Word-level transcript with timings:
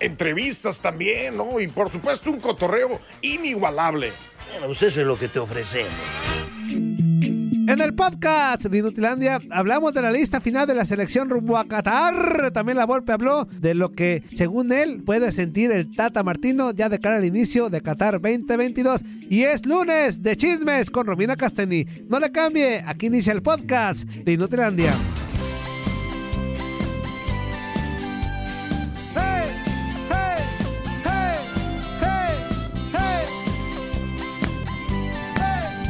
Entrevistas 0.00 0.80
también, 0.80 1.36
¿no? 1.36 1.60
Y 1.60 1.68
por 1.68 1.90
supuesto 1.90 2.30
un 2.30 2.40
cotorreo 2.40 3.00
inigualable. 3.20 4.12
Bueno, 4.50 4.66
pues 4.66 4.82
eso 4.82 5.00
es 5.00 5.06
lo 5.06 5.18
que 5.18 5.28
te 5.28 5.38
ofrecemos. 5.38 5.92
En 7.68 7.80
el 7.80 7.94
podcast 7.94 8.64
de 8.64 8.78
Inutilandia 8.78 9.40
hablamos 9.50 9.94
de 9.94 10.02
la 10.02 10.10
lista 10.10 10.40
final 10.40 10.66
de 10.66 10.74
la 10.74 10.84
selección 10.84 11.30
rumbo 11.30 11.56
a 11.56 11.64
Qatar. 11.64 12.50
También 12.50 12.76
la 12.76 12.86
Volpe 12.86 13.12
habló 13.12 13.46
de 13.46 13.74
lo 13.74 13.92
que, 13.92 14.24
según 14.34 14.72
él, 14.72 15.02
puede 15.04 15.30
sentir 15.30 15.70
el 15.70 15.94
Tata 15.94 16.24
Martino 16.24 16.72
ya 16.72 16.88
de 16.88 16.98
cara 16.98 17.16
al 17.16 17.24
inicio 17.24 17.70
de 17.70 17.80
Qatar 17.80 18.20
2022. 18.20 19.02
Y 19.30 19.44
es 19.44 19.64
lunes 19.64 20.22
de 20.22 20.36
chismes 20.36 20.90
con 20.90 21.06
Romina 21.06 21.36
Casteni. 21.36 21.86
No 22.08 22.18
le 22.18 22.32
cambie, 22.32 22.82
aquí 22.84 23.06
inicia 23.06 23.32
el 23.32 23.42
podcast 23.42 24.04
de 24.06 24.32
Inutilandia. 24.32 24.92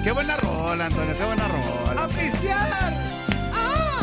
Qué 0.02 0.10
buena 0.10 0.36
rola, 0.36 0.86
Antonio, 0.86 1.14
qué 1.16 1.24
buena 1.24 1.44
rola. 1.48 2.04
¡A 2.04 2.08
pistear! 2.08 2.92
¡Ah! 3.54 4.00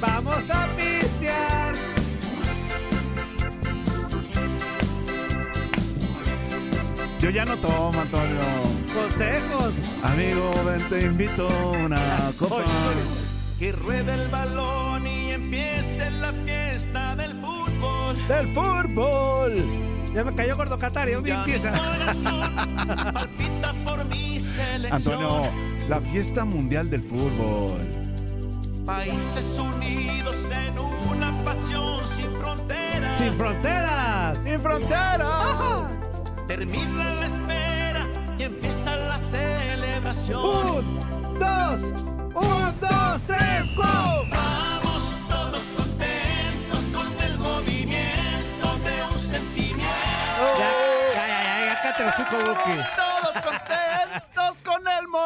¡Vamos 0.00 0.50
a 0.50 0.66
pistear! 0.76 1.74
Yo 7.20 7.30
ya 7.30 7.44
no 7.44 7.56
tomo, 7.56 8.00
Antonio. 8.00 8.40
¡Consejos! 8.94 9.72
Amigo, 10.02 10.52
ven, 10.66 10.88
te 10.88 11.02
invito 11.02 11.48
a 11.48 11.70
una 11.70 12.00
copa. 12.38 12.62
Que 13.58 13.72
ruede 13.72 14.12
el 14.14 14.28
balón 14.28 15.06
y 15.06 15.30
empiece 15.30 16.10
la 16.10 16.32
fiesta 16.32 17.16
del 17.16 17.40
fútbol. 17.40 18.16
¡Del 18.28 18.48
fútbol! 18.48 19.64
Ya 20.12 20.22
me 20.22 20.34
cayó 20.34 20.56
gordo 20.56 20.78
Qatar, 20.78 21.08
¿y 21.08 21.12
dónde 21.12 21.30
Ya 21.30 21.38
empieza? 21.40 21.70
mi 21.72 21.78
corazón 22.24 23.12
palpita. 23.14 23.73
Antonio, 24.90 25.52
la 25.88 26.00
fiesta 26.00 26.44
mundial 26.44 26.90
del 26.90 27.00
fútbol. 27.00 27.86
Países 28.84 29.56
unidos 29.56 30.36
en 30.50 30.76
una 31.08 31.44
pasión 31.44 32.00
sin 32.08 32.32
fronteras. 32.40 33.16
¡Sin 33.16 33.36
fronteras! 33.36 34.38
¡Sin 34.42 34.60
frontera! 34.60 35.28
Termina 36.48 37.14
la 37.14 37.26
espera 37.26 38.08
y 38.36 38.42
empieza 38.42 38.96
la 38.96 39.18
celebración. 39.20 40.44
¡Un, 40.44 41.38
dos! 41.38 41.82
¡Un, 42.34 42.80
dos, 42.80 43.22
tres, 43.28 43.70
cuatro! 43.76 44.26
Vamos 44.28 45.04
todos 45.28 45.62
contentos 45.76 46.80
con 46.92 47.22
el 47.22 47.38
movimiento 47.38 48.76
de 48.84 49.02
un 49.04 49.20
sentimiento. 49.20 49.86
Ya, 50.58 50.70
ya, 51.14 51.26
ya, 51.28 51.64
ya, 51.66 51.84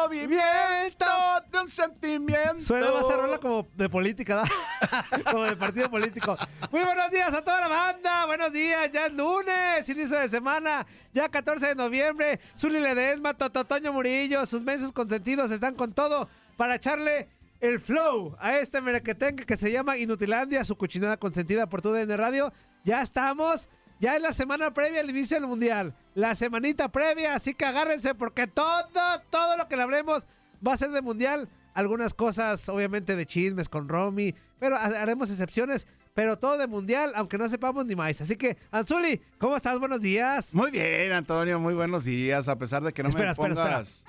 movimiento 0.09 1.05
de 1.51 1.59
un 1.59 1.71
sentimiento. 1.71 2.61
Suena 2.61 2.91
más 2.91 3.09
a 3.11 3.17
rola 3.17 3.37
como 3.37 3.67
de 3.75 3.87
política, 3.89 4.37
¿verdad? 4.37 5.23
como 5.31 5.43
de 5.43 5.55
partido 5.55 5.89
político. 5.89 6.35
Muy 6.71 6.83
buenos 6.83 7.11
días 7.11 7.31
a 7.31 7.43
toda 7.43 7.61
la 7.61 7.67
banda. 7.67 8.25
Buenos 8.25 8.51
días, 8.51 8.91
ya 8.91 9.05
es 9.05 9.13
lunes, 9.13 9.87
inicio 9.87 10.17
de 10.17 10.27
semana, 10.27 10.85
ya 11.13 11.29
14 11.29 11.67
de 11.67 11.75
noviembre. 11.75 12.39
Zuli 12.57 12.79
Ledesma, 12.79 13.35
Tototoño 13.35 13.93
Murillo, 13.93 14.47
sus 14.47 14.63
mensos 14.63 14.91
consentidos 14.91 15.51
están 15.51 15.75
con 15.75 15.93
todo 15.93 16.27
para 16.57 16.75
echarle 16.75 17.29
el 17.59 17.79
flow 17.79 18.35
a 18.39 18.57
este 18.57 18.81
merequetengue 18.81 19.45
que 19.45 19.57
se 19.57 19.71
llama 19.71 19.97
Inutilandia, 19.97 20.63
su 20.63 20.75
cochinada 20.75 21.17
consentida 21.17 21.69
por 21.69 21.83
tu 21.83 21.91
DN 21.91 22.17
Radio. 22.17 22.51
Ya 22.83 23.03
estamos. 23.03 23.69
Ya 23.99 24.15
es 24.15 24.21
la 24.21 24.31
semana 24.33 24.73
previa 24.73 25.01
al 25.01 25.09
inicio 25.09 25.37
del 25.39 25.47
mundial. 25.47 25.93
La 26.15 26.33
semanita 26.35 26.89
previa, 26.89 27.35
así 27.35 27.53
que 27.53 27.65
agárrense 27.65 28.15
porque 28.15 28.47
todo, 28.47 28.85
todo 29.29 29.57
lo 29.57 29.67
que 29.67 29.75
le 29.75 29.83
hablemos 29.83 30.25
va 30.65 30.73
a 30.73 30.77
ser 30.77 30.91
de 30.91 31.01
mundial. 31.01 31.49
Algunas 31.73 32.13
cosas, 32.13 32.67
obviamente, 32.69 33.15
de 33.15 33.25
chismes 33.25 33.69
con 33.69 33.87
Romy, 33.89 34.33
pero 34.59 34.75
ha- 34.75 34.85
haremos 35.01 35.29
excepciones. 35.29 35.87
Pero 36.15 36.37
todo 36.39 36.57
de 36.57 36.67
mundial, 36.67 37.13
aunque 37.15 37.37
no 37.37 37.47
sepamos 37.47 37.85
ni 37.85 37.95
más. 37.95 38.19
Así 38.19 38.35
que, 38.35 38.57
Anzuli, 38.71 39.21
¿cómo 39.37 39.55
estás? 39.55 39.79
Buenos 39.79 40.01
días. 40.01 40.53
Muy 40.53 40.71
bien, 40.71 41.13
Antonio, 41.13 41.59
muy 41.59 41.73
buenos 41.75 42.03
días, 42.03 42.49
a 42.49 42.57
pesar 42.57 42.83
de 42.83 42.91
que 42.91 43.03
no 43.03 43.09
Espera, 43.09 43.27
me 43.27 43.31
espera, 43.33 43.55
pongas. 43.55 44.03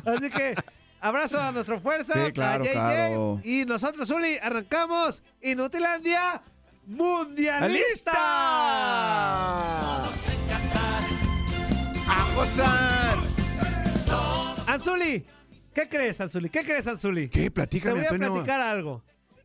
Así 0.04 0.28
que 0.30 0.54
abrazo 1.00 1.40
a 1.40 1.52
nuestra 1.52 1.78
fuerza. 1.80 2.12
Sí, 2.26 2.32
claro, 2.32 2.64
a 2.64 2.66
JJ, 2.66 2.72
claro. 2.72 3.40
Y 3.44 3.64
nosotros, 3.64 4.08
Zuli, 4.08 4.36
arrancamos 4.42 5.22
Inutilandia 5.40 6.42
Mundialista. 6.86 7.68
¡Lista! 7.68 8.12
¡A 12.06 12.32
gozar! 12.34 13.18
Anzuli, 14.66 15.24
¿qué 15.72 15.88
crees, 15.88 16.20
Anzuli? 16.20 16.48
¿Qué 16.50 16.62
crees, 16.64 16.86
Anzuli? 16.86 17.28
¿Qué? 17.28 17.44
Te 17.44 17.50
Platícame, 17.50 17.94
voy 17.94 18.04
a 18.04 18.08
Antonio. 18.10 18.32
platicar 18.34 18.60
algo. 18.60 19.02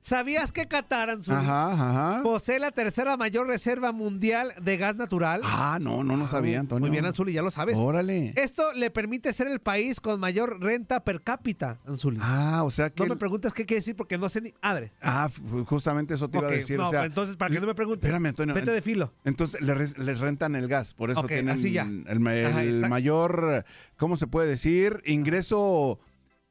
¿Sabías 0.10 0.52
que 0.52 0.68
Qatar, 0.68 1.12
Anzuli, 1.12 1.38
Ajá, 1.38 1.72
ajá. 1.72 2.24
posee 2.24 2.58
la 2.60 2.72
tercera 2.72 3.16
mayor 3.16 3.46
reserva 3.46 3.92
mundial 3.92 4.52
de 4.60 4.76
gas 4.78 4.96
natural? 4.96 5.42
Ah, 5.46 5.78
no, 5.80 6.04
no, 6.04 6.18
no 6.18 6.28
sabía, 6.28 6.60
Antonio. 6.60 6.82
Muy 6.88 6.90
bien, 6.90 7.06
Anzuli, 7.06 7.32
ya 7.32 7.44
lo 7.44 7.52
sabes. 7.52 7.78
Órale. 7.78 8.34
Esto 8.36 8.74
le 8.74 8.90
permite 8.90 9.32
ser 9.34 9.48
el 9.48 9.60
país 9.60 10.02
con 10.02 10.20
mayor 10.20 10.60
renta 10.62 11.04
per 11.04 11.22
cápita, 11.22 11.80
Anzuli. 11.86 12.18
Ah, 12.22 12.64
o 12.64 12.72
sea 12.72 12.90
que. 12.90 13.04
no 13.04 13.10
me 13.10 13.18
preguntes 13.18 13.54
qué 13.54 13.68
quiere 13.68 13.82
decir 13.82 13.96
porque 13.96 14.18
no 14.18 14.30
sé 14.30 14.42
ni. 14.42 14.52
Madre. 14.64 14.94
Ah, 15.02 15.28
f- 15.30 15.42
justamente 15.66 16.16
eso 16.16 16.28
te 16.28 16.40
iba 16.40 16.48
a 16.48 16.52
decir. 16.52 16.78
no, 16.80 16.88
o 16.88 16.92
sea, 16.92 17.06
entonces, 17.06 17.36
para 17.38 17.54
que 17.54 17.62
no 17.62 17.68
me 17.68 17.76
preguntes. 17.76 18.04
Espérame, 18.10 18.30
Antonio. 18.30 18.56
Vete 18.56 18.72
de 18.72 18.82
filo. 18.82 19.14
Entonces 19.26 19.62
le 19.62 19.76
les 19.76 20.20
rentan 20.20 20.56
el 20.56 20.68
gas, 20.68 20.96
por 20.96 21.12
eso 21.12 21.20
Ok, 21.20 21.28
tienen 21.28 21.50
así 21.50 21.72
ya. 21.72 21.84
el, 21.84 22.28
Ajá, 22.48 22.88
mayor, 22.90 23.64
¿cómo 23.96 24.18
se 24.18 24.26
puede 24.26 24.48
decir? 24.50 25.04
Ingreso 25.06 26.00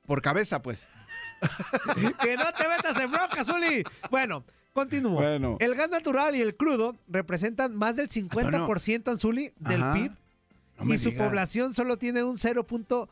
por 0.06 0.22
cabeza, 0.22 0.62
pues. 0.62 0.87
que 2.20 2.37
no 2.37 2.44
te 2.56 2.69
metas 2.69 2.96
en 3.02 3.11
bronca, 3.11 3.44
Zuli. 3.44 3.82
Bueno, 4.11 4.44
continúo. 4.73 5.14
Bueno. 5.20 5.56
El 5.61 5.75
gas 5.75 5.90
natural 5.90 6.35
y 6.37 6.40
el 6.40 6.56
crudo 6.56 6.96
representan 7.08 7.76
más 7.76 7.96
del 7.96 8.08
50% 8.08 9.08
Anzuli 9.11 9.52
del 9.58 9.82
Ajá. 9.82 9.94
PIB 9.94 10.12
No 10.85 10.94
y 10.94 10.99
su 10.99 11.14
población 11.14 11.75
solo 11.75 11.96
tiene 11.99 12.23
un 12.23 12.37
0% 12.37 13.08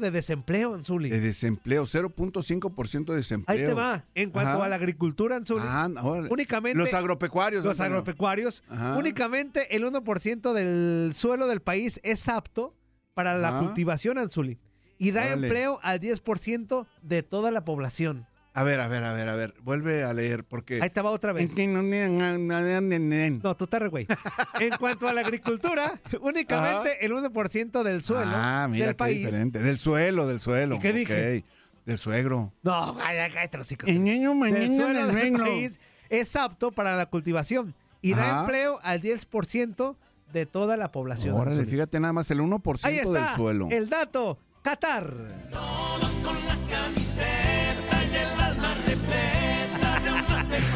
de 0.00 0.10
desempleo 0.10 0.74
Anzuli. 0.74 1.10
De 1.10 1.20
desempleo, 1.20 1.84
0.5% 1.84 3.04
de 3.06 3.16
desempleo. 3.16 3.58
Ahí 3.58 3.64
te 3.66 3.74
va. 3.74 4.04
En 4.14 4.30
cuanto 4.30 4.52
Ajá. 4.52 4.64
a 4.64 4.68
la 4.68 4.76
agricultura 4.76 5.36
Anzuli, 5.36 5.62
Ah, 5.64 5.88
órale. 6.02 6.28
únicamente 6.30 6.78
Los 6.78 6.94
agropecuarios. 6.94 7.64
los 7.64 7.80
agropecuarios, 7.80 8.62
Ajá. 8.68 8.96
únicamente 8.96 9.76
el 9.76 9.84
1% 9.84 10.52
del 10.54 11.12
suelo 11.14 11.46
del 11.48 11.60
país 11.60 12.00
es 12.02 12.28
apto 12.28 12.74
para 13.14 13.36
la 13.36 13.48
Ajá. 13.48 13.58
cultivación 13.60 14.18
Anzuli 14.18 14.58
y 14.98 15.10
da 15.10 15.32
empleo 15.32 15.78
al 15.82 16.00
10% 16.00 16.86
de 17.02 17.22
toda 17.22 17.50
la 17.50 17.64
población. 17.64 18.26
A 18.54 18.62
ver, 18.62 18.80
a 18.80 18.88
ver, 18.88 19.04
a 19.04 19.12
ver, 19.12 19.28
a 19.28 19.36
ver. 19.36 19.52
Vuelve 19.62 20.02
a 20.02 20.14
leer 20.14 20.42
porque. 20.42 20.80
Ahí 20.80 20.90
va 20.96 21.10
otra 21.10 21.34
vez. 21.34 21.50
No, 21.54 23.56
tú 23.56 23.64
estás 23.64 23.82
re 23.82 23.88
güey. 23.88 24.06
En 24.60 24.70
cuanto 24.78 25.06
a 25.06 25.12
la 25.12 25.20
agricultura, 25.20 26.00
únicamente 26.22 27.04
el 27.04 27.12
1% 27.12 27.82
del 27.82 28.02
suelo 28.02 28.32
Ah, 28.34 28.66
mira 28.70 28.86
del 28.86 28.94
qué 28.94 28.98
país. 28.98 29.26
diferente. 29.26 29.58
Del 29.58 29.76
suelo, 29.78 30.26
del 30.26 30.40
suelo. 30.40 30.76
¿Y 30.76 30.80
qué 30.80 30.92
dije? 30.94 31.38
Ok. 31.38 31.44
Del 31.84 31.98
suegro. 31.98 32.52
No, 32.62 32.96
cállate, 32.96 33.34
cállate 33.34 33.58
los 33.58 33.72
hijos. 33.72 33.88
El 33.88 34.02
niño 34.02 34.32
Del 34.34 34.74
suelo 34.74 35.06
del 35.06 35.14
del 35.14 35.32
país 35.36 35.78
es 36.08 36.34
apto 36.34 36.72
para 36.72 36.96
la 36.96 37.06
cultivación 37.06 37.74
y 38.00 38.14
da 38.14 38.40
empleo 38.40 38.80
al 38.82 39.02
10% 39.02 39.96
de 40.32 40.46
toda 40.46 40.76
la 40.76 40.90
población. 40.92 41.34
Órale, 41.34 41.64
fíjate 41.66 42.00
nada 42.00 42.12
más 42.12 42.30
el 42.30 42.40
1% 42.40 42.84
Ahí 42.84 42.96
está 42.96 43.26
del 43.26 43.36
suelo. 43.36 43.68
el 43.70 43.88
dato. 43.88 44.38
Qatar. 44.66 45.06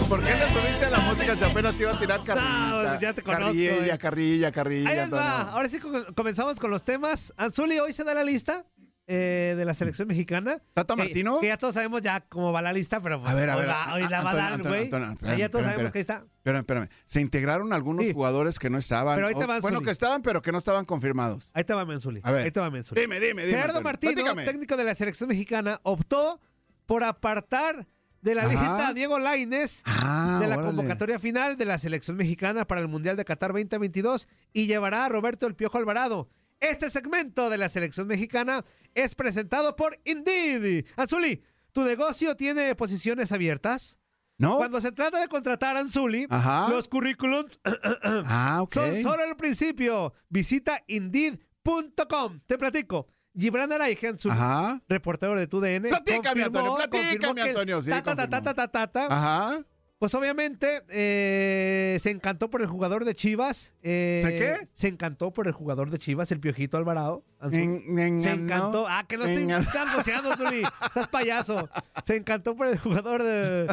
¿Por 0.08 0.22
qué 0.24 0.34
le 0.34 0.50
subiste 0.50 0.84
a 0.86 0.90
la 0.90 0.98
música 0.98 1.36
si 1.36 1.42
apenas 1.44 1.74
te 1.74 1.82
iba 1.82 1.92
a 1.92 1.98
tirar 1.98 2.22
carrillita? 2.22 2.94
No, 2.94 3.00
ya 3.00 3.12
te 3.12 3.22
conozco, 3.22 3.46
Carrilla, 3.46 3.94
eh. 3.94 3.98
carrilla, 3.98 4.52
carrilla. 4.52 4.90
Ahí 4.90 4.96
les 4.96 5.12
va. 5.12 5.42
Ahora 5.50 5.68
sí 5.68 5.78
co- 5.80 5.90
comenzamos 6.14 6.58
con 6.60 6.70
los 6.70 6.84
temas. 6.84 7.32
Anzuli, 7.36 7.78
hoy 7.80 7.92
se 7.92 8.04
da 8.04 8.14
la 8.14 8.24
lista 8.24 8.64
eh, 9.12 9.54
de 9.56 9.64
la 9.64 9.74
selección 9.74 10.06
mexicana. 10.06 10.62
¿Tata 10.72 10.94
Martino? 10.94 11.40
Que, 11.40 11.48
ya 11.48 11.56
todos 11.56 11.74
sabemos 11.74 12.00
ya 12.00 12.20
cómo 12.28 12.52
va 12.52 12.62
la 12.62 12.72
lista, 12.72 13.00
pero 13.02 13.20
pues, 13.20 13.32
A 13.32 13.34
ver, 13.34 13.50
a 13.50 13.56
hoy, 13.56 13.66
ver. 13.66 13.74
hoy 13.94 14.08
la 14.08 14.20
va 14.22 14.30
a 14.30 14.34
dar, 14.36 14.62
güey. 14.62 14.88
Ya 15.36 15.48
todos 15.50 15.64
sabemos 15.64 15.90
que 15.90 15.98
ahí 15.98 16.02
está. 16.02 16.24
Espérame, 16.36 16.60
espérame. 16.60 16.88
Se 17.04 17.20
integraron 17.20 17.72
algunos 17.72 18.06
Sí. 18.06 18.12
jugadores 18.12 18.58
que 18.60 18.70
no 18.70 18.78
estaban. 18.78 19.16
Pero 19.16 19.26
ahí 19.26 19.34
te 19.34 19.44
o- 19.44 19.48
va, 19.48 19.58
bueno, 19.60 19.78
Zuli. 19.78 19.84
que 19.86 19.90
estaban, 19.90 20.22
pero 20.22 20.40
que 20.42 20.52
no 20.52 20.58
estaban 20.58 20.84
confirmados. 20.84 21.50
Ahí 21.54 21.64
te 21.64 21.74
va 21.74 21.84
Menzuli. 21.84 22.20
A 22.22 22.30
ver. 22.30 22.44
Ahí 22.44 22.50
te 22.52 22.60
va 22.60 22.70
Menzuli. 22.70 23.00
Dime, 23.00 23.18
dime, 23.18 23.44
dime. 23.44 23.58
Gerardo. 23.58 23.80
Martino, 23.82 24.12
Platícame. 24.12 24.44
técnico 24.44 24.76
de 24.76 24.84
la 24.84 24.94
selección 24.94 25.28
mexicana, 25.28 25.80
optó 25.82 26.40
por 26.86 27.02
apartar 27.04 27.86
de 28.22 28.34
la 28.34 28.42
Ajá. 28.42 28.50
lista 28.52 28.88
a 28.88 28.92
Diego 28.94 29.18
Laines 29.18 29.82
Ah, 29.86 30.38
de 30.40 30.46
la 30.46 30.56
órale. 30.58 30.68
convocatoria 30.76 31.18
final 31.18 31.56
de 31.56 31.64
la 31.64 31.78
selección 31.78 32.16
mexicana 32.16 32.66
para 32.66 32.80
el 32.80 32.86
Mundial 32.88 33.16
de 33.16 33.24
Qatar 33.24 33.52
2022 33.52 34.28
y 34.52 34.66
llevará 34.66 35.06
a 35.06 35.08
Roberto 35.08 35.46
El 35.46 35.54
Piojo 35.54 35.78
Alvarado. 35.78 36.28
Este 36.60 36.90
segmento 36.90 37.48
de 37.50 37.58
la 37.58 37.68
selección 37.68 38.06
mexicana 38.06 38.64
es 38.94 39.14
presentado 39.14 39.76
por 39.76 39.98
Indeed. 40.04 40.84
Anzuli, 40.96 41.42
¿tu 41.72 41.82
negocio 41.84 42.36
tiene 42.36 42.74
posiciones 42.74 43.32
abiertas? 43.32 43.98
¿No? 44.38 44.56
Cuando 44.56 44.80
se 44.80 44.92
trata 44.92 45.20
de 45.20 45.28
contratar 45.28 45.76
a 45.76 45.80
Anzuli, 45.80 46.26
Ajá. 46.30 46.68
los 46.70 46.88
currículums 46.88 47.60
Ah, 48.24 48.64
son 48.70 49.02
solo 49.02 49.24
el 49.24 49.36
principio. 49.36 50.14
Visita 50.28 50.82
Indeed.com. 50.86 52.40
Te 52.46 52.56
platico. 52.58 53.06
Gibran 53.36 53.70
Araige, 53.72 54.08
Anzuli, 54.08 54.34
Ajá. 54.34 54.82
reportero 54.88 55.38
de 55.38 55.46
TUDN. 55.46 55.88
Platícame, 55.88 56.22
confirmó- 56.44 56.46
Antonio, 56.46 56.74
platícame, 56.76 57.18
confirmó 57.26 57.48
Antonio, 57.50 57.82
sí, 57.82 57.90
ta, 57.90 58.02
ta, 58.02 58.16
ta, 58.16 58.22
confirmó. 58.28 58.42
ta, 58.42 58.54
ta, 58.54 58.68
ta, 58.68 58.86
ta, 58.90 59.06
Ajá. 59.06 59.64
Pues 60.00 60.14
obviamente 60.14 60.82
eh, 60.88 61.98
se 62.00 62.08
encantó 62.10 62.48
por 62.48 62.62
el 62.62 62.66
jugador 62.66 63.04
de 63.04 63.14
Chivas. 63.14 63.74
eh, 63.82 64.20
¿Se 64.24 64.30
qué? 64.34 64.68
Se 64.72 64.88
encantó 64.88 65.30
por 65.34 65.46
el 65.46 65.52
jugador 65.52 65.90
de 65.90 65.98
Chivas, 65.98 66.32
el 66.32 66.40
Piojito 66.40 66.78
Alvarado. 66.78 67.22
Anzuli. 67.38 67.62
En- 67.62 67.98
en- 67.98 68.20
se 68.22 68.34
no. 68.34 68.44
encantó. 68.44 68.86
Ah, 68.88 69.04
que 69.06 69.18
no 69.18 69.24
estoy 69.26 69.42
En- 69.42 69.50
goceando, 69.94 70.34
Zuli. 70.38 70.62
Estás 70.86 71.06
payaso. 71.08 71.68
Se 72.02 72.16
encantó 72.16 72.56
por 72.56 72.66
el 72.68 72.78
jugador 72.78 73.22
de, 73.22 73.68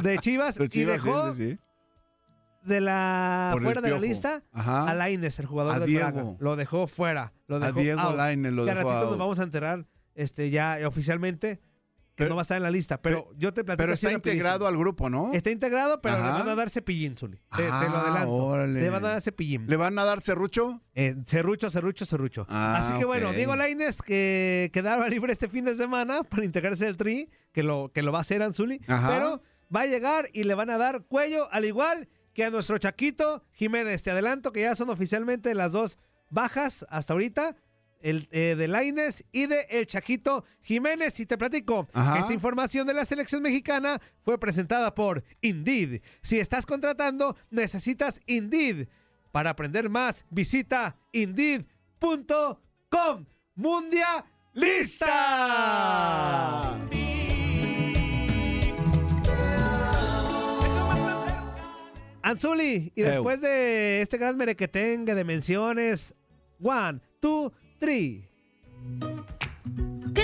de 0.00 0.18
Chivas, 0.20 0.56
y 0.60 0.84
dejó 0.84 1.32
sí, 1.32 1.38
sí, 1.38 1.50
sí. 1.50 1.58
de 2.62 2.80
la 2.80 3.50
Por 3.52 3.64
fuera 3.64 3.80
de 3.80 3.90
la 3.90 3.98
lista 3.98 4.44
Ajá. 4.52 4.88
a 4.88 4.94
Laines, 4.94 5.40
el 5.40 5.46
jugador 5.46 5.74
A 5.74 5.80
de 5.80 5.86
Diego. 5.86 6.36
Lo 6.38 6.54
dejó 6.54 6.86
fuera. 6.86 7.32
Lo 7.48 7.56
A 7.56 7.58
dejó 7.58 7.80
Diego 7.80 8.00
out. 8.00 8.16
Lainez 8.16 8.52
lo 8.52 8.64
dejó 8.64 8.76
ratito 8.78 8.96
out. 8.96 9.08
nos 9.10 9.18
vamos 9.18 9.40
a 9.40 9.42
enterar 9.42 9.86
este, 10.14 10.50
ya 10.50 10.78
oficialmente 10.86 11.58
que 12.14 12.22
Pero- 12.22 12.30
no 12.30 12.36
va 12.36 12.42
a 12.42 12.44
estar 12.44 12.56
en 12.56 12.62
la 12.62 12.70
lista. 12.70 13.02
Pero, 13.02 13.28
yo 13.36 13.52
te 13.52 13.64
platico 13.64 13.82
Pero 13.82 13.92
está 13.94 14.12
integrado 14.12 14.66
al 14.68 14.76
grupo, 14.76 15.10
¿no? 15.10 15.32
Está 15.32 15.50
integrado, 15.50 16.00
pero 16.00 16.16
le 16.16 16.22
van 16.22 16.48
a 16.48 16.54
dar 16.54 16.70
cepillín, 16.70 17.16
Zuli. 17.16 17.38
Te, 17.56 17.62
te 17.64 17.68
lo 17.68 17.74
Ah, 17.74 18.02
adelanto. 18.06 18.32
órale. 18.32 18.80
Le 18.80 18.88
van 18.90 19.04
a 19.04 19.08
dar 19.08 19.20
cepillín. 19.22 19.66
¿Le 19.66 19.76
van 19.76 19.98
a 19.98 20.04
dar 20.04 20.20
serrucho? 20.20 20.80
Eh, 20.94 21.16
serrucho, 21.26 21.70
serrucho, 21.70 22.06
serrucho. 22.06 22.46
Ah, 22.48 22.76
Así 22.78 22.96
que 22.98 23.04
bueno, 23.04 23.30
ok. 23.30 23.34
Diego 23.36 23.56
Lainez 23.56 24.00
que 24.00 24.70
quedaba 24.72 25.08
libre 25.08 25.32
este 25.32 25.48
fin 25.48 25.64
de 25.64 25.74
semana 25.74 26.22
para 26.22 26.44
integrarse 26.44 26.86
al 26.86 26.96
tri, 26.96 27.30
que 27.52 27.62
lo, 27.64 27.90
que 27.92 28.02
lo 28.02 28.12
va 28.12 28.18
a 28.18 28.22
hacer 28.22 28.42
Anzuli, 28.42 28.80
Ajá. 28.86 29.08
pero 29.08 29.42
va 29.74 29.80
a 29.80 29.86
llegar 29.86 30.28
y 30.32 30.44
le 30.44 30.54
van 30.54 30.70
a 30.70 30.78
dar 30.78 31.02
cuello, 31.06 31.48
al 31.52 31.64
igual 31.64 32.08
que 32.32 32.44
a 32.44 32.50
nuestro 32.50 32.78
Chaquito 32.78 33.44
Jiménez. 33.52 34.02
Te 34.04 34.12
adelanto 34.12 34.52
que 34.52 34.60
ya 34.62 34.76
son 34.76 34.88
oficialmente 34.90 35.52
las 35.54 35.72
dos 35.72 35.98
bajas 36.30 36.84
hasta 36.90 37.12
ahorita. 37.12 37.56
El 38.04 38.28
eh, 38.32 38.54
de 38.56 38.68
Lainez 38.68 39.24
y 39.32 39.46
de 39.46 39.66
El 39.70 39.86
Chaquito 39.86 40.44
Jiménez. 40.60 41.18
Y 41.20 41.26
te 41.26 41.38
platico 41.38 41.88
Ajá. 41.94 42.20
esta 42.20 42.34
información 42.34 42.86
de 42.86 42.92
la 42.92 43.06
selección 43.06 43.42
mexicana 43.42 43.98
fue 44.22 44.38
presentada 44.38 44.94
por 44.94 45.24
Indeed. 45.40 46.02
Si 46.20 46.38
estás 46.38 46.66
contratando, 46.66 47.34
necesitas 47.50 48.20
Indeed. 48.26 48.88
Para 49.32 49.50
aprender 49.50 49.88
más, 49.88 50.26
visita 50.30 50.96
indeed.com. 51.12 51.66
Mundia 53.56 54.24
lista. 54.52 55.08
Anzuli, 62.22 62.92
y 62.94 63.02
después 63.02 63.40
de 63.40 64.02
este 64.02 64.18
gran 64.18 64.36
merequetengue 64.36 65.14
de 65.14 65.24
menciones, 65.24 66.14
one, 66.62 67.00
two, 67.20 67.52
¿Qué 67.86 68.26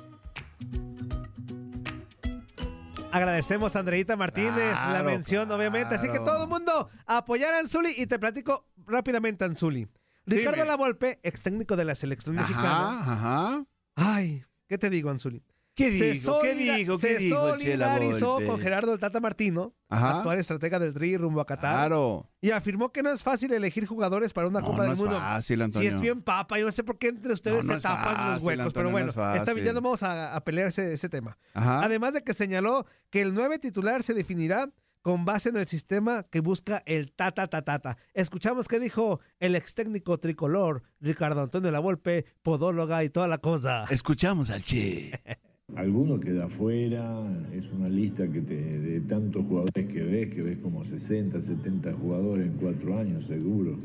Agradecemos 3.12 3.76
a 3.76 3.80
Andreita 3.80 4.16
Martínez 4.16 4.54
la 4.56 4.90
Claro, 4.90 5.06
mención, 5.06 5.52
obviamente. 5.52 5.96
Así 5.96 6.08
que 6.10 6.20
todo 6.20 6.44
el 6.44 6.50
mundo 6.50 6.90
a 7.08 7.18
apoyar 7.18 7.54
a 7.54 7.60
Anzuli 7.60 7.94
y 7.98 8.06
te 8.06 8.20
platico 8.20 8.68
rápidamente, 8.86 9.46
Anzuli. 9.46 9.88
Ricardo 10.26 10.58
Dime. 10.58 10.68
Lavolpe, 10.68 11.20
ex 11.24 11.42
técnico 11.42 11.76
de 11.76 11.86
la 11.86 11.96
selección 11.96 12.36
mexicana. 12.36 12.90
Ajá, 13.00 13.14
ajá. 13.14 13.64
Ay, 13.96 14.44
¿qué 14.68 14.78
te 14.78 14.92
digo, 14.92 15.10
Anzuli? 15.10 15.44
¿Qué 15.80 15.98
Se 15.98 16.12
digo? 16.12 16.40
¿Qué 16.42 16.52
solida- 16.52 16.98
se 16.98 17.08
¿Qué 17.08 17.18
digo, 17.20 17.58
Chela 17.58 17.94
solidarizó 17.94 18.40
con 18.46 18.60
Gerardo 18.60 18.94
el 18.94 19.00
Tata 19.00 19.20
Martino, 19.20 19.74
Ajá. 19.90 20.18
actual 20.18 20.38
estratega 20.40 20.78
del 20.80 20.94
Tri 20.94 21.16
rumbo 21.18 21.42
a 21.42 21.46
Qatar, 21.46 21.88
Claro. 21.88 22.30
y 22.42 22.52
afirmó 22.52 22.92
que 22.92 23.02
no 23.02 23.12
es 23.12 23.24
fácil 23.24 23.54
elegir 23.54 23.86
jugadores 23.86 24.34
para 24.34 24.48
una 24.48 24.60
No, 24.60 24.66
Copa 24.68 24.78
no 24.80 24.84
del 24.84 24.94
es 24.94 25.00
Mundo. 25.00 25.18
fácil, 25.18 25.58
Si 25.58 25.64
Antonio. 25.64 25.90
es 25.90 26.02
bien 26.02 26.22
papa, 26.22 26.60
yo 26.60 26.66
no 26.66 26.72
sé 26.72 26.84
por 26.84 26.98
qué 26.98 27.08
entre 27.08 27.34
ustedes 27.34 27.64
No, 27.66 27.74
no 27.74 27.74
se 27.74 27.78
es 27.78 27.84
tapan 27.84 28.04
los 28.06 28.16
fácil, 28.34 28.48
huecos, 28.48 28.66
Antonio, 28.66 28.72
pero 28.74 28.86
no 28.86 28.92
bueno, 28.92 29.10
es 29.10 29.16
fácil. 29.16 29.40
esta 29.50 29.54
ya 29.66 29.74
no 29.74 29.82
vamos 29.82 30.04
a, 30.04 30.36
a 30.36 30.44
pelear 30.44 30.68
ese, 30.68 30.94
ese 30.94 31.08
tema. 31.10 31.38
Ajá. 31.54 31.84
Además 31.84 32.14
de 32.14 32.24
que 32.24 32.34
señaló 32.34 32.86
que 33.10 33.22
el 33.22 33.34
9 33.34 33.58
titular 33.60 34.04
se 34.04 34.14
definirá 34.14 34.70
con 35.02 35.24
base 35.24 35.48
en 35.48 35.56
el 35.56 35.66
sistema 35.66 36.24
que 36.30 36.42
busca 36.42 36.84
el 36.86 37.14
tata 37.14 37.48
tata. 37.48 37.98
Escuchamos 38.14 38.68
qué 38.68 38.80
dijo 38.82 39.22
el 39.40 39.56
ex 39.56 39.74
técnico 39.74 40.18
tricolor 40.20 40.84
Ricardo 41.00 41.42
Antonio 41.42 41.72
Lavolpe, 41.72 42.26
podóloga 42.44 43.02
y 43.06 43.10
toda 43.10 43.30
la 43.30 43.38
cosa. 43.38 43.86
Escuchamos 43.90 44.50
al 44.50 44.62
Che. 44.62 45.14
Alguno 45.76 46.20
queda 46.20 46.46
afuera, 46.46 47.24
es 47.54 47.72
una 47.72 47.88
lista 47.88 48.28
que 48.28 48.42
te, 48.42 48.56
de 48.56 49.00
tantos 49.02 49.46
jugadores 49.46 49.88
que 49.88 50.04
ves, 50.04 50.30
que 50.34 50.42
ves 50.42 50.58
como 50.58 50.84
60, 50.84 51.40
70 51.40 51.94
jugadores 51.94 52.48
en 52.48 52.54
cuatro 52.54 52.98
años 52.98 53.26
seguro. 53.26 53.78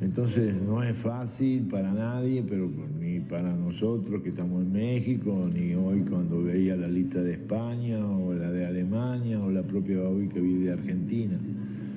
Entonces 0.00 0.54
no 0.54 0.82
es 0.82 0.96
fácil 0.96 1.64
para 1.64 1.92
nadie, 1.92 2.42
pero 2.48 2.70
ni 2.98 3.20
para 3.20 3.54
nosotros 3.54 4.22
que 4.22 4.30
estamos 4.30 4.62
en 4.62 4.72
México, 4.72 5.46
ni 5.52 5.74
hoy 5.74 6.00
cuando 6.08 6.42
veía 6.42 6.74
la 6.74 6.88
lista 6.88 7.20
de 7.20 7.32
España 7.32 8.06
o 8.06 8.32
la 8.32 8.50
de 8.50 8.64
Alemania 8.64 9.40
o 9.40 9.50
la 9.50 9.62
propia 9.62 10.00
hoy 10.00 10.28
que 10.28 10.40
vi 10.40 10.54
de 10.54 10.72
Argentina. 10.72 11.38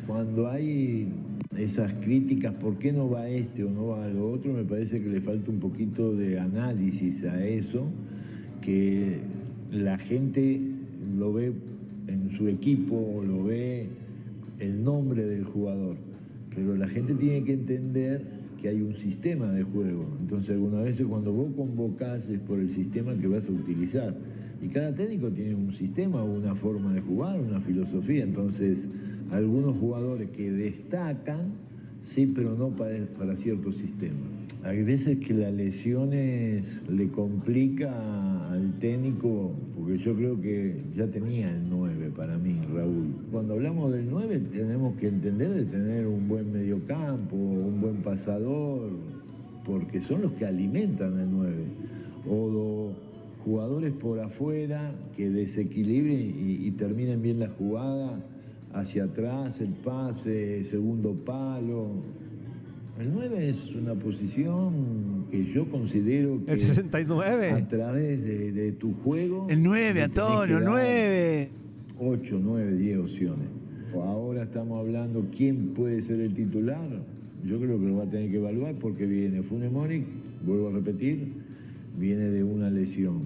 Cuando 0.06 0.50
hay 0.50 1.14
esas 1.56 1.94
críticas, 1.94 2.54
¿por 2.56 2.78
qué 2.78 2.92
no 2.92 3.10
va 3.10 3.30
este 3.30 3.64
o 3.64 3.70
no 3.70 3.88
va 3.88 4.06
lo 4.10 4.32
otro? 4.32 4.52
Me 4.52 4.66
parece 4.66 5.02
que 5.02 5.08
le 5.08 5.22
falta 5.22 5.50
un 5.50 5.60
poquito 5.60 6.14
de 6.14 6.40
análisis 6.40 7.24
a 7.24 7.46
eso 7.46 7.86
que 8.64 9.20
la 9.72 9.98
gente 9.98 10.62
lo 11.18 11.34
ve 11.34 11.52
en 12.08 12.32
su 12.38 12.48
equipo, 12.48 13.24
lo 13.26 13.44
ve 13.44 13.88
el 14.60 14.84
nombre 14.84 15.26
del 15.26 15.44
jugador, 15.44 15.98
pero 16.56 16.76
la 16.76 16.88
gente 16.88 17.14
tiene 17.16 17.44
que 17.44 17.54
entender 17.54 18.44
que 18.62 18.70
hay 18.70 18.82
un 18.82 18.96
sistema 18.96 19.52
de 19.52 19.64
juego. 19.64 20.02
Entonces 20.22 20.52
algunas 20.52 20.86
veces 20.86 21.06
cuando 21.06 21.34
vos 21.34 21.54
convocás 21.56 22.30
es 22.30 22.40
por 22.40 22.60
el 22.60 22.72
sistema 22.72 23.14
que 23.16 23.28
vas 23.28 23.50
a 23.50 23.52
utilizar. 23.52 24.16
Y 24.62 24.70
cada 24.70 24.96
técnico 24.96 25.30
tiene 25.30 25.56
un 25.56 25.74
sistema, 25.74 26.24
una 26.24 26.56
forma 26.56 26.94
de 26.94 27.02
jugar, 27.02 27.42
una 27.42 27.60
filosofía. 27.60 28.24
Entonces 28.24 28.88
algunos 29.32 29.76
jugadores 29.78 30.30
que 30.30 30.50
destacan, 30.52 31.56
sí, 32.00 32.32
pero 32.34 32.56
no 32.56 32.70
para, 32.70 33.06
para 33.18 33.36
ciertos 33.36 33.76
sistemas. 33.76 34.43
Hay 34.64 34.82
veces 34.84 35.18
que 35.20 35.34
las 35.34 35.54
lesiones 35.54 36.82
le 36.90 37.10
complica 37.10 38.50
al 38.50 38.80
técnico, 38.80 39.52
porque 39.76 39.98
yo 39.98 40.16
creo 40.16 40.40
que 40.40 40.82
ya 40.96 41.06
tenía 41.08 41.48
el 41.50 41.70
9 41.70 42.12
para 42.16 42.38
mí, 42.38 42.56
Raúl. 42.74 43.08
Cuando 43.30 43.56
hablamos 43.56 43.92
del 43.92 44.10
9 44.10 44.40
tenemos 44.54 44.96
que 44.96 45.10
entender 45.10 45.50
de 45.54 45.66
tener 45.66 46.08
un 46.08 46.30
buen 46.30 46.54
mediocampo, 46.54 47.36
un 47.36 47.82
buen 47.82 47.98
pasador, 47.98 48.90
porque 49.66 50.00
son 50.00 50.22
los 50.22 50.32
que 50.34 50.46
alimentan 50.46 51.20
al 51.20 51.30
9. 51.30 51.54
O 52.30 52.50
do- 52.50 52.94
jugadores 53.44 53.92
por 53.92 54.22
afuera 54.22 54.96
que 55.18 55.30
desequilibren 55.30 56.22
y, 56.22 56.66
y 56.66 56.72
terminen 56.72 57.22
bien 57.22 57.40
la 57.40 57.50
jugada, 57.50 58.18
hacia 58.72 59.04
atrás, 59.04 59.60
el 59.60 59.74
pase, 59.74 60.64
segundo 60.64 61.14
palo. 61.26 61.88
El 63.04 63.12
9 63.12 63.50
es 63.50 63.76
una 63.76 63.96
posición 63.96 65.26
que 65.30 65.44
yo 65.52 65.70
considero 65.70 66.40
que 66.46 66.54
El 66.54 66.60
69. 66.60 67.52
a 67.52 67.68
través 67.68 68.24
de, 68.24 68.54
de 68.54 68.72
tu 68.72 68.94
juego... 68.94 69.46
El 69.50 69.62
9, 69.62 69.88
le 69.88 69.94
tenés 69.94 70.06
Antonio, 70.06 70.60
que 70.60 70.64
dar 70.64 70.72
9. 70.72 71.50
8, 72.00 72.40
9, 72.42 72.78
10 72.78 72.98
opciones. 73.00 73.48
Ahora 73.94 74.44
estamos 74.44 74.80
hablando 74.80 75.26
quién 75.36 75.74
puede 75.74 76.02
ser 76.02 76.22
el 76.22 76.34
titular. 76.34 76.88
Yo 77.46 77.60
creo 77.60 77.78
que 77.78 77.88
lo 77.88 77.98
va 77.98 78.04
a 78.06 78.10
tener 78.10 78.32
que 78.32 78.38
evaluar 78.38 78.76
porque 78.76 79.06
viene 79.06 79.44
Funes 79.44 79.70
Mori, 79.70 80.06
vuelvo 80.46 80.70
a 80.70 80.72
repetir, 80.72 81.28
viene 82.00 82.30
de 82.30 82.42
una 82.46 82.70
lesión. 82.70 83.24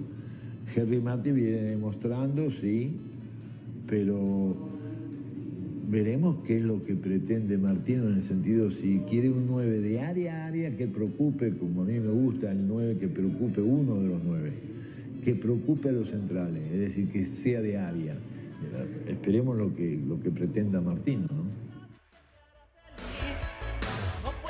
Henry 0.75 1.00
Martin 1.00 1.36
viene 1.36 1.62
demostrando, 1.62 2.50
sí, 2.50 2.93
pero 3.86 4.55
veremos 5.88 6.38
qué 6.46 6.58
es 6.58 6.63
lo 6.63 6.84
que 6.84 6.96
pretende 6.96 7.58
Martino 7.58 8.08
en 8.08 8.15
el 8.15 8.24
sentido 8.24 8.70
si 8.72 9.00
quiere 9.10 9.29
un 9.29 9.48
9 9.48 9.79
de 9.79 10.01
área 10.01 10.44
a 10.44 10.48
área 10.48 10.75
que 10.75 10.86
preocupe, 10.86 11.58
como 11.58 11.84
a 11.84 11.86
mí 11.86 12.00
me 12.00 12.12
gusta 12.12 12.51
el 12.51 12.67
9, 12.67 12.98
que 13.00 13.08
preocupe 13.08 13.62
uno 13.62 13.96
de 13.96 14.08
los 14.10 14.24
9, 14.24 14.51
que 15.24 15.36
preocupe 15.36 15.89
a 15.89 15.94
los 15.94 16.10
centrales, 16.10 16.62
es 16.72 16.79
decir, 16.79 17.10
que 17.10 17.25
sea 17.25 17.62
de 17.62 17.77
área. 17.77 18.15
Esperemos 19.08 19.58
lo 19.58 19.74
que, 19.74 19.98
lo 20.06 20.20
que 20.20 20.29
pretenda 20.29 20.82
Martino, 20.82 21.27
¿no? 21.32 21.67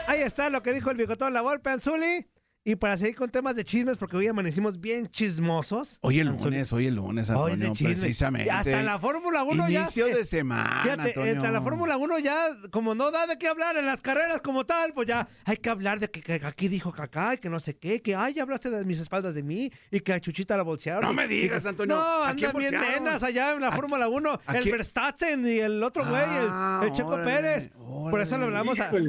Ahí 0.07 0.21
está 0.21 0.49
lo 0.49 0.63
que 0.63 0.73
dijo 0.73 0.89
el 0.89 0.97
bigotón 0.97 1.33
La 1.33 1.41
Volpe 1.41 1.69
Anzuli. 1.69 2.25
Y 2.69 2.75
para 2.75 2.97
seguir 2.97 3.15
con 3.15 3.29
temas 3.29 3.55
de 3.55 3.63
chismes, 3.63 3.95
porque 3.97 4.17
hoy 4.17 4.27
amanecimos 4.27 4.77
bien 4.81 5.07
chismosos. 5.09 5.99
Hoy 6.01 6.19
el 6.19 6.27
lunes, 6.27 6.73
hoy 6.73 6.87
el 6.87 6.95
lunes, 6.95 7.29
Hoy 7.29 7.51
de 7.55 7.65
Antonio, 7.67 7.73
chisme. 7.73 7.95
precisamente. 7.95 8.51
Hasta 8.51 8.79
en 8.81 8.85
la 8.85 8.99
Fórmula 8.99 9.43
1 9.43 9.69
ya. 9.69 9.83
Inicio 9.83 10.05
de 10.07 10.25
semana, 10.25 10.81
Fíjate, 10.83 11.01
Antonio. 11.11 11.31
entre 11.31 11.51
la 11.53 11.61
Fórmula 11.61 11.95
1 11.95 12.19
ya, 12.19 12.35
como 12.69 12.93
no 12.93 13.09
da 13.09 13.25
de 13.25 13.37
qué 13.37 13.47
hablar 13.47 13.77
en 13.77 13.85
las 13.85 14.01
carreras 14.01 14.41
como 14.41 14.65
tal, 14.65 14.91
pues 14.91 15.07
ya 15.07 15.29
hay 15.45 15.55
que 15.55 15.69
hablar 15.69 16.01
de 16.01 16.11
que, 16.11 16.21
que 16.21 16.33
aquí 16.45 16.67
dijo 16.67 16.91
Cacá 16.91 17.35
y 17.35 17.37
que 17.37 17.49
no 17.49 17.61
sé 17.61 17.77
qué, 17.77 18.01
que 18.01 18.17
ay, 18.17 18.33
ya 18.33 18.43
hablaste 18.43 18.69
de 18.69 18.83
mis 18.83 18.99
espaldas 18.99 19.33
de 19.33 19.43
mí 19.43 19.71
y 19.89 20.01
que 20.01 20.11
a 20.11 20.19
Chuchita 20.19 20.57
la 20.57 20.63
bolsearon. 20.63 21.03
No 21.03 21.13
me 21.13 21.25
digas, 21.29 21.65
Antonio, 21.65 21.95
No, 21.95 22.01
¿a 22.25 22.33
quién 22.33 22.47
andan 22.53 22.59
bien 22.69 22.81
nenas 22.81 23.23
allá 23.23 23.53
en 23.53 23.61
la 23.61 23.69
¿A- 23.69 23.71
Fórmula 23.71 24.09
1. 24.09 24.41
a 24.45 24.57
El 24.57 24.63
quién? 24.63 24.75
Verstappen 24.75 25.45
y 25.47 25.59
el 25.59 25.81
otro 25.81 26.03
güey, 26.05 26.21
el- 26.21 26.47
Ah, 26.49 26.81
el, 26.83 26.91
Checo 26.91 27.11
órale, 27.11 27.31
Pérez. 27.31 27.69
Por 27.77 28.19
eso 28.19 28.37
le 28.37 28.43
hablamos 28.43 28.77
a. 28.81 28.91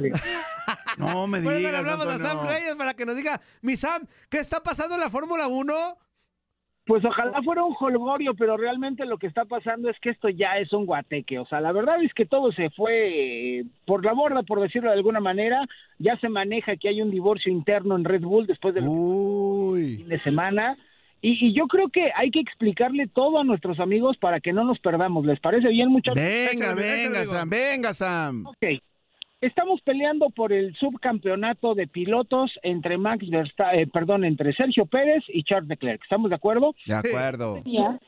No 0.97 1.27
me 1.27 1.41
Por 1.41 1.53
eso 1.53 1.61
le 1.61 1.67
digas, 1.67 1.75
hablamos 1.79 2.07
a 2.07 2.17
Sam 2.17 2.25
Antonio. 2.27 2.51
Reyes 2.51 2.75
para 2.75 2.93
que 2.93 3.05
nos 3.05 3.15
diga, 3.15 3.41
mi 3.61 3.75
Sam, 3.75 4.05
¿qué 4.29 4.37
está 4.37 4.61
pasando 4.61 4.95
en 4.95 5.01
la 5.01 5.09
Fórmula 5.09 5.47
1? 5.47 5.73
Pues 6.89 7.05
ojalá 7.05 7.39
fuera 7.43 7.63
un 7.63 7.75
holgorio, 7.79 8.33
pero 8.33 8.57
realmente 8.57 9.05
lo 9.05 9.19
que 9.19 9.27
está 9.27 9.45
pasando 9.45 9.91
es 9.91 9.99
que 9.99 10.09
esto 10.09 10.27
ya 10.27 10.57
es 10.57 10.73
un 10.73 10.87
guateque. 10.87 11.37
O 11.37 11.45
sea, 11.45 11.61
la 11.61 11.71
verdad 11.71 12.03
es 12.03 12.11
que 12.15 12.25
todo 12.25 12.51
se 12.51 12.71
fue 12.71 13.59
eh, 13.59 13.65
por 13.85 14.03
la 14.03 14.13
borda, 14.13 14.41
por 14.41 14.59
decirlo 14.59 14.89
de 14.89 14.97
alguna 14.97 15.19
manera. 15.19 15.67
Ya 15.99 16.17
se 16.17 16.29
maneja 16.29 16.77
que 16.77 16.89
hay 16.89 17.03
un 17.03 17.11
divorcio 17.11 17.51
interno 17.51 17.95
en 17.95 18.05
Red 18.05 18.21
Bull 18.21 18.47
después 18.47 18.73
del 18.73 18.85
Uy. 18.87 19.97
fin 19.97 20.09
de 20.09 20.19
semana. 20.23 20.77
Y, 21.21 21.49
y 21.49 21.53
yo 21.53 21.67
creo 21.67 21.89
que 21.89 22.11
hay 22.15 22.31
que 22.31 22.39
explicarle 22.39 23.05
todo 23.07 23.39
a 23.39 23.43
nuestros 23.43 23.79
amigos 23.79 24.17
para 24.17 24.39
que 24.39 24.51
no 24.51 24.63
nos 24.63 24.79
perdamos. 24.79 25.23
¿Les 25.27 25.39
parece 25.39 25.67
bien, 25.67 25.89
muchachos? 25.89 26.19
Venga, 26.19 26.73
venga, 26.73 27.23
Sam, 27.25 27.49
venga, 27.51 27.93
Sam. 27.93 28.47
Ok. 28.47 28.81
Estamos 29.41 29.79
peleando 29.81 30.29
por 30.31 30.51
el 30.51 30.75
subcampeonato 30.75 31.73
de 31.73 31.87
pilotos 31.87 32.51
entre 32.61 32.97
Max 32.97 33.29
Verstappen, 33.29 33.89
perdón, 33.89 34.25
entre 34.25 34.53
Sergio 34.53 34.85
Pérez 34.85 35.23
y 35.29 35.43
Charles 35.43 35.69
Leclerc. 35.69 36.03
¿Estamos 36.03 36.29
de 36.29 36.35
acuerdo? 36.35 36.75
De 36.85 36.93
acuerdo. 36.93 37.61
Tenía, 37.63 37.99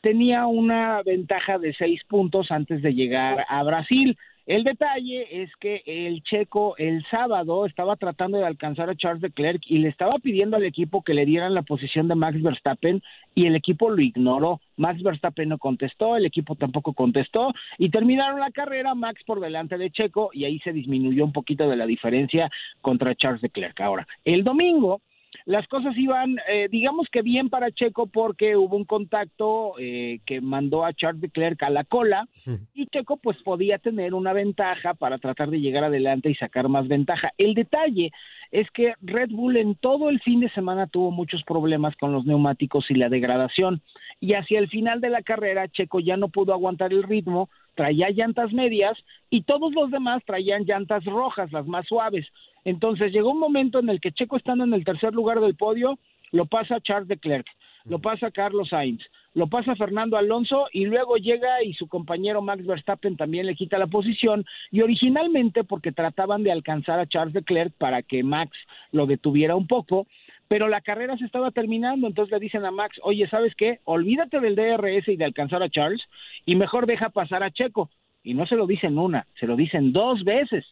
tenía 0.00 0.46
una 0.46 1.02
ventaja 1.02 1.58
de 1.58 1.74
seis 1.74 2.02
puntos 2.06 2.52
antes 2.52 2.82
de 2.82 2.94
llegar 2.94 3.44
a 3.48 3.64
Brasil. 3.64 4.16
El 4.46 4.62
detalle 4.62 5.42
es 5.42 5.50
que 5.56 5.82
el 5.86 6.22
checo 6.22 6.76
el 6.78 7.04
sábado 7.10 7.66
estaba 7.66 7.96
tratando 7.96 8.38
de 8.38 8.46
alcanzar 8.46 8.88
a 8.88 8.94
Charles 8.94 9.20
Leclerc 9.20 9.60
y 9.66 9.78
le 9.78 9.88
estaba 9.88 10.20
pidiendo 10.20 10.56
al 10.56 10.64
equipo 10.64 11.02
que 11.02 11.14
le 11.14 11.26
dieran 11.26 11.52
la 11.52 11.62
posición 11.62 12.06
de 12.06 12.14
Max 12.14 12.40
Verstappen 12.40 13.02
y 13.34 13.46
el 13.46 13.56
equipo 13.56 13.90
lo 13.90 14.00
ignoró. 14.00 14.60
Max 14.76 15.02
Verstappen 15.02 15.48
no 15.48 15.58
contestó, 15.58 16.16
el 16.16 16.26
equipo 16.26 16.54
tampoco 16.54 16.92
contestó 16.92 17.52
y 17.76 17.90
terminaron 17.90 18.38
la 18.38 18.52
carrera 18.52 18.94
Max 18.94 19.20
por 19.26 19.40
delante 19.40 19.78
de 19.78 19.90
Checo 19.90 20.30
y 20.32 20.44
ahí 20.44 20.60
se 20.60 20.72
disminuyó 20.72 21.24
un 21.24 21.32
poquito 21.32 21.68
de 21.68 21.74
la 21.74 21.86
diferencia 21.86 22.48
contra 22.80 23.16
Charles 23.16 23.42
Leclerc. 23.42 23.80
Ahora, 23.80 24.06
el 24.24 24.44
domingo 24.44 25.00
las 25.44 25.66
cosas 25.68 25.96
iban, 25.96 26.38
eh, 26.48 26.68
digamos 26.70 27.06
que 27.10 27.22
bien 27.22 27.50
para 27.50 27.70
Checo 27.70 28.06
porque 28.06 28.56
hubo 28.56 28.76
un 28.76 28.84
contacto 28.84 29.74
eh, 29.78 30.20
que 30.24 30.40
mandó 30.40 30.84
a 30.84 30.92
Charles 30.92 31.22
Leclerc 31.22 31.62
a 31.62 31.70
la 31.70 31.84
cola 31.84 32.28
y 32.74 32.86
Checo 32.86 33.16
pues 33.16 33.36
podía 33.42 33.78
tener 33.78 34.14
una 34.14 34.32
ventaja 34.32 34.94
para 34.94 35.18
tratar 35.18 35.50
de 35.50 35.60
llegar 35.60 35.84
adelante 35.84 36.30
y 36.30 36.34
sacar 36.34 36.68
más 36.68 36.88
ventaja. 36.88 37.32
El 37.38 37.54
detalle 37.54 38.12
es 38.50 38.70
que 38.70 38.94
Red 39.02 39.30
Bull 39.30 39.56
en 39.56 39.74
todo 39.74 40.10
el 40.10 40.20
fin 40.20 40.40
de 40.40 40.50
semana 40.50 40.86
tuvo 40.86 41.10
muchos 41.10 41.42
problemas 41.44 41.94
con 41.96 42.12
los 42.12 42.24
neumáticos 42.24 42.90
y 42.90 42.94
la 42.94 43.08
degradación 43.08 43.82
y 44.20 44.34
hacia 44.34 44.58
el 44.58 44.68
final 44.68 45.00
de 45.00 45.10
la 45.10 45.22
carrera 45.22 45.68
Checo 45.68 46.00
ya 46.00 46.16
no 46.16 46.28
pudo 46.28 46.52
aguantar 46.52 46.92
el 46.92 47.02
ritmo, 47.02 47.50
traía 47.74 48.10
llantas 48.10 48.52
medias 48.52 48.96
y 49.30 49.42
todos 49.42 49.72
los 49.74 49.90
demás 49.90 50.22
traían 50.24 50.64
llantas 50.64 51.04
rojas, 51.04 51.52
las 51.52 51.66
más 51.66 51.86
suaves. 51.86 52.26
Entonces 52.66 53.12
llegó 53.12 53.30
un 53.30 53.38
momento 53.38 53.78
en 53.78 53.88
el 53.88 54.00
que 54.00 54.10
Checo 54.10 54.36
estando 54.36 54.64
en 54.64 54.74
el 54.74 54.84
tercer 54.84 55.14
lugar 55.14 55.38
del 55.38 55.54
podio, 55.54 56.00
lo 56.32 56.46
pasa 56.46 56.80
Charles 56.80 57.08
Leclerc, 57.08 57.46
lo 57.84 58.00
pasa 58.00 58.32
Carlos 58.32 58.70
Sainz, 58.70 59.04
lo 59.34 59.46
pasa 59.46 59.76
Fernando 59.76 60.16
Alonso 60.16 60.66
y 60.72 60.84
luego 60.84 61.16
llega 61.16 61.62
y 61.62 61.74
su 61.74 61.86
compañero 61.86 62.42
Max 62.42 62.66
Verstappen 62.66 63.16
también 63.16 63.46
le 63.46 63.54
quita 63.54 63.78
la 63.78 63.86
posición 63.86 64.44
y 64.72 64.80
originalmente 64.80 65.62
porque 65.62 65.92
trataban 65.92 66.42
de 66.42 66.50
alcanzar 66.50 66.98
a 66.98 67.06
Charles 67.06 67.36
Leclerc 67.36 67.72
para 67.78 68.02
que 68.02 68.24
Max 68.24 68.50
lo 68.90 69.06
detuviera 69.06 69.54
un 69.54 69.68
poco, 69.68 70.08
pero 70.48 70.66
la 70.66 70.80
carrera 70.80 71.16
se 71.16 71.24
estaba 71.24 71.52
terminando, 71.52 72.08
entonces 72.08 72.32
le 72.32 72.40
dicen 72.40 72.64
a 72.64 72.72
Max, 72.72 72.98
oye, 73.04 73.28
¿sabes 73.28 73.54
qué? 73.54 73.78
Olvídate 73.84 74.40
del 74.40 74.56
DRS 74.56 75.06
y 75.06 75.16
de 75.16 75.24
alcanzar 75.24 75.62
a 75.62 75.70
Charles 75.70 76.02
y 76.46 76.56
mejor 76.56 76.86
deja 76.86 77.10
pasar 77.10 77.44
a 77.44 77.52
Checo. 77.52 77.90
Y 78.24 78.34
no 78.34 78.44
se 78.44 78.56
lo 78.56 78.66
dicen 78.66 78.98
una, 78.98 79.24
se 79.38 79.46
lo 79.46 79.54
dicen 79.54 79.92
dos 79.92 80.24
veces. 80.24 80.64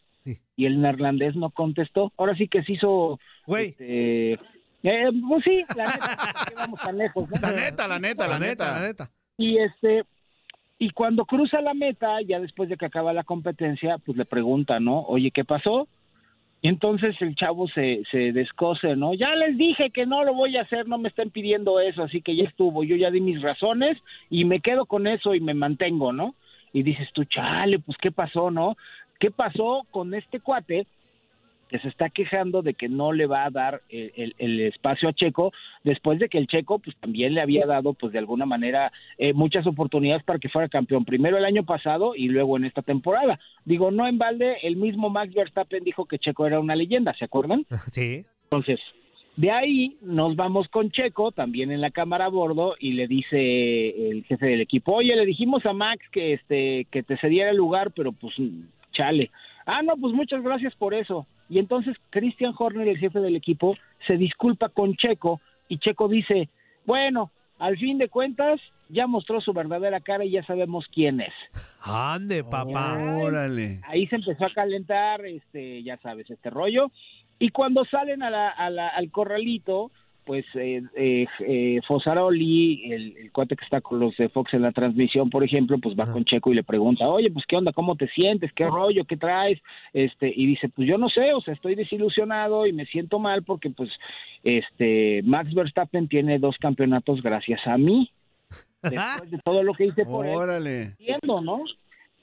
Y 0.55 0.65
el 0.65 0.81
neerlandés 0.81 1.35
no 1.35 1.49
contestó. 1.49 2.11
Ahora 2.17 2.35
sí 2.35 2.47
que 2.47 2.63
se 2.63 2.73
hizo... 2.73 3.19
Güey. 3.45 3.69
este, 3.69 4.33
eh, 4.83 5.09
pues 5.27 5.43
sí, 5.43 5.63
la 5.75 5.85
neta, 5.85 6.17
¿por 6.17 6.47
qué 6.47 6.55
vamos 6.55 6.79
tan 6.79 6.97
lejos, 6.97 7.29
¿no? 7.29 7.35
La 7.41 7.51
neta, 7.51 7.87
la 7.87 7.99
neta, 7.99 8.27
la 8.27 8.39
neta. 8.39 8.71
La 8.71 8.81
neta. 8.81 9.11
Y 9.37 9.57
este 9.57 10.03
y 10.77 10.89
cuando 10.89 11.25
cruza 11.25 11.61
la 11.61 11.73
meta, 11.73 12.21
ya 12.21 12.39
después 12.39 12.69
de 12.69 12.77
que 12.77 12.85
acaba 12.85 13.13
la 13.13 13.23
competencia, 13.23 13.97
pues 13.97 14.17
le 14.17 14.25
pregunta, 14.25 14.79
¿no? 14.79 15.01
Oye, 15.01 15.31
¿qué 15.31 15.45
pasó? 15.45 15.87
Y 16.61 16.67
entonces 16.67 17.15
el 17.21 17.35
chavo 17.35 17.67
se, 17.69 18.03
se 18.11 18.33
descose, 18.33 18.95
¿no? 18.95 19.13
Ya 19.13 19.35
les 19.35 19.57
dije 19.57 19.91
que 19.91 20.05
no 20.05 20.23
lo 20.23 20.33
voy 20.33 20.57
a 20.57 20.63
hacer, 20.63 20.87
no 20.87 20.97
me 20.97 21.09
están 21.09 21.29
pidiendo 21.29 21.79
eso, 21.79 22.03
así 22.03 22.21
que 22.21 22.35
ya 22.35 22.43
estuvo, 22.43 22.83
yo 22.83 22.95
ya 22.95 23.11
di 23.11 23.21
mis 23.21 23.41
razones 23.41 23.97
y 24.29 24.45
me 24.45 24.59
quedo 24.59 24.85
con 24.85 25.07
eso 25.07 25.33
y 25.33 25.39
me 25.39 25.53
mantengo, 25.53 26.11
¿no? 26.11 26.35
Y 26.73 26.83
dices 26.83 27.07
tú, 27.13 27.23
chale, 27.23 27.79
pues 27.79 27.97
¿qué 28.01 28.11
pasó, 28.11 28.51
no? 28.51 28.75
¿Qué 29.19 29.31
pasó 29.31 29.85
con 29.91 30.13
este 30.13 30.39
cuate 30.39 30.85
que 31.67 31.79
se 31.79 31.87
está 31.87 32.09
quejando 32.11 32.61
de 32.61 32.75
que 32.75 32.87
no 32.87 33.11
le 33.11 33.25
va 33.25 33.43
a 33.45 33.49
dar 33.49 33.81
el, 33.89 34.11
el- 34.15 34.35
el 34.37 34.61
espacio 34.61 35.09
a 35.09 35.13
Checo 35.13 35.51
después 35.83 36.19
de 36.19 36.29
que 36.29 36.37
el 36.37 36.45
Checo 36.45 36.77
pues 36.77 36.95
también 36.97 37.33
le 37.33 37.41
había 37.41 37.65
dado 37.65 37.93
pues 37.95 38.13
de 38.13 38.19
alguna 38.19 38.45
manera 38.45 38.91
eh, 39.17 39.33
muchas 39.33 39.65
oportunidades 39.65 40.23
para 40.23 40.37
que 40.37 40.47
fuera 40.49 40.69
campeón 40.69 41.05
primero 41.05 41.37
el 41.39 41.45
año 41.45 41.63
pasado 41.65 42.13
y 42.15 42.27
luego 42.27 42.55
en 42.57 42.65
esta 42.65 42.83
temporada 42.83 43.39
digo 43.65 43.89
no 43.89 44.05
en 44.07 44.19
balde 44.19 44.57
el 44.61 44.75
mismo 44.75 45.09
Max 45.09 45.33
Verstappen 45.33 45.83
dijo 45.83 46.05
que 46.05 46.19
Checo 46.19 46.45
era 46.45 46.59
una 46.59 46.75
leyenda 46.75 47.15
se 47.17 47.25
acuerdan 47.25 47.65
Sí. 47.91 48.21
entonces 48.43 48.79
de 49.35 49.49
ahí 49.49 49.97
nos 50.01 50.35
vamos 50.37 50.67
con 50.69 50.91
Checo, 50.91 51.31
también 51.33 51.69
en 51.71 51.81
la 51.81 51.91
cámara 51.91 52.23
a 52.27 52.29
bordo, 52.29 52.75
y 52.79 52.93
le 52.93 53.05
dice 53.05 54.09
el 54.11 54.23
jefe 54.23 54.45
del 54.45 54.61
equipo, 54.61 54.93
oye, 54.93 55.13
le 55.13 55.25
dijimos 55.25 55.65
a 55.65 55.73
Max 55.73 55.99
que 56.13 56.31
este 56.31 56.87
que 56.89 57.03
te 57.03 57.17
cediera 57.17 57.49
el 57.51 57.57
lugar, 57.57 57.91
pero 57.91 58.13
pues 58.13 58.33
chale. 58.95 59.31
Ah, 59.65 59.81
no, 59.81 59.95
pues 59.97 60.13
muchas 60.13 60.41
gracias 60.43 60.73
por 60.75 60.93
eso. 60.93 61.25
Y 61.49 61.59
entonces 61.59 61.95
Christian 62.09 62.53
Horner, 62.57 62.87
el 62.87 62.97
jefe 62.97 63.19
del 63.19 63.35
equipo, 63.35 63.75
se 64.07 64.17
disculpa 64.17 64.69
con 64.69 64.95
Checo 64.95 65.41
y 65.67 65.77
Checo 65.79 66.07
dice, 66.07 66.49
bueno, 66.85 67.31
al 67.59 67.77
fin 67.77 67.97
de 67.97 68.09
cuentas 68.09 68.59
ya 68.89 69.07
mostró 69.07 69.41
su 69.41 69.53
verdadera 69.53 69.99
cara 69.99 70.25
y 70.25 70.31
ya 70.31 70.43
sabemos 70.45 70.85
quién 70.93 71.21
es. 71.21 71.33
Ande, 71.83 72.43
papá. 72.43 72.97
Órale. 73.23 73.81
Ahí 73.87 74.05
se 74.07 74.15
empezó 74.17 74.45
a 74.45 74.53
calentar, 74.53 75.25
este, 75.25 75.81
ya 75.83 75.97
sabes, 75.97 76.29
este 76.29 76.49
rollo. 76.49 76.91
Y 77.39 77.49
cuando 77.49 77.83
salen 77.85 78.23
a 78.23 78.29
la- 78.29 78.49
a 78.49 78.69
la- 78.69 78.89
al 78.89 79.09
corralito, 79.11 79.91
pues 80.25 80.45
eh, 80.55 80.81
eh, 80.95 81.27
eh, 81.39 81.79
Fosaroli, 81.87 82.91
el, 82.91 83.17
el 83.17 83.31
cuate 83.31 83.55
que 83.55 83.63
está 83.63 83.79
con 83.79 83.99
los 83.99 84.17
de 84.17 84.29
Fox 84.29 84.53
en 84.53 84.63
la 84.63 84.71
transmisión, 84.71 85.29
por 85.29 85.43
ejemplo, 85.43 85.77
pues 85.77 85.95
va 85.95 86.11
con 86.11 86.25
Checo 86.25 86.51
y 86.51 86.55
le 86.55 86.63
pregunta, 86.63 87.07
oye, 87.07 87.29
pues 87.31 87.45
qué 87.47 87.55
onda, 87.55 87.71
cómo 87.71 87.95
te 87.95 88.07
sientes, 88.09 88.51
qué 88.53 88.65
rollo, 88.65 89.05
qué 89.05 89.17
traes, 89.17 89.61
este, 89.93 90.33
y 90.35 90.47
dice, 90.47 90.69
pues 90.69 90.87
yo 90.87 90.97
no 90.97 91.09
sé, 91.09 91.33
o 91.33 91.41
sea, 91.41 91.53
estoy 91.53 91.75
desilusionado 91.75 92.65
y 92.65 92.73
me 92.73 92.85
siento 92.87 93.19
mal 93.19 93.43
porque, 93.43 93.69
pues, 93.69 93.89
este, 94.43 95.21
Max 95.23 95.53
Verstappen 95.53 96.07
tiene 96.07 96.39
dos 96.39 96.57
campeonatos 96.57 97.21
gracias 97.21 97.65
a 97.67 97.77
mí. 97.77 98.09
Después 98.81 99.31
de 99.31 99.39
todo 99.43 99.63
lo 99.63 99.73
que 99.73 99.85
hice 99.85 100.05
por 100.05 100.25
él, 100.25 100.35
Órale. 100.35 100.81
entiendo, 100.83 101.41
¿no? 101.41 101.63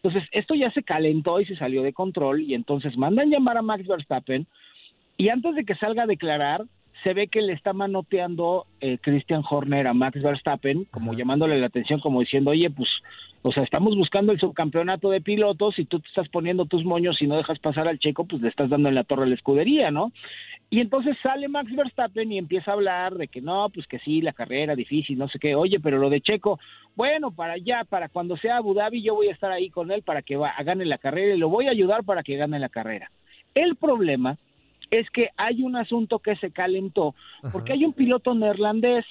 Entonces, 0.02 0.28
esto 0.32 0.54
ya 0.54 0.70
se 0.72 0.82
calentó 0.82 1.40
y 1.40 1.46
se 1.46 1.56
salió 1.56 1.82
de 1.82 1.92
control 1.92 2.42
y 2.42 2.54
entonces 2.54 2.96
mandan 2.96 3.30
llamar 3.30 3.56
a 3.56 3.62
Max 3.62 3.86
Verstappen 3.86 4.46
y 5.16 5.28
antes 5.28 5.54
de 5.54 5.64
que 5.64 5.76
salga 5.76 6.04
a 6.04 6.06
declarar, 6.06 6.64
se 7.02 7.14
ve 7.14 7.28
que 7.28 7.42
le 7.42 7.52
está 7.52 7.72
manoteando 7.72 8.66
eh, 8.80 8.98
Christian 9.00 9.42
Horner 9.48 9.86
a 9.86 9.94
Max 9.94 10.20
Verstappen, 10.22 10.84
como 10.90 11.14
llamándole 11.14 11.58
la 11.58 11.66
atención, 11.66 12.00
como 12.00 12.20
diciendo, 12.20 12.50
oye, 12.50 12.70
pues, 12.70 12.88
o 13.42 13.52
sea, 13.52 13.64
estamos 13.64 13.96
buscando 13.96 14.32
el 14.32 14.38
subcampeonato 14.38 15.10
de 15.10 15.20
pilotos 15.20 15.78
y 15.78 15.84
tú 15.84 15.98
te 15.98 16.08
estás 16.08 16.28
poniendo 16.28 16.66
tus 16.66 16.84
moños 16.84 17.20
y 17.20 17.26
no 17.26 17.36
dejas 17.36 17.58
pasar 17.58 17.88
al 17.88 17.98
checo, 17.98 18.24
pues 18.24 18.40
le 18.40 18.48
estás 18.48 18.70
dando 18.70 18.88
en 18.88 18.94
la 18.94 19.04
torre 19.04 19.24
a 19.24 19.26
la 19.26 19.34
escudería, 19.34 19.90
¿no? 19.90 20.12
Y 20.70 20.80
entonces 20.80 21.16
sale 21.22 21.48
Max 21.48 21.74
Verstappen 21.74 22.30
y 22.32 22.38
empieza 22.38 22.70
a 22.70 22.74
hablar 22.74 23.14
de 23.14 23.28
que 23.28 23.42
no, 23.42 23.68
pues 23.68 23.86
que 23.86 23.98
sí, 23.98 24.22
la 24.22 24.32
carrera 24.32 24.74
difícil, 24.74 25.18
no 25.18 25.28
sé 25.28 25.38
qué. 25.38 25.54
Oye, 25.54 25.80
pero 25.80 25.98
lo 25.98 26.08
de 26.08 26.22
Checo, 26.22 26.58
bueno, 26.94 27.30
para 27.30 27.54
allá, 27.54 27.84
para 27.86 28.08
cuando 28.08 28.36
sea 28.36 28.56
Abu 28.56 28.72
Dhabi, 28.72 29.02
yo 29.02 29.14
voy 29.14 29.28
a 29.28 29.32
estar 29.32 29.50
ahí 29.50 29.68
con 29.68 29.90
él 29.90 30.02
para 30.02 30.22
que 30.22 30.36
va, 30.36 30.54
gane 30.64 30.86
la 30.86 30.98
carrera 30.98 31.34
y 31.34 31.38
lo 31.38 31.48
voy 31.48 31.66
a 31.66 31.72
ayudar 31.72 32.04
para 32.04 32.22
que 32.22 32.36
gane 32.36 32.58
la 32.58 32.68
carrera. 32.68 33.10
El 33.54 33.76
problema 33.76 34.38
es 34.92 35.10
que 35.10 35.30
hay 35.38 35.62
un 35.62 35.74
asunto 35.74 36.18
que 36.18 36.36
se 36.36 36.50
calentó, 36.50 37.14
porque 37.50 37.72
hay 37.72 37.84
un 37.84 37.94
piloto 37.94 38.34
neerlandés 38.34 39.06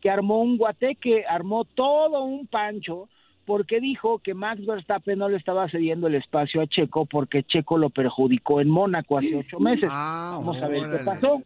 que 0.00 0.10
armó 0.10 0.40
un 0.40 0.56
guateque, 0.56 1.24
armó 1.28 1.64
todo 1.64 2.24
un 2.24 2.46
pancho, 2.46 3.08
porque 3.44 3.78
dijo 3.78 4.20
que 4.20 4.32
Max 4.32 4.64
Verstappen 4.64 5.18
no 5.18 5.28
le 5.28 5.36
estaba 5.36 5.68
cediendo 5.68 6.06
el 6.06 6.14
espacio 6.14 6.62
a 6.62 6.66
Checo 6.66 7.06
porque 7.06 7.42
Checo 7.42 7.76
lo 7.76 7.90
perjudicó 7.90 8.60
en 8.60 8.70
Mónaco 8.70 9.18
hace 9.18 9.36
ocho 9.36 9.60
meses. 9.60 9.90
Vamos 9.90 10.62
a 10.62 10.68
ver 10.68 10.82
qué 10.82 11.04
pasó. 11.04 11.42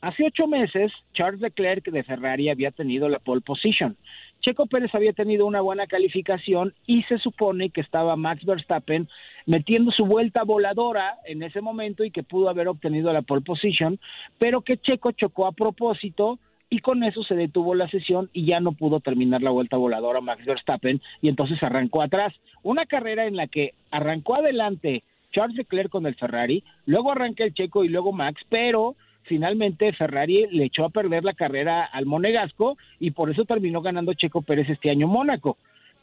Hace 0.00 0.26
ocho 0.26 0.46
meses, 0.46 0.92
Charles 1.12 1.40
Leclerc 1.40 1.90
de 1.90 2.04
Ferrari 2.04 2.50
había 2.50 2.70
tenido 2.70 3.08
la 3.08 3.18
pole 3.18 3.40
position. 3.40 3.96
Checo 4.40 4.66
Pérez 4.66 4.94
había 4.94 5.12
tenido 5.12 5.46
una 5.46 5.60
buena 5.60 5.86
calificación 5.86 6.74
y 6.86 7.02
se 7.04 7.18
supone 7.18 7.70
que 7.70 7.80
estaba 7.80 8.14
Max 8.16 8.44
Verstappen 8.44 9.08
metiendo 9.48 9.90
su 9.92 10.04
vuelta 10.04 10.44
voladora 10.44 11.16
en 11.24 11.42
ese 11.42 11.62
momento 11.62 12.04
y 12.04 12.10
que 12.10 12.22
pudo 12.22 12.50
haber 12.50 12.68
obtenido 12.68 13.10
la 13.14 13.22
pole 13.22 13.40
position, 13.40 13.98
pero 14.38 14.60
que 14.60 14.76
Checo 14.76 15.12
chocó 15.12 15.46
a 15.46 15.52
propósito 15.52 16.38
y 16.68 16.80
con 16.80 17.02
eso 17.02 17.22
se 17.22 17.34
detuvo 17.34 17.74
la 17.74 17.88
sesión 17.88 18.28
y 18.34 18.44
ya 18.44 18.60
no 18.60 18.72
pudo 18.72 19.00
terminar 19.00 19.40
la 19.40 19.48
vuelta 19.50 19.78
voladora 19.78 20.20
Max 20.20 20.44
Verstappen 20.44 21.00
y 21.22 21.30
entonces 21.30 21.62
arrancó 21.62 22.02
atrás. 22.02 22.34
Una 22.62 22.84
carrera 22.84 23.24
en 23.24 23.36
la 23.36 23.46
que 23.46 23.72
arrancó 23.90 24.34
adelante 24.36 25.02
Charles 25.32 25.56
Leclerc 25.56 25.88
con 25.88 26.04
el 26.04 26.14
Ferrari, 26.16 26.62
luego 26.84 27.12
arranca 27.12 27.42
el 27.44 27.54
Checo 27.54 27.84
y 27.84 27.88
luego 27.88 28.12
Max, 28.12 28.42
pero 28.50 28.96
finalmente 29.22 29.94
Ferrari 29.94 30.46
le 30.50 30.64
echó 30.64 30.84
a 30.84 30.90
perder 30.90 31.24
la 31.24 31.32
carrera 31.32 31.86
al 31.86 32.04
Monegasco 32.04 32.76
y 33.00 33.12
por 33.12 33.30
eso 33.30 33.46
terminó 33.46 33.80
ganando 33.80 34.12
Checo 34.12 34.42
Pérez 34.42 34.68
este 34.68 34.90
año 34.90 35.08
Mónaco. 35.08 35.56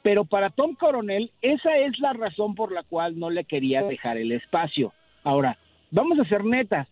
Pero 0.05 0.23
para 0.23 0.51
Tom 0.51 0.75
Coronel, 0.75 1.31
esa 1.41 1.77
es 1.77 1.97
la 1.97 2.13
razón 2.13 2.53
por 2.53 2.71
la 2.71 2.83
cual 2.83 3.17
no 3.17 3.31
le 3.31 3.43
quería 3.43 3.81
dejar 3.81 4.17
el 4.17 4.31
espacio. 4.33 4.93
Ahora, 5.23 5.57
vamos 5.89 6.19
a 6.19 6.25
ser 6.25 6.45
netas. 6.45 6.87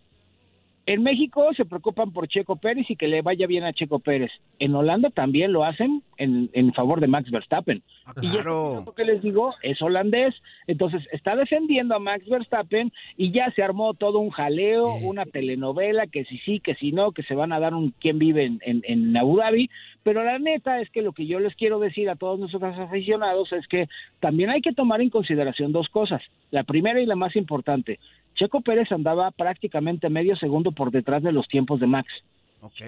En 0.88 1.04
México 1.04 1.48
se 1.56 1.64
preocupan 1.64 2.12
por 2.12 2.28
Checo 2.28 2.56
Pérez 2.56 2.90
y 2.90 2.96
que 2.96 3.08
le 3.08 3.22
vaya 3.22 3.46
bien 3.46 3.66
a 3.66 3.72
Checo 3.72 4.00
Pérez. 4.00 4.32
En 4.58 4.74
Holanda 4.74 5.12
también 5.12 5.54
lo 5.54 5.64
hacen 5.64 6.02
en, 6.18 6.50
en 6.54 6.74
favor 6.74 7.02
de 7.02 7.08
Max 7.08 7.30
Verstappen. 7.30 7.84
Y 8.20 8.26
este 8.26 8.40
piloto 8.40 8.94
que 8.96 9.06
les 9.06 9.22
digo 9.22 9.54
es 9.62 9.80
holandés. 9.84 10.34
Entonces 10.66 11.08
está 11.12 11.36
defendiendo 11.36 11.96
a 11.96 12.00
Max 12.00 12.28
Verstappen 12.28 12.92
y 13.16 13.32
ya 13.32 13.52
se 13.52 13.62
armó 13.62 13.94
todo 13.94 14.18
un 14.20 14.32
jaleo, 14.32 14.96
una 14.96 15.26
telenovela, 15.26 16.08
que 16.08 16.26
si 16.26 16.40
sí, 16.40 16.60
que 16.60 16.74
si 16.74 16.92
no, 16.92 17.12
que 17.12 17.22
se 17.22 17.36
van 17.36 17.54
a 17.54 17.60
dar 17.60 17.76
un 17.76 17.94
quién 18.00 18.18
vive 18.18 18.44
en, 18.44 18.60
en, 18.66 18.82
en 18.86 19.16
Abu 19.16 19.38
Dhabi. 19.38 19.70
Pero 20.04 20.24
la 20.24 20.38
neta 20.38 20.82
es 20.82 20.90
que 20.90 21.02
lo 21.02 21.14
que 21.14 21.26
yo 21.26 21.40
les 21.40 21.56
quiero 21.56 21.80
decir 21.80 22.10
a 22.10 22.16
todos 22.16 22.38
nuestros 22.40 22.62
aficionados 22.64 23.52
es 23.54 23.66
que 23.68 23.88
también 24.20 24.50
hay 24.50 24.62
que 24.62 24.74
tomar 24.74 25.02
en 25.02 25.10
consideración 25.10 25.72
dos 25.72 25.88
cosas. 25.90 26.22
La 26.52 26.64
primera 26.64 27.02
y 27.02 27.06
la 27.06 27.16
más 27.16 27.36
importante, 27.38 28.00
Checo 28.36 28.62
Pérez 28.62 28.92
andaba 28.92 29.32
prácticamente 29.32 30.10
medio 30.10 30.36
segundo 30.36 30.72
por 30.74 30.92
detrás 30.92 31.24
de 31.24 31.32
los 31.32 31.48
tiempos 31.48 31.80
de 31.80 31.88
Max. 31.88 32.12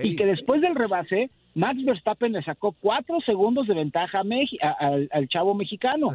Y 0.03 0.15
que 0.15 0.25
después 0.25 0.61
del 0.61 0.73
rebase, 0.75 1.29
Max 1.53 1.83
Verstappen 1.83 2.31
le 2.33 2.41
sacó 2.43 2.73
cuatro 2.79 3.19
segundos 3.21 3.67
de 3.67 3.73
ventaja 3.75 4.19
a 4.19 4.23
Meji- 4.23 4.57
a- 4.61 4.71
al, 4.71 5.09
al 5.11 5.27
chavo 5.27 5.53
mexicano. 5.53 6.09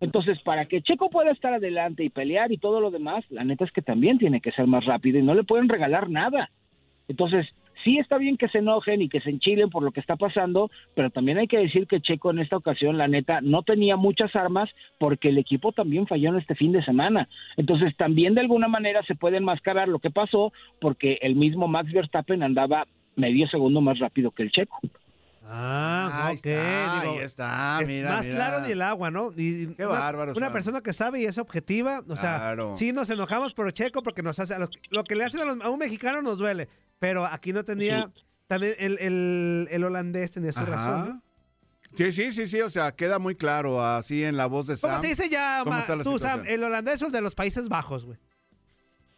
Entonces, 0.00 0.40
para 0.42 0.66
que 0.66 0.82
Checo 0.82 1.10
pueda 1.10 1.30
estar 1.32 1.52
adelante 1.52 2.04
y 2.04 2.10
pelear 2.10 2.50
y 2.52 2.58
todo 2.58 2.80
lo 2.80 2.90
demás, 2.90 3.24
la 3.30 3.44
neta 3.44 3.64
es 3.64 3.72
que 3.72 3.82
también 3.82 4.18
tiene 4.18 4.40
que 4.40 4.50
ser 4.52 4.66
más 4.66 4.84
rápido 4.84 5.18
y 5.18 5.22
no 5.22 5.34
le 5.34 5.44
pueden 5.44 5.68
regalar 5.68 6.10
nada. 6.10 6.50
Entonces, 7.08 7.46
sí 7.84 7.98
está 7.98 8.18
bien 8.18 8.36
que 8.36 8.48
se 8.48 8.58
enojen 8.58 9.02
y 9.02 9.08
que 9.08 9.20
se 9.20 9.30
enchilen 9.30 9.70
por 9.70 9.82
lo 9.82 9.92
que 9.92 10.00
está 10.00 10.16
pasando, 10.16 10.70
pero 10.94 11.10
también 11.10 11.38
hay 11.38 11.46
que 11.46 11.58
decir 11.58 11.86
que 11.86 12.00
Checo 12.00 12.30
en 12.30 12.40
esta 12.40 12.56
ocasión, 12.56 12.98
la 12.98 13.06
neta, 13.06 13.40
no 13.42 13.62
tenía 13.62 13.96
muchas 13.96 14.34
armas 14.34 14.70
porque 14.98 15.28
el 15.28 15.38
equipo 15.38 15.72
también 15.72 16.06
falló 16.06 16.30
en 16.30 16.38
este 16.38 16.54
fin 16.54 16.72
de 16.72 16.84
semana. 16.84 17.28
Entonces, 17.56 17.96
también 17.96 18.34
de 18.34 18.40
alguna 18.40 18.68
manera 18.68 19.02
se 19.04 19.14
puede 19.14 19.36
enmascarar 19.36 19.88
lo 19.88 19.98
que 19.98 20.10
pasó 20.10 20.52
porque 20.80 21.18
el 21.20 21.36
mismo 21.36 21.68
Max 21.68 21.92
Verstappen 21.92 22.42
andaba 22.42 22.86
medio 23.16 23.46
segundo 23.48 23.80
más 23.80 23.98
rápido 23.98 24.30
que 24.30 24.42
el 24.42 24.50
Checo. 24.50 24.80
Ah, 25.46 26.26
Ahí 26.28 26.36
ok. 26.38 26.46
está, 26.46 27.00
digo, 27.00 27.12
ahí 27.12 27.18
está, 27.18 27.78
es 27.82 27.88
mira, 27.88 28.10
más 28.12 28.24
mira. 28.26 28.36
claro 28.36 28.60
ni 28.66 28.72
el 28.72 28.82
agua, 28.82 29.10
¿no? 29.10 29.32
Y 29.36 29.66
Qué 29.74 29.86
una, 29.86 29.98
bárbaro, 29.98 30.32
Una 30.36 30.50
persona 30.50 30.80
que 30.80 30.92
sabe 30.92 31.20
y 31.20 31.26
es 31.26 31.36
objetiva, 31.38 32.02
o 32.08 32.16
sea, 32.16 32.36
Claro. 32.36 32.74
sí 32.76 32.92
nos 32.92 33.10
enojamos 33.10 33.52
por 33.52 33.70
Checo 33.72 34.02
porque 34.02 34.22
nos 34.22 34.38
hace, 34.38 34.54
a 34.54 34.58
los- 34.58 34.70
lo 34.90 35.04
que 35.04 35.14
le 35.14 35.24
hacen 35.24 35.40
a, 35.42 35.44
los- 35.44 35.60
a 35.60 35.68
un 35.70 35.78
mexicano 35.78 36.22
nos 36.22 36.38
duele, 36.38 36.68
pero 36.98 37.26
aquí 37.26 37.52
no 37.52 37.62
tenía, 37.64 38.10
también 38.46 38.74
el, 38.78 38.98
el- 39.00 39.68
el 39.70 39.84
holandés 39.84 40.30
tenía 40.30 40.52
su 40.52 40.60
Ajá. 40.60 40.70
razón. 40.70 41.08
¿no? 41.08 41.22
Sí, 41.96 42.10
sí, 42.12 42.32
sí, 42.32 42.46
sí, 42.48 42.60
o 42.60 42.70
sea, 42.70 42.92
queda 42.92 43.18
muy 43.18 43.36
claro 43.36 43.84
así 43.84 44.24
en 44.24 44.36
la 44.36 44.46
voz 44.46 44.66
de 44.66 44.76
Sam. 44.76 44.90
¿Cómo 44.92 45.02
se 45.02 45.08
dice 45.08 45.28
ya, 45.28 45.60
cómo 45.62 45.76
ma- 45.76 45.80
está 45.82 45.94
la 45.94 46.02
tú, 46.02 46.18
Sam? 46.18 46.30
situación. 46.40 46.46
El 46.54 46.64
holandés 46.64 47.02
o 47.02 47.06
el 47.06 47.12
de 47.12 47.20
los 47.20 47.34
Países 47.36 47.68
Bajos, 47.68 48.04
güey. 48.06 48.18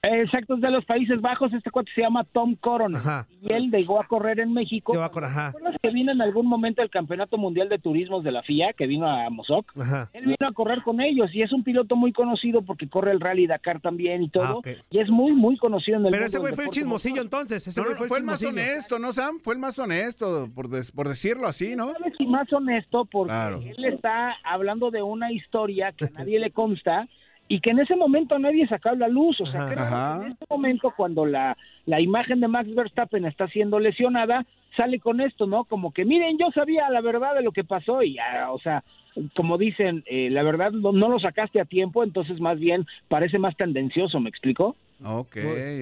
Exacto, 0.03 0.55
es 0.55 0.61
de 0.61 0.71
los 0.71 0.85
Países 0.85 1.21
Bajos. 1.21 1.53
Este 1.53 1.69
cuate 1.71 1.91
se 1.93 2.03
llama 2.03 2.23
Tom 2.23 2.55
Coronel. 2.55 2.97
Ajá. 2.97 3.27
Y 3.43 3.53
él 3.53 3.71
llegó 3.73 4.01
a 4.01 4.07
correr 4.07 4.39
en 4.39 4.53
México. 4.53 4.93
Llegó 4.93 5.05
a 5.05 5.11
correr, 5.11 5.31
ajá. 5.31 5.51
¿Te 5.51 5.59
acuerdas 5.59 5.81
que 5.83 5.91
vino 5.91 6.13
en 6.13 6.23
algún 6.23 6.47
momento 6.47 6.81
el 6.83 6.91
Campeonato 6.91 7.39
Mundial 7.39 7.69
de 7.69 7.79
Turismos 7.81 8.23
de 8.23 8.31
la 8.31 8.43
FIA, 8.45 8.73
que 8.75 8.87
vino 8.87 9.09
a 9.09 9.29
Mozoc? 9.31 9.67
Ajá. 9.77 10.09
Él 10.13 10.27
vino 10.27 10.49
a 10.49 10.53
correr 10.53 10.83
con 10.83 11.01
ellos 11.01 11.35
y 11.35 11.43
es 11.43 11.53
un 11.53 11.65
piloto 11.65 11.97
muy 11.97 12.13
conocido 12.13 12.63
porque 12.63 12.89
corre 12.89 13.11
el 13.11 13.21
Rally 13.21 13.49
Dakar 13.49 13.81
también 13.81 14.23
y 14.23 14.29
todo. 14.31 14.45
Ah, 14.45 14.55
ok. 14.55 14.69
Y 14.91 15.01
es 15.01 15.09
muy, 15.11 15.33
muy 15.33 15.57
conocido 15.57 15.99
en 15.99 16.07
el 16.07 16.11
Pero 16.13 16.23
mundo 16.23 16.27
ese 16.29 16.39
güey 16.39 16.55
fue 16.55 16.65
el 16.65 16.71
chismosillo 16.71 17.21
entonces. 17.23 17.67
Ese 17.67 17.81
No, 17.81 17.89
güey 17.89 17.99
no, 18.01 18.07
fue 18.07 18.19
el 18.19 18.25
más 18.25 18.45
honesto, 18.45 18.99
¿no, 19.01 19.13
Sam? 19.13 19.41
Fue 19.43 19.55
el 19.55 19.61
más 19.61 19.77
honesto, 19.81 20.49
por, 20.55 20.69
des- 20.69 20.93
por 20.93 21.09
decirlo 21.09 21.49
así, 21.49 21.75
¿no? 21.75 21.91
¿Sabes 21.93 22.15
si 22.17 22.27
más 22.27 22.53
honesto? 22.53 23.07
Porque 23.07 23.33
Claro. 23.33 23.61
él 23.61 23.85
está 23.87 24.37
hablando 24.45 24.93
de 24.93 25.03
una 25.03 25.33
historia 25.33 25.91
que 25.93 26.05
a 26.05 26.11
nadie 26.25 26.39
le 26.39 26.53
consta 26.53 27.09
y 27.49 27.61
que 27.61 27.71
en 27.71 27.79
ese 27.79 27.97
momento 27.97 28.39
nadie 28.39 28.67
sacó 28.67 28.91
a 28.91 28.95
la 28.95 29.09
luz. 29.09 29.41
O 29.41 29.47
sea, 29.47 29.69
que 29.69 29.75
en 29.75 30.33
este 30.33 30.47
momento 30.51 30.93
cuando 30.97 31.27
la, 31.27 31.57
la 31.85 32.01
imagen 32.01 32.41
de 32.41 32.49
Max 32.49 32.75
Verstappen 32.75 33.25
está 33.25 33.47
siendo 33.49 33.79
lesionada, 33.79 34.45
sale 34.77 35.01
con 35.01 35.21
esto, 35.21 35.47
¿no? 35.47 35.65
Como 35.65 35.93
que, 35.93 36.05
miren, 36.05 36.39
yo 36.39 36.51
sabía 36.55 36.89
la 36.91 37.01
verdad 37.01 37.35
de 37.35 37.43
lo 37.43 37.53
que 37.53 37.65
pasó 37.65 38.03
y, 38.03 38.19
ah, 38.19 38.53
o 38.53 38.59
sea, 38.59 38.85
como 39.35 39.59
dicen, 39.59 40.03
eh, 40.07 40.29
la 40.31 40.43
verdad 40.43 40.73
no, 40.73 40.93
no 40.93 41.09
lo 41.09 41.19
sacaste 41.19 41.61
a 41.61 41.65
tiempo, 41.65 42.05
entonces 42.05 42.41
más 42.41 42.59
bien 42.59 42.87
parece 43.09 43.39
más 43.39 43.57
tendencioso, 43.57 44.21
¿me 44.21 44.29
explico? 44.29 44.77
Ok, 45.05 45.37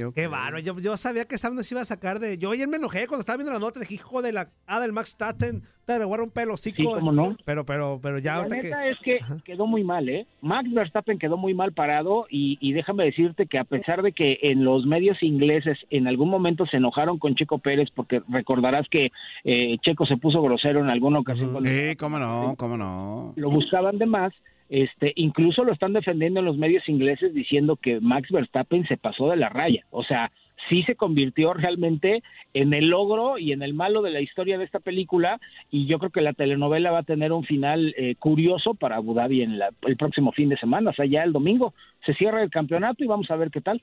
ok. 0.06 0.14
Qué 0.14 0.26
bárbaro. 0.26 0.58
Yo, 0.58 0.78
yo 0.80 0.96
sabía 0.96 1.24
que 1.24 1.38
Sam 1.38 1.54
nos 1.54 1.70
iba 1.70 1.80
a 1.80 1.84
sacar 1.84 2.18
de. 2.18 2.36
Yo 2.36 2.50
ayer 2.50 2.66
me 2.66 2.78
enojé 2.78 3.06
cuando 3.06 3.20
estaba 3.20 3.36
viendo 3.36 3.52
la 3.52 3.60
nota. 3.60 3.78
Dije, 3.78 3.94
hijo 3.94 4.22
de 4.22 4.32
la. 4.32 4.48
Ah, 4.66 4.80
del 4.80 4.92
Max 4.92 5.10
Staten. 5.10 5.62
Te 5.84 5.98
le 5.98 6.04
el 6.04 6.50
hocico. 6.50 6.76
Sí, 6.76 6.82
cómo 6.82 7.12
no. 7.12 7.36
Pero, 7.44 7.66
pero, 7.66 8.00
pero 8.02 8.18
ya 8.18 8.38
la 8.38 8.48
que. 8.48 8.62
neta 8.62 8.88
es 8.88 8.98
que 9.00 9.18
quedó 9.44 9.66
muy 9.66 9.84
mal, 9.84 10.08
¿eh? 10.08 10.26
Max 10.40 10.72
Verstappen 10.72 11.18
quedó 11.18 11.36
muy 11.36 11.52
mal 11.52 11.72
parado 11.72 12.26
y, 12.30 12.56
y 12.60 12.72
déjame 12.72 13.04
decirte 13.04 13.46
que 13.46 13.58
a 13.58 13.64
pesar 13.64 14.00
de 14.00 14.12
que 14.12 14.38
en 14.42 14.64
los 14.64 14.86
medios 14.86 15.22
ingleses 15.22 15.78
en 15.90 16.08
algún 16.08 16.30
momento 16.30 16.64
se 16.66 16.78
enojaron 16.78 17.18
con 17.18 17.34
Checo 17.34 17.58
Pérez 17.58 17.90
porque 17.94 18.22
recordarás 18.28 18.83
que 18.88 19.10
eh, 19.44 19.76
Checo 19.82 20.06
se 20.06 20.16
puso 20.16 20.42
grosero 20.42 20.80
en 20.80 20.90
alguna 20.90 21.18
ocasión 21.20 21.56
Sí, 21.64 21.96
cómo 21.96 22.18
no, 22.18 22.54
cómo 22.56 22.76
no. 22.76 23.32
lo 23.36 23.50
buscaban 23.50 23.98
de 23.98 24.06
más, 24.06 24.32
este, 24.68 25.12
incluso 25.16 25.64
lo 25.64 25.72
están 25.72 25.92
defendiendo 25.92 26.40
en 26.40 26.46
los 26.46 26.56
medios 26.56 26.88
ingleses 26.88 27.34
diciendo 27.34 27.76
que 27.76 28.00
Max 28.00 28.28
Verstappen 28.30 28.86
se 28.86 28.96
pasó 28.96 29.28
de 29.28 29.36
la 29.36 29.48
raya. 29.48 29.84
O 29.90 30.02
sea, 30.02 30.30
sí 30.70 30.82
se 30.84 30.94
convirtió 30.96 31.52
realmente 31.52 32.22
en 32.54 32.72
el 32.72 32.86
logro 32.88 33.36
y 33.36 33.52
en 33.52 33.62
el 33.62 33.74
malo 33.74 34.00
de 34.00 34.10
la 34.10 34.20
historia 34.22 34.56
de 34.56 34.64
esta 34.64 34.80
película 34.80 35.38
y 35.70 35.86
yo 35.86 35.98
creo 35.98 36.10
que 36.10 36.22
la 36.22 36.32
telenovela 36.32 36.90
va 36.90 37.00
a 37.00 37.02
tener 37.02 37.32
un 37.32 37.44
final 37.44 37.94
eh, 37.98 38.14
curioso 38.18 38.72
para 38.74 38.96
Abu 38.96 39.12
Dhabi 39.12 39.42
en 39.42 39.58
la- 39.58 39.70
el 39.82 39.96
próximo 39.96 40.32
fin 40.32 40.48
de 40.48 40.56
semana, 40.56 40.90
o 40.90 40.94
sea, 40.94 41.04
ya 41.04 41.22
el 41.22 41.32
domingo 41.32 41.74
se 42.06 42.14
cierra 42.14 42.42
el 42.42 42.50
campeonato 42.50 43.04
y 43.04 43.06
vamos 43.06 43.30
a 43.30 43.36
ver 43.36 43.50
qué 43.50 43.60
tal. 43.60 43.82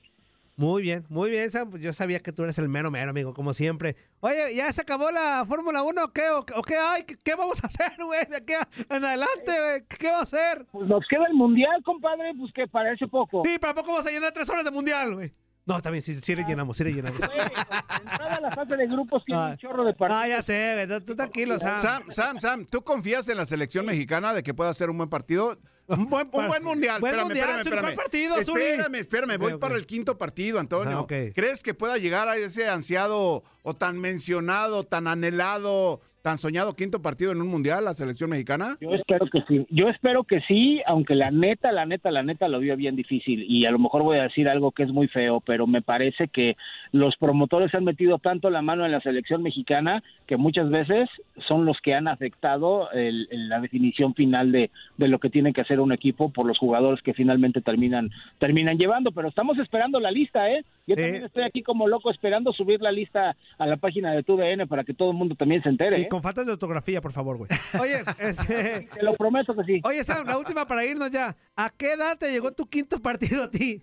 Muy 0.56 0.82
bien, 0.82 1.04
muy 1.08 1.30
bien, 1.30 1.50
Sam. 1.50 1.70
Pues 1.70 1.82
Yo 1.82 1.92
sabía 1.94 2.20
que 2.20 2.30
tú 2.30 2.42
eres 2.44 2.58
el 2.58 2.68
mero 2.68 2.90
mero, 2.90 3.10
amigo, 3.10 3.32
como 3.32 3.54
siempre. 3.54 3.96
Oye, 4.20 4.54
¿ya 4.54 4.70
se 4.72 4.82
acabó 4.82 5.10
la 5.10 5.44
Fórmula 5.48 5.82
1 5.82 6.04
o 6.04 6.08
qué? 6.12 6.28
¿O, 6.28 6.40
o 6.40 6.62
qué 6.62 6.76
hay? 6.76 7.04
¿Qué, 7.04 7.16
qué 7.16 7.34
vamos 7.34 7.64
a 7.64 7.66
hacer, 7.68 7.92
güey? 8.04 8.24
De 8.26 8.36
aquí 8.36 8.52
a- 8.52 8.68
en 8.94 9.04
adelante, 9.04 9.30
güey. 9.46 9.82
¿Qué 9.98 10.06
vamos 10.10 10.32
a 10.34 10.36
hacer? 10.36 10.66
Pues 10.70 10.88
nos 10.88 11.04
queda 11.08 11.24
el 11.26 11.34
mundial, 11.34 11.82
compadre, 11.84 12.32
pues 12.38 12.52
que 12.54 12.66
parece 12.68 13.06
poco. 13.08 13.42
Sí, 13.46 13.58
¿para 13.58 13.74
poco 13.74 13.88
vamos 13.92 14.06
a 14.06 14.10
llenar 14.10 14.32
tres 14.32 14.48
horas 14.50 14.64
de 14.64 14.70
mundial, 14.70 15.14
güey? 15.14 15.32
No, 15.64 15.80
también, 15.80 16.02
sí, 16.02 16.20
sí 16.20 16.34
le 16.34 16.42
llenamos, 16.44 16.76
sí 16.76 16.82
le 16.84 16.92
llenamos. 16.92 17.20
Entrada 17.22 18.34
a 18.36 18.40
la 18.40 18.50
fase 18.50 18.76
de 18.76 18.86
grupos 18.88 19.22
tiene 19.24 19.50
un 19.52 19.56
chorro 19.58 19.84
de 19.84 19.94
partidos. 19.94 20.22
Ah, 20.22 20.28
ya 20.28 20.42
sé, 20.42 20.72
güey. 20.74 20.88
Tú, 21.00 21.06
tú 21.06 21.16
tranquilo, 21.16 21.56
Sam. 21.58 21.80
Sam, 21.80 22.02
Sam, 22.10 22.40
Sam, 22.40 22.66
¿tú 22.66 22.82
confías 22.82 23.28
en 23.28 23.36
la 23.36 23.46
selección 23.46 23.86
mexicana 23.86 24.34
de 24.34 24.42
que 24.42 24.54
pueda 24.54 24.70
hacer 24.70 24.90
un 24.90 24.96
buen 24.98 25.08
partido? 25.08 25.56
Un 25.88 26.08
buen, 26.08 26.28
un 26.32 26.46
buen 26.46 26.64
mundial. 26.64 27.00
Buen 27.00 27.12
espérame, 27.12 27.26
mundial, 27.28 27.48
espérame, 27.48 27.64
Zuli, 27.64 27.80
¿cuál 27.80 27.92
espérame. 27.92 27.96
partido, 27.96 28.42
Zuli? 28.42 28.62
espérame, 28.62 28.94
espérame, 28.94 29.38
voy 29.38 29.58
para 29.58 29.74
el 29.76 29.86
quinto 29.86 30.16
partido, 30.16 30.58
Antonio. 30.58 31.06
Ah. 31.10 31.14
¿Crees 31.34 31.62
que 31.62 31.74
pueda 31.74 31.98
llegar 31.98 32.28
a 32.28 32.36
ese 32.36 32.68
ansiado 32.68 33.42
o 33.62 33.74
tan 33.74 34.00
mencionado, 34.00 34.84
tan 34.84 35.06
anhelado, 35.06 36.00
tan 36.22 36.38
soñado 36.38 36.76
quinto 36.76 37.02
partido 37.02 37.32
en 37.32 37.40
un 37.40 37.48
mundial 37.48 37.84
la 37.84 37.94
selección 37.94 38.30
mexicana? 38.30 38.76
Yo 38.80 38.94
espero 38.94 39.26
que 39.26 39.42
sí. 39.48 39.66
Yo 39.70 39.88
espero 39.88 40.24
que 40.24 40.40
sí, 40.42 40.80
aunque 40.86 41.14
la 41.14 41.30
neta, 41.30 41.72
la 41.72 41.84
neta, 41.84 42.10
la 42.10 42.22
neta 42.22 42.48
lo 42.48 42.60
vio 42.60 42.76
bien 42.76 42.96
difícil. 42.96 43.44
Y 43.48 43.66
a 43.66 43.70
lo 43.70 43.78
mejor 43.78 44.02
voy 44.02 44.18
a 44.18 44.24
decir 44.24 44.48
algo 44.48 44.70
que 44.72 44.84
es 44.84 44.90
muy 44.90 45.08
feo, 45.08 45.40
pero 45.40 45.66
me 45.66 45.82
parece 45.82 46.28
que 46.28 46.56
los 46.92 47.16
promotores 47.16 47.74
han 47.74 47.84
metido 47.84 48.18
tanto 48.18 48.50
la 48.50 48.62
mano 48.62 48.84
en 48.84 48.92
la 48.92 49.00
selección 49.00 49.42
mexicana 49.42 50.02
que 50.26 50.36
muchas 50.36 50.68
veces 50.70 51.08
son 51.48 51.64
los 51.64 51.78
que 51.82 51.94
han 51.94 52.06
afectado 52.06 52.90
el- 52.92 53.28
el- 53.30 53.48
la 53.48 53.60
definición 53.60 54.14
final 54.14 54.52
de, 54.52 54.70
de 54.98 55.08
lo 55.08 55.18
que 55.18 55.30
tiene 55.30 55.52
que 55.52 55.62
hacer 55.62 55.80
un 55.80 55.92
equipo 55.92 56.30
por 56.30 56.46
los 56.46 56.58
jugadores 56.58 57.02
que 57.02 57.14
finalmente 57.14 57.60
terminan, 57.62 58.10
terminan 58.38 58.76
llevando. 58.78 59.10
Pero 59.12 59.28
estamos 59.28 59.58
esperando 59.58 59.98
la 60.00 60.10
lista, 60.10 60.50
¿eh? 60.50 60.64
Yo 60.86 60.96
también 60.96 61.24
estoy 61.24 61.44
aquí 61.44 61.62
como 61.62 61.88
loco 61.88 62.10
esperando 62.10 62.52
subir 62.52 62.80
la 62.82 62.92
lista 62.92 63.36
a 63.58 63.66
la 63.66 63.76
página 63.78 64.12
de 64.12 64.22
TUDN 64.22 64.66
para 64.68 64.84
que 64.84 64.94
todo 64.94 65.10
el 65.12 65.16
mundo 65.16 65.34
también 65.34 65.62
se 65.62 65.68
entere. 65.68 65.98
Y 65.98 66.02
¿eh? 66.02 66.08
con 66.08 66.22
faltas 66.22 66.44
de 66.46 66.52
ortografía, 66.52 67.00
por 67.00 67.12
favor, 67.12 67.38
güey. 67.38 67.48
Oye, 67.80 67.94
este... 68.20 68.88
Te 68.92 69.02
lo 69.02 69.12
prometo 69.12 69.54
que 69.54 69.64
sí. 69.64 69.80
Oye, 69.84 70.04
Sam, 70.04 70.26
la 70.26 70.36
última 70.38 70.66
para 70.66 70.84
irnos 70.84 71.10
ya. 71.10 71.34
¿A 71.56 71.70
qué 71.70 71.92
edad 71.94 72.18
te 72.18 72.30
llegó 72.30 72.52
tu 72.52 72.66
quinto 72.66 73.00
partido 73.00 73.44
a 73.44 73.50
ti? 73.50 73.82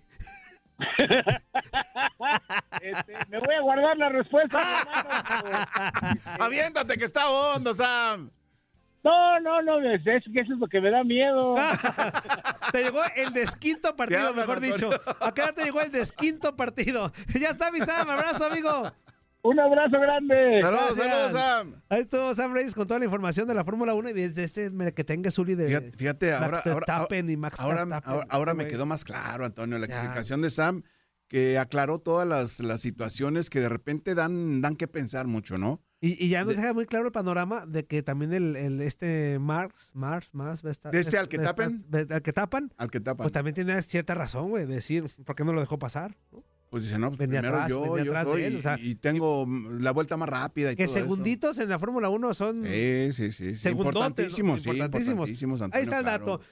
Este, 2.82 3.14
me 3.28 3.38
voy 3.38 3.54
a 3.54 3.60
guardar 3.60 3.96
la 3.96 4.08
respuesta. 4.08 4.58
Aviéntate 6.38 6.96
que 6.96 7.04
está 7.04 7.28
hondo, 7.28 7.74
Sam. 7.74 8.30
No, 9.02 9.40
no, 9.40 9.62
no, 9.62 9.80
es, 9.90 10.06
es 10.06 10.24
que 10.32 10.40
eso 10.40 10.52
es 10.52 10.58
lo 10.58 10.66
que 10.66 10.80
me 10.80 10.90
da 10.90 11.04
miedo. 11.04 11.56
Te 12.72 12.84
llegó 12.84 13.00
el 13.16 13.32
desquinto 13.32 13.96
partido, 13.96 14.34
mejor 14.34 14.60
dicho. 14.60 14.90
Antonio. 14.92 15.16
¿A 15.20 15.32
qué 15.32 15.40
edad 15.40 15.54
te 15.54 15.64
llegó 15.64 15.80
el 15.80 15.90
desquinto 15.90 16.54
partido? 16.54 17.10
Ya 17.38 17.48
está, 17.48 17.72
mi 17.72 17.80
Sam. 17.80 18.08
Abrazo, 18.08 18.46
amigo. 18.46 18.92
Un 19.42 19.58
abrazo 19.58 19.98
grande. 19.98 20.60
Saludos, 20.60 20.96
saludos, 20.96 21.32
Sam. 21.32 21.82
Ahí 21.88 22.00
estuvo 22.02 22.34
Sam 22.34 22.52
Reyes 22.52 22.74
con 22.74 22.86
toda 22.86 22.98
la 22.98 23.06
información 23.06 23.48
de 23.48 23.54
la 23.54 23.64
Fórmula 23.64 23.94
1 23.94 24.10
y 24.10 24.12
desde 24.12 24.44
este 24.44 24.70
que 24.94 25.04
tenga 25.04 25.30
Zuli 25.30 25.54
de 25.54 25.66
Fíjate, 25.68 25.92
fíjate, 25.96 26.30
Max 26.32 26.42
ahora, 26.42 26.58
ahora, 26.58 26.74
Verstappen 26.74 27.30
y 27.30 27.36
Max 27.38 27.60
ahora, 27.60 27.84
Verstappen. 27.86 28.12
ahora- 28.12 28.26
ahora 28.30 28.54
me 28.54 28.66
quedó 28.68 28.84
más 28.84 29.02
claro, 29.04 29.46
Antonio, 29.46 29.78
la 29.78 29.86
explicación 29.86 30.42
de 30.42 30.50
Sam, 30.50 30.82
que 31.28 31.58
aclaró 31.58 31.98
todas 32.00 32.28
las, 32.28 32.60
las 32.60 32.82
situaciones 32.82 33.48
que 33.48 33.60
de 33.60 33.68
repente 33.70 34.14
dan, 34.14 34.60
dan 34.60 34.76
que 34.76 34.88
pensar 34.88 35.26
mucho, 35.26 35.56
¿no? 35.56 35.80
Y, 36.02 36.22
y 36.22 36.28
ya 36.28 36.44
nos 36.44 36.54
de- 36.56 36.60
deja 36.62 36.74
muy 36.74 36.84
claro 36.86 37.06
el 37.06 37.12
panorama 37.12 37.64
de 37.66 37.86
que 37.86 38.02
también 38.02 38.32
el, 38.34 38.56
el 38.56 38.80
este 38.82 39.38
Mars, 39.38 39.90
Mars, 39.94 40.28
Mars, 40.32 40.62
Verstappen- 40.62 40.90
¿De 40.92 41.00
ese 41.00 41.16
al 41.18 41.28
que 41.28 41.38
Verstappen- 41.38 41.82
tapen? 41.90 42.12
Al 42.12 42.22
que 42.22 42.32
tapan, 42.32 42.72
Al 42.76 42.90
que 42.90 43.00
tapan. 43.00 43.24
pues 43.24 43.32
también 43.32 43.54
tiene 43.54 43.80
cierta 43.82 44.14
razón, 44.14 44.50
güey, 44.50 44.66
de 44.66 44.74
decir, 44.74 45.04
¿por 45.24 45.34
qué 45.34 45.44
no 45.44 45.52
lo 45.54 45.60
dejó 45.60 45.78
pasar? 45.78 46.16
¿no? 46.32 46.42
Pues 46.70 46.84
dice, 46.84 46.98
no, 47.00 47.08
pues 47.08 47.18
venía 47.18 47.40
primero 47.40 47.56
atrás, 47.58 47.68
yo, 47.70 47.80
venía 47.82 48.04
yo 48.04 48.12
atrás 48.12 48.26
de 48.26 48.30
soy 48.32 48.42
él, 48.44 48.52
y, 48.52 48.56
o 48.56 48.62
sea, 48.62 48.78
y 48.78 48.94
tengo 48.94 49.44
la 49.80 49.90
vuelta 49.90 50.16
más 50.16 50.28
rápida 50.28 50.70
y 50.70 50.76
Que 50.76 50.84
todo 50.86 50.96
eso. 50.96 51.04
segunditos 51.04 51.58
en 51.58 51.68
la 51.68 51.80
Fórmula 51.80 52.08
1 52.10 52.32
son 52.34 52.64
Sí, 52.64 53.08
sí, 53.12 53.32
sí. 53.32 53.34
sí. 53.50 53.56
segundotes, 53.56 53.94
¿no? 53.94 54.00
Importantísimos, 54.06 54.62
sí, 54.62 54.68
Importantísimos. 54.70 55.28
importantísimos, 55.28 55.60
Ahí 55.62 55.64
Antonio, 55.64 55.82
está 55.82 55.98
el 55.98 56.04
claro. 56.04 56.38
dato. 56.38 56.44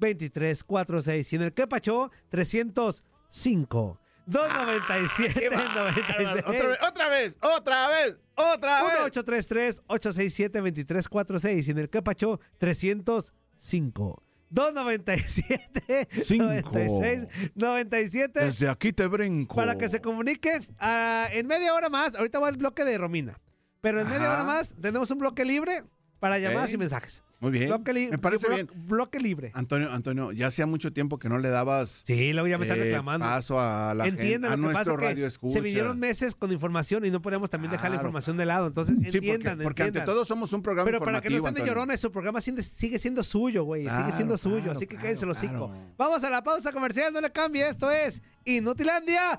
1833-867-2346. 0.00 1.32
Y 1.32 1.36
en 1.36 1.42
el 1.42 1.52
que 1.52 1.66
pachó, 1.66 2.10
305. 2.30 4.00
297 4.26 5.50
96. 5.50 6.44
Otra 6.46 6.64
vez, 6.64 6.78
otra 6.82 7.08
vez, 7.10 7.38
otra 7.40 7.88
vez, 7.88 8.16
otra 8.34 8.82
vez. 8.84 9.12
1833-867-2346. 9.14 11.68
Y 11.68 11.70
en 11.70 11.78
el 11.78 11.88
que 11.90 12.02
pachó, 12.02 12.40
305. 12.58 14.22
297 14.54 16.08
Cinco. 16.22 16.44
96 16.44 17.28
97 17.54 18.40
Desde 18.40 18.68
aquí 18.68 18.92
te 18.92 19.06
brinco. 19.08 19.56
para 19.56 19.76
que 19.76 19.88
se 19.88 20.00
comunique 20.00 20.60
ah, 20.78 21.28
en 21.32 21.46
media 21.46 21.74
hora 21.74 21.88
más. 21.88 22.14
Ahorita 22.14 22.38
va 22.38 22.48
el 22.48 22.56
bloque 22.56 22.84
de 22.84 22.96
Romina. 22.96 23.40
Pero 23.80 24.00
en 24.00 24.08
media 24.08 24.32
hora 24.32 24.44
más 24.44 24.74
tenemos 24.80 25.10
un 25.10 25.18
bloque 25.18 25.44
libre 25.44 25.82
para 26.20 26.38
llamadas 26.38 26.72
y 26.72 26.78
mensajes. 26.78 27.22
Muy 27.40 27.50
bien. 27.50 27.68
Bloque 27.68 27.92
Me 28.10 28.16
parece 28.16 28.46
blo- 28.46 28.54
bien. 28.54 28.68
Bloque 28.86 29.18
libre. 29.20 29.50
Antonio, 29.54 29.92
Antonio, 29.92 30.32
ya 30.32 30.46
hacía 30.46 30.64
mucho 30.64 30.94
tiempo 30.94 31.18
que 31.18 31.28
no 31.28 31.36
le 31.38 31.50
dabas 31.50 32.02
Sí, 32.06 32.32
luego 32.32 32.48
ya 32.48 32.56
me 32.56 32.64
están 32.64 32.78
eh, 32.80 32.84
reclamando. 32.84 33.26
paso 33.26 33.60
a 33.60 33.92
la 33.92 34.06
Entiendan 34.06 34.52
gente, 34.52 34.66
a 34.68 34.72
nuestro 34.72 34.96
radio 34.96 35.26
escucha. 35.26 35.52
se 35.52 35.60
vinieron 35.60 35.98
meses 35.98 36.36
con 36.36 36.52
información 36.52 37.04
y 37.04 37.10
no 37.10 37.20
podíamos 37.20 37.50
también 37.50 37.70
dejar 37.70 37.90
la 37.90 37.96
información 37.96 38.38
de 38.38 38.46
lado. 38.46 38.66
Entonces, 38.68 38.94
Sí, 38.96 39.02
porque, 39.02 39.16
entiendan, 39.18 39.58
porque 39.58 39.82
ante 39.82 39.88
entiendan. 39.98 40.06
todo 40.06 40.24
somos 40.24 40.54
un 40.54 40.62
programa 40.62 40.86
Pero 40.86 41.00
para 41.04 41.20
que 41.20 41.28
no 41.28 41.36
estén 41.36 41.54
de 41.54 41.66
llorones, 41.66 42.00
su 42.00 42.10
programa 42.10 42.40
sigue, 42.40 42.62
sigue 42.62 42.98
siendo 42.98 43.22
suyo, 43.22 43.64
güey. 43.64 43.82
sigue 43.82 43.94
Claro, 43.94 44.16
siendo 44.16 44.38
suyo. 44.38 44.56
claro, 44.62 44.72
así 44.78 44.86
que 44.86 44.96
cállense 44.96 45.26
los 45.26 45.36
cinco. 45.36 45.70
Vamos 45.98 46.24
a 46.24 46.30
la 46.30 46.42
pausa 46.42 46.72
comercial, 46.72 47.12
no 47.12 47.20
le 47.20 47.30
cambie. 47.30 47.68
Esto 47.68 47.90
es 47.90 48.22
Inutilandia 48.46 49.38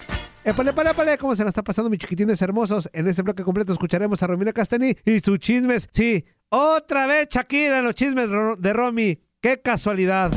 Épale, 0.43 0.71
épale, 0.71 0.89
épale, 0.89 1.17
¿cómo 1.19 1.35
se 1.35 1.43
la 1.43 1.49
está 1.49 1.63
pasando, 1.63 1.89
mis 1.89 1.99
chiquitines 1.99 2.41
hermosos? 2.41 2.89
En 2.93 3.07
este 3.07 3.21
bloque 3.21 3.43
completo 3.43 3.73
escucharemos 3.73 4.23
a 4.23 4.27
Romina 4.27 4.51
Castani 4.51 4.95
y 5.05 5.19
sus 5.19 5.37
chismes. 5.37 5.87
Sí, 5.91 6.25
otra 6.49 7.05
vez 7.05 7.27
Shakira 7.29 7.79
en 7.79 7.85
los 7.85 7.93
chismes 7.93 8.29
de 8.57 8.73
Romy. 8.73 9.21
¡Qué 9.39 9.61
casualidad! 9.61 10.31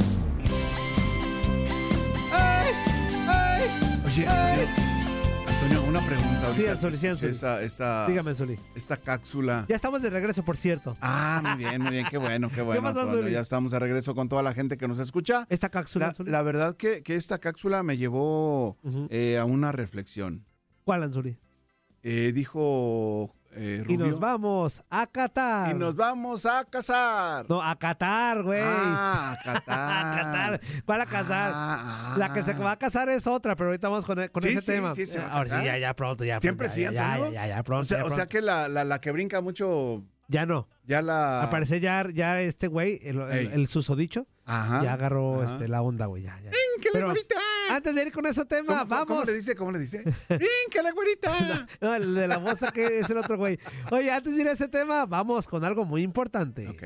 Oye, 4.07 4.27
Antonio, 4.29 4.54
ahorita 6.47 6.73
Anzuli, 6.73 6.97
sí, 6.97 7.01
que 7.03 7.09
Anzuli. 7.09 7.33
Esta, 7.33 7.63
esta, 7.63 8.07
Dígame, 8.07 8.31
Anzuli. 8.31 8.59
esta 8.75 8.97
cápsula. 8.97 9.65
Ya 9.69 9.77
estamos 9.77 10.03
de 10.03 10.11
regreso, 10.11 10.45
por 10.45 10.57
cierto. 10.57 10.97
Ah, 11.01 11.41
muy 11.45 11.65
bien, 11.65 11.81
muy 11.83 11.91
bien, 11.93 12.07
qué 12.11 12.19
bueno, 12.19 12.51
qué 12.55 12.63
bueno. 12.63 12.83
pasó, 12.83 13.27
ya 13.29 13.41
estamos 13.41 13.73
de 13.73 13.79
regreso 13.79 14.15
con 14.15 14.29
toda 14.29 14.43
la 14.43 14.53
gente 14.55 14.77
que 14.77 14.89
nos 14.89 14.99
escucha. 14.99 15.47
Esta 15.49 15.69
cápsula, 15.69 16.13
La, 16.19 16.31
la 16.31 16.43
verdad 16.43 16.77
que, 16.77 17.03
que 17.03 17.17
esta 17.17 17.39
cápsula 17.39 17.83
me 17.83 17.97
llevó 17.97 18.79
eh, 19.11 19.39
a 19.39 19.45
una 19.45 19.73
reflexión. 19.73 20.45
¿Cuál, 20.85 21.03
Anzuli? 21.03 21.37
Eh, 22.03 22.33
dijo 22.35 23.35
eh, 23.57 23.85
Y 23.89 23.97
nos 23.97 24.19
vamos 24.21 24.83
a 24.91 25.07
Qatar. 25.07 25.75
Y 25.75 25.79
nos 25.79 25.95
vamos 25.97 26.47
a 26.47 26.65
casar. 26.65 27.47
No, 27.49 27.63
a 27.63 27.77
Qatar, 27.79 28.43
güey. 28.43 28.61
Ah, 28.63 29.33
a 29.33 29.43
Qatar. 29.45 29.65
a 29.69 30.17
Qatar. 30.17 30.61
¿Cuál 30.85 31.01
a 31.01 31.07
casar? 31.07 31.53
Ah, 31.55 32.15
La 32.19 32.33
que 32.33 32.43
se 32.43 32.53
va 32.55 32.73
a 32.73 32.79
casar 32.79 33.09
es 33.09 33.27
otra, 33.27 33.57
pero 33.57 33.71
ahorita 33.71 33.89
vamos 33.89 34.05
con, 34.05 34.27
con 34.29 34.43
Sí, 34.43 34.49
ese 34.51 34.61
sí, 34.61 34.67
tema. 34.73 34.95
sí, 34.95 35.07
se 35.07 35.19
va 35.19 35.27
a 35.27 35.33
Ahora 35.33 35.59
sí, 35.61 35.67
ya, 35.67 35.79
ya 35.79 35.95
pronto, 35.95 36.25
ya 36.25 36.41
Siempre 36.41 36.67
pronto, 36.69 36.75
sí, 36.75 36.83
ya, 36.83 36.93
ya, 36.93 37.19
ya, 37.19 37.31
ya, 37.31 37.47
ya 37.49 37.63
pronto. 37.63 37.83
O 37.83 37.85
sea, 37.85 37.99
ya 37.99 38.05
o 38.05 38.09
sea 38.09 38.17
pronto. 38.17 38.31
que 38.33 38.41
la, 38.43 38.69
la, 38.69 38.85
la 38.85 39.01
que 39.01 39.11
brinca 39.13 39.41
mucho, 39.41 40.03
Ya 40.29 40.47
no. 40.47 40.69
ya 40.85 41.03
la... 41.03 41.43
Al 41.43 41.51
parecer 41.51 41.81
ya, 41.81 42.07
ya 42.13 42.41
este 42.41 42.67
güey, 42.69 42.99
el, 43.03 43.21
el 43.21 43.69
susodicho, 43.69 44.27
Ajá. 44.47 44.83
ya 44.83 44.93
agarró 44.95 45.43
ajá. 45.43 45.53
este, 45.53 45.69
la 45.69 45.83
onda, 45.83 46.07
güey. 46.07 46.23
Ya, 46.25 46.39
ya. 46.41 46.51
¡Brinque 46.51 46.99
la 46.99 47.05
güerita! 47.07 47.35
antes 47.71 47.95
de 47.95 48.03
ir 48.03 48.13
con 48.13 48.27
ese 48.27 48.45
tema, 48.45 48.67
¿Cómo, 48.67 48.79
cómo- 48.81 48.91
vamos. 48.91 49.07
¿Cómo 49.09 49.25
le 49.25 49.33
dice? 49.35 49.55
¿Cómo 49.57 49.73
le 49.73 49.79
dice? 49.79 50.03
¡Brinque 50.29 50.83
la 50.83 50.93
güerita! 50.93 51.67
No, 51.81 51.95
el 51.95 52.15
de 52.15 52.29
la 52.29 52.39
bosa 52.39 52.71
que 52.73 52.99
es 53.01 53.11
el 53.11 53.17
otro 53.17 53.37
güey. 53.37 53.59
Oye, 53.91 54.11
antes 54.11 54.35
de 54.37 54.43
ir 54.43 54.49
a 54.49 54.53
ese 54.53 54.69
tema, 54.69 55.07
vamos 55.07 55.47
con 55.49 55.65
algo 55.65 55.85
muy 55.85 56.03
importante. 56.03 56.69
ok. 56.69 56.83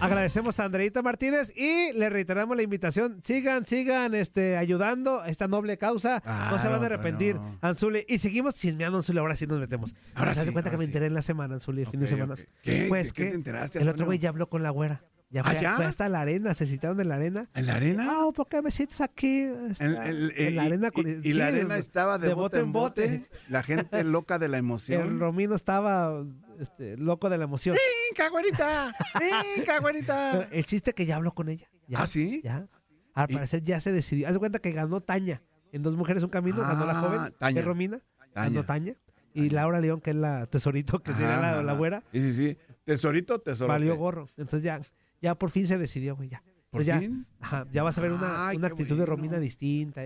Agradecemos 0.01 0.61
a 0.61 0.65
Andreita 0.65 1.03
Martínez 1.03 1.53
y 1.57 1.93
le 1.95 2.09
reiteramos 2.09 2.57
la 2.57 2.63
invitación. 2.63 3.21
Sigan, 3.25 3.67
sigan 3.67 4.15
este, 4.15 4.57
ayudando 4.57 5.21
a 5.21 5.29
esta 5.29 5.49
noble 5.49 5.77
causa. 5.77 6.23
no 6.51 6.59
se 6.59 6.69
van 6.69 6.83
a 6.83 6.87
arrepentir. 6.87 7.37
Anzuli. 7.61 8.05
Y 8.09 8.19
seguimos 8.19 8.55
chismeando, 8.55 8.99
Anzuli. 8.99 9.19
Ahora 9.19 9.35
sí 9.35 9.47
nos 9.49 9.59
metemos. 9.59 9.95
Ahora 10.15 10.35
¿Se 10.35 10.45
sí, 10.47 10.53
cuenta 10.53 10.71
que 10.71 10.77
me 10.79 10.85
enteré 10.85 11.07
en 11.07 11.15
la 11.15 11.23
semana, 11.23 11.55
Anzuli, 11.55 11.83
el 11.83 11.89
fin 11.89 11.99
de 12.01 12.07
semana? 12.07 12.37
¿Qué? 12.63 12.87
Pues 12.89 13.09
¿De 13.09 13.13
qué 13.15 13.25
que 13.25 13.31
te 13.31 13.35
enteraste, 13.37 13.81
el 13.81 13.89
otro 13.89 14.07
güey 14.07 14.21
ya 14.21 14.29
habló 14.29 14.49
con 14.49 14.63
la 14.63 14.71
güera. 14.71 15.03
Ya 15.31 15.43
¿Ah, 15.45 15.75
fue, 15.77 15.85
hasta 15.85 16.09
la 16.09 16.23
arena, 16.23 16.55
se 16.55 16.65
citaron 16.67 16.99
en 17.01 17.09
la 17.09 17.17
arena. 17.17 17.51
¿En 17.55 17.67
la 17.67 17.75
arena? 17.75 18.07
Ah, 18.09 18.31
¿por 18.35 18.49
qué 18.49 18.63
me 18.63 18.71
sientes 18.71 19.03
aquí? 19.03 19.41
Está- 19.41 20.09
En, 20.09 20.57
la 20.57 20.63
arena. 20.63 20.89
y, 20.89 20.91
con- 20.91 21.07
y 21.23 21.33
la 21.35 21.49
arena 21.49 21.77
estaba 21.77 22.17
de, 22.17 22.33
bote 22.33 22.61
en 22.61 22.73
bote. 22.73 23.29
La 23.51 23.63
gente 23.63 24.05
loca 24.05 24.39
de 24.39 24.49
la 24.49 24.57
El 24.59 24.65
emoción. 24.65 25.21
Romino 25.21 25.55
estaba 25.55 26.25
este, 26.59 26.97
loco 26.97 27.29
de 27.31 27.39
la 27.39 27.45
emoción. 27.45 27.77
¡Brinca, 28.09 28.29
güerita! 28.31 28.95
¡Brinca, 29.15 29.81
güerita! 29.81 30.43
El 30.53 30.65
chiste 30.65 30.93
que 30.95 31.07
ya 31.07 31.17
habló 31.17 31.33
con 31.35 31.49
ella. 31.49 31.69
Ya, 31.87 31.99
¿Ah, 32.03 32.07
sí? 32.07 32.41
Ya. 32.45 32.69
Al 33.15 33.31
Y- 33.31 33.35
parecer 33.35 33.63
ya 33.63 33.81
se 33.81 33.93
decidió. 33.93 34.27
Haz 34.27 34.35
de 34.35 34.39
cuenta 34.39 34.59
que 34.59 34.73
ganó 34.73 35.01
Taña. 35.01 35.43
En 35.73 35.83
Dos 35.83 35.97
Mujeres 35.97 36.23
Un 36.23 36.31
Camino 36.31 36.59
ganó 36.61 36.87
la 36.87 36.93
Ah, 36.99 37.03
joven, 37.03 37.35
Taña. 37.39 37.61
es 37.61 37.65
Romina. 37.67 38.01
Ganó 38.35 38.65
Taña. 38.65 38.93
Taña. 38.95 38.95
Y 39.35 39.51
Laura 39.51 39.81
León, 39.81 40.01
que 40.01 40.11
es 40.11 40.17
la 40.17 40.47
tesorito, 40.47 41.01
que 41.03 41.13
sería 41.13 41.37
la, 41.39 41.63
la 41.63 41.73
güera, 41.75 42.03
Sí, 42.13 42.21
sí, 42.21 42.33
sí. 42.33 42.59
Tesorito, 42.85 43.39
tesoro. 43.41 43.69
valió 43.69 43.95
gorro. 43.97 44.27
Entonces 44.37 44.63
ya, 44.63 44.81
ya 45.21 45.35
por 45.37 45.51
fin 45.51 45.67
se 45.69 45.77
decidió, 45.79 46.17
güey. 46.17 46.31
Ya. 46.31 46.43
¿Por 46.71 46.83
Entonces 46.83 46.87
ya, 46.87 46.99
fin? 47.01 47.27
ajá, 47.41 47.67
ya 47.71 47.83
vas 47.83 47.97
a 47.97 48.01
ver 48.03 48.13
una, 48.13 48.49
Ay, 48.49 48.59
una 48.59 48.69
qué 48.69 48.73
actitud 48.75 48.99
de. 48.99 49.07
Romina 49.07 49.39
distinta. 49.39 50.03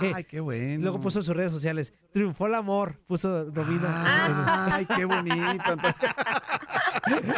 ¿Qué? 0.00 0.12
Ay, 0.14 0.24
qué 0.24 0.40
bueno. 0.40 0.82
Luego 0.82 1.00
puso 1.00 1.18
en 1.18 1.24
sus 1.26 1.36
redes 1.36 1.50
sociales, 1.50 1.92
triunfó 2.12 2.46
el 2.46 2.54
amor, 2.54 2.98
puso 3.06 3.50
Romina. 3.50 4.74
Ay, 4.74 4.86
qué 4.86 5.04
bonito. 5.04 5.76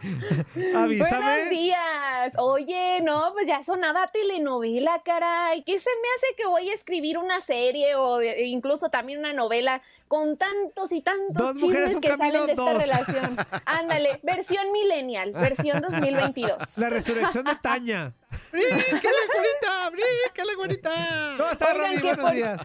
Avísame. 0.77 1.25
Buenos 1.25 1.51
días. 1.51 2.35
Oye, 2.39 3.01
no, 3.03 3.33
pues 3.35 3.47
ya 3.47 3.63
sonaba 3.63 4.07
telenovela, 4.09 5.03
caray. 5.05 5.63
¿Qué 5.65 5.79
se 5.79 5.91
me 5.91 6.09
hace 6.17 6.37
que 6.37 6.47
voy 6.47 6.69
a 6.71 6.75
escribir 6.75 7.19
una 7.19 7.41
serie 7.41 7.95
o 7.97 8.19
de- 8.19 8.45
incluso 8.47 8.89
también 8.89 9.19
una 9.19 9.33
novela 9.33 9.83
con 10.09 10.37
tantos 10.37 10.93
y 10.93 11.01
tantos 11.01 11.57
chismes 11.57 11.97
que 12.01 12.09
salen 12.17 12.47
de 12.47 12.53
esta 12.53 12.73
dos. 12.73 12.83
relación? 12.83 13.37
Ándale, 13.67 14.21
versión 14.23 14.71
millennial, 14.73 15.33
versión 15.33 15.81
2022. 15.81 16.79
La 16.79 16.91
resurrección 16.91 17.45
de 17.45 17.57
Taña. 17.57 18.13
¡Bríncale, 18.53 19.17
güerita! 19.33 19.91
¡Bríncale, 19.91 20.55
güerita! 20.57 21.35
¿Cómo 21.37 21.51
estás, 21.51 21.77
Romy? 21.77 21.97
Buenos 21.99 22.19
por- 22.19 22.33
días. 22.33 22.61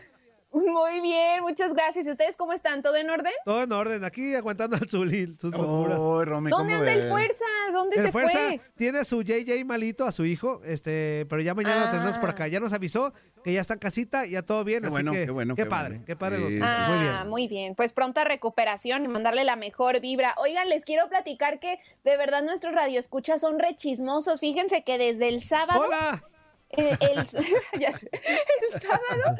Muy 0.52 1.00
bien, 1.02 1.44
muchas 1.44 1.74
gracias. 1.74 2.08
¿Y 2.08 2.10
ustedes 2.10 2.36
cómo 2.36 2.54
están? 2.54 2.82
¿Todo 2.82 2.96
en 2.96 3.08
orden? 3.08 3.32
Todo 3.46 3.62
en 3.62 3.72
orden, 3.72 4.04
aquí 4.04 4.34
aguantando 4.34 4.78
al 4.78 4.90
Zulín, 4.90 5.38
sus. 5.38 5.54
Oh, 5.56 6.26
Romy, 6.26 6.50
¿Dónde 6.50 6.74
¿cómo 6.74 6.80
anda 6.90 6.94
el 6.94 7.08
fuerza? 7.08 7.46
¿Dónde 7.72 7.98
El 7.98 8.02
se 8.02 8.12
fuerza 8.12 8.40
fue? 8.40 8.62
tiene 8.76 9.06
su 9.06 9.22
JJ 9.22 9.64
malito 9.66 10.06
a 10.06 10.12
su 10.12 10.26
hijo, 10.26 10.60
este, 10.66 11.28
pero 11.30 11.44
ya 11.44 11.54
mañana 11.54 11.86
lo 11.86 11.92
tenemos 11.92 12.18
por 12.18 12.32
acá. 12.32 12.48
Ya 12.48 12.60
nos 12.60 12.74
avisó 12.74 13.14
que 13.44 13.54
ya 13.54 13.62
está 13.62 13.74
en 13.74 13.80
casita, 13.80 14.26
ya 14.26 14.42
todo 14.42 14.64
bien. 14.64 14.82
Qué 14.82 14.88
así 14.88 14.94
bueno, 14.94 15.12
que, 15.12 15.26
qué 15.26 15.32
bueno, 15.32 15.56
Qué 15.56 15.64
qué 15.64 15.70
padre, 15.70 15.90
bueno. 15.90 16.06
qué 16.08 16.16
padre. 16.16 16.40
los 16.40 16.50
Sí, 16.50 16.56
sí. 16.56 16.62
Muy 16.62 16.68
Ah, 16.68 17.20
bien. 17.20 17.30
muy 17.30 17.48
bien. 17.48 17.76
Pues 17.76 17.94
pronta 17.94 18.24
recuperación 18.24 19.04
y 19.06 19.08
mandarle 19.08 19.44
la 19.44 19.56
mejor 19.56 20.00
vibra. 20.02 20.34
Oigan, 20.40 20.68
les 20.68 20.84
quiero 20.84 21.10
platicar 21.10 21.60
que 21.60 21.80
de 22.04 22.18
verdad 22.18 22.42
nuestros 22.42 22.74
radioescuchas 22.74 23.42
son 23.42 23.60
rechismosos. 23.60 24.40
Fíjense 24.40 24.84
que 24.84 24.98
desde 24.98 25.30
el 25.30 25.42
sábado 25.44 25.82
Hola. 25.82 26.24
Eh, 26.72 26.96
el, 27.02 27.16
ya 27.80 27.98
sé, 27.98 28.10
el 28.12 28.82
sábado 28.82 29.38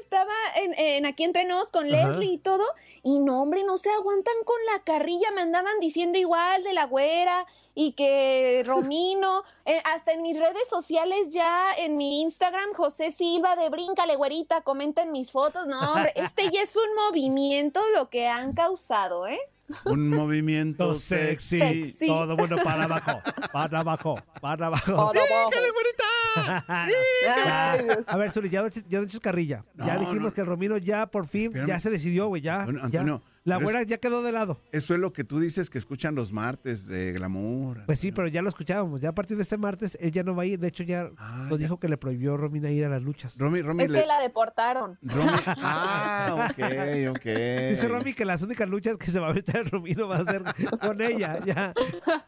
estaba 0.00 0.34
en, 0.56 0.74
en 0.78 1.06
aquí 1.06 1.24
entre 1.24 1.44
nos 1.44 1.70
con 1.70 1.92
Ajá. 1.92 2.08
Leslie 2.08 2.32
y 2.32 2.38
todo, 2.38 2.64
y 3.02 3.18
no, 3.18 3.42
hombre, 3.42 3.64
no 3.64 3.76
se 3.76 3.90
aguantan 3.90 4.34
con 4.44 4.56
la 4.72 4.82
carrilla, 4.82 5.30
me 5.32 5.42
andaban 5.42 5.78
diciendo 5.80 6.18
igual 6.18 6.62
de 6.64 6.72
la 6.72 6.86
güera 6.86 7.46
y 7.74 7.92
que 7.92 8.62
Romino, 8.66 9.44
eh, 9.66 9.82
hasta 9.84 10.12
en 10.12 10.22
mis 10.22 10.38
redes 10.38 10.68
sociales 10.68 11.32
ya, 11.32 11.74
en 11.76 11.96
mi 11.96 12.22
Instagram, 12.22 12.72
José 12.72 13.10
Silva 13.10 13.56
de 13.56 13.68
Bríncale, 13.68 14.16
güerita, 14.16 14.62
comenten 14.62 15.12
mis 15.12 15.32
fotos, 15.32 15.66
no, 15.66 15.78
hombre, 15.80 16.12
este 16.16 16.48
ya 16.50 16.62
es 16.62 16.76
un 16.76 16.94
movimiento 17.06 17.80
lo 17.94 18.08
que 18.08 18.26
han 18.26 18.54
causado, 18.54 19.26
¿eh? 19.26 19.40
Un 19.84 20.08
movimiento 20.08 20.94
sexy. 20.94 21.58
Sexy. 21.58 22.06
Todo 22.06 22.36
bueno 22.36 22.56
para 22.62 22.84
abajo. 22.84 23.20
Para 23.52 23.80
abajo. 23.80 24.22
Para 24.40 24.66
abajo. 24.66 25.12
Para 25.12 25.20
abajo. 25.30 26.02
A 28.06 28.16
ver, 28.16 28.30
Zuli, 28.30 28.50
ya, 28.50 28.62
no 28.62 28.68
eches- 28.68 28.84
ya 28.88 28.98
no 28.98 29.04
eches 29.04 29.20
carrilla. 29.20 29.64
ya 29.76 29.94
No, 29.94 30.00
dijimos 30.00 30.24
no. 30.24 30.32
que 30.32 30.40
el 30.40 30.46
Romino 30.46 30.76
ya 30.78 31.06
por 31.06 31.26
fin 31.26 31.46
Espérame. 31.46 31.68
ya 31.68 31.80
se 31.80 31.90
decidió, 31.90 32.28
güey. 32.28 32.42
Ya, 32.42 32.64
Bueno, 32.64 32.88
ya. 32.88 33.02
La 33.44 33.56
pero 33.56 33.64
güera 33.66 33.80
es- 33.80 33.86
ya 33.86 33.96
quedó 33.96 34.22
de 34.22 34.32
lado. 34.32 34.60
Eso 34.70 34.92
es 34.94 35.00
lo 35.00 35.12
que 35.14 35.24
tú 35.24 35.40
dices 35.40 35.70
que 35.70 35.78
escuchan 35.78 36.14
los 36.14 36.30
martes 36.32 36.86
de 36.86 37.12
Glamour. 37.12 37.84
Pues 37.86 37.98
sí, 37.98 38.12
pero 38.12 38.28
ya 38.28 38.42
lo 38.42 38.50
escuchábamos. 38.50 39.00
Ya 39.00 39.08
a 39.08 39.14
partir 39.14 39.38
de 39.38 39.42
este 39.42 39.56
martes 39.56 39.96
él 40.00 40.10
ya 40.12 40.22
no 40.22 40.34
va 40.36 40.42
a 40.42 40.46
ir. 40.46 40.58
De 40.58 40.68
hecho, 40.68 40.82
ya 40.82 41.10
Ah, 41.16 41.46
nos 41.48 41.58
ya. 41.58 41.64
dijo 41.64 41.80
que 41.80 41.88
le 41.88 41.96
prohibió 41.96 42.36
Romina 42.36 42.70
ir 42.70 42.84
a 42.84 42.90
las 42.90 43.00
luchas. 43.00 43.38
Romy, 43.38 43.62
Romy, 43.62 43.84
Es 43.84 43.90
le- 43.90 44.02
que 44.02 44.06
la 44.06 44.20
deportaron. 44.20 44.98
Romy- 45.02 45.40
Ah, 45.62 46.48
ok, 46.50 47.10
ok. 47.16 47.24
Dice 47.70 47.88
Romy 47.88 48.12
que 48.12 48.24
las 48.26 48.42
únicas 48.42 48.68
luchas 48.68 48.98
que 48.98 49.10
se 49.10 49.18
va 49.20 49.30
a 49.30 49.32
meter 49.34 49.70
Romino 49.70 50.06
va 50.06 50.16
a 50.18 50.24
ser 50.24 50.42
con 50.80 51.00
ella. 51.00 51.40
Ya. 51.44 51.72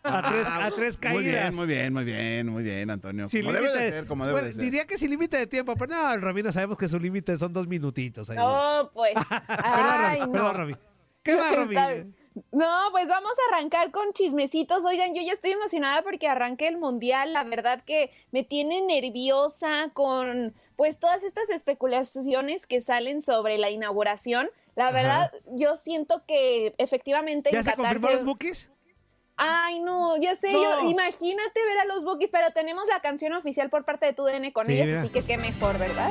A 0.02 0.30
tres, 0.30 0.46
a 0.48 0.70
tres 0.70 0.98
Ah, 1.02 1.08
Muy 1.12 1.24
caídas. 1.24 1.42
bien, 1.42 1.54
muy 1.54 1.66
bien, 1.66 1.92
muy 1.92 2.04
bien, 2.04 2.48
muy 2.48 2.62
bien, 2.62 2.90
Antonio. 2.90 3.28
Sin 3.28 3.42
como 3.42 3.52
debe 3.52 3.70
de 3.70 3.90
ser, 3.90 4.06
como 4.06 4.26
debe 4.26 4.42
de 4.44 4.52
ser. 4.54 4.62
Diría 4.62 4.86
que 4.86 4.96
sin 4.96 5.10
límite 5.10 5.36
de 5.36 5.46
tiempo, 5.46 5.74
pero 5.76 5.92
no, 5.94 6.12
el 6.14 6.22
Romino 6.22 6.50
sabemos 6.52 6.78
que 6.78 6.88
su 6.88 6.98
límite 6.98 7.36
son 7.36 7.52
dos 7.52 7.68
minutitos. 7.68 8.30
ahí. 8.30 8.36
No, 8.38 8.90
pues. 8.94 9.12
Ay, 9.48 9.76
perdón, 9.76 10.00
Romy, 10.02 10.18
no. 10.20 10.32
perdón, 10.32 10.56
Romy. 10.56 10.76
¿Qué 11.22 11.34
va, 11.36 11.64
bien. 11.66 12.16
No, 12.50 12.70
pues 12.92 13.08
vamos 13.08 13.32
a 13.32 13.54
arrancar 13.54 13.90
con 13.90 14.12
chismecitos. 14.14 14.84
Oigan, 14.86 15.14
yo 15.14 15.20
ya 15.22 15.32
estoy 15.32 15.50
emocionada 15.50 16.02
porque 16.02 16.28
arranque 16.28 16.66
el 16.66 16.78
mundial. 16.78 17.32
La 17.34 17.44
verdad 17.44 17.82
que 17.84 18.10
me 18.30 18.42
tiene 18.42 18.80
nerviosa 18.80 19.90
con 19.92 20.54
pues 20.76 20.98
todas 20.98 21.22
estas 21.24 21.50
especulaciones 21.50 22.66
que 22.66 22.80
salen 22.80 23.20
sobre 23.20 23.58
la 23.58 23.68
inauguración. 23.70 24.48
La 24.76 24.90
verdad, 24.90 25.30
yo 25.54 25.76
siento 25.76 26.22
que 26.26 26.74
efectivamente 26.78 27.50
¿Ya 27.52 27.58
en 27.58 27.64
se 27.64 27.70
Qatar 27.72 27.84
confirmó 27.84 28.08
se- 28.08 28.14
los 28.14 28.24
bookies? 28.24 28.70
Ay, 29.36 29.80
no, 29.80 30.16
ya 30.18 30.34
sé, 30.36 30.52
No. 30.52 30.62
yo, 30.62 30.90
imagínate 30.90 31.64
ver 31.64 31.78
a 31.80 31.84
los 31.84 32.04
bookies, 32.04 32.30
pero 32.30 32.52
tenemos 32.52 32.84
la 32.86 33.00
canción 33.00 33.32
oficial 33.34 33.68
por 33.70 33.84
parte 33.84 34.06
de 34.06 34.12
tu 34.14 34.24
DN 34.24 34.52
con 34.52 34.66
Sí, 34.66 34.72
mira. 34.72 35.00
así 35.00 35.10
que 35.10 35.22
qué 35.22 35.36
mejor, 35.36 35.78
¿verdad? 35.78 36.10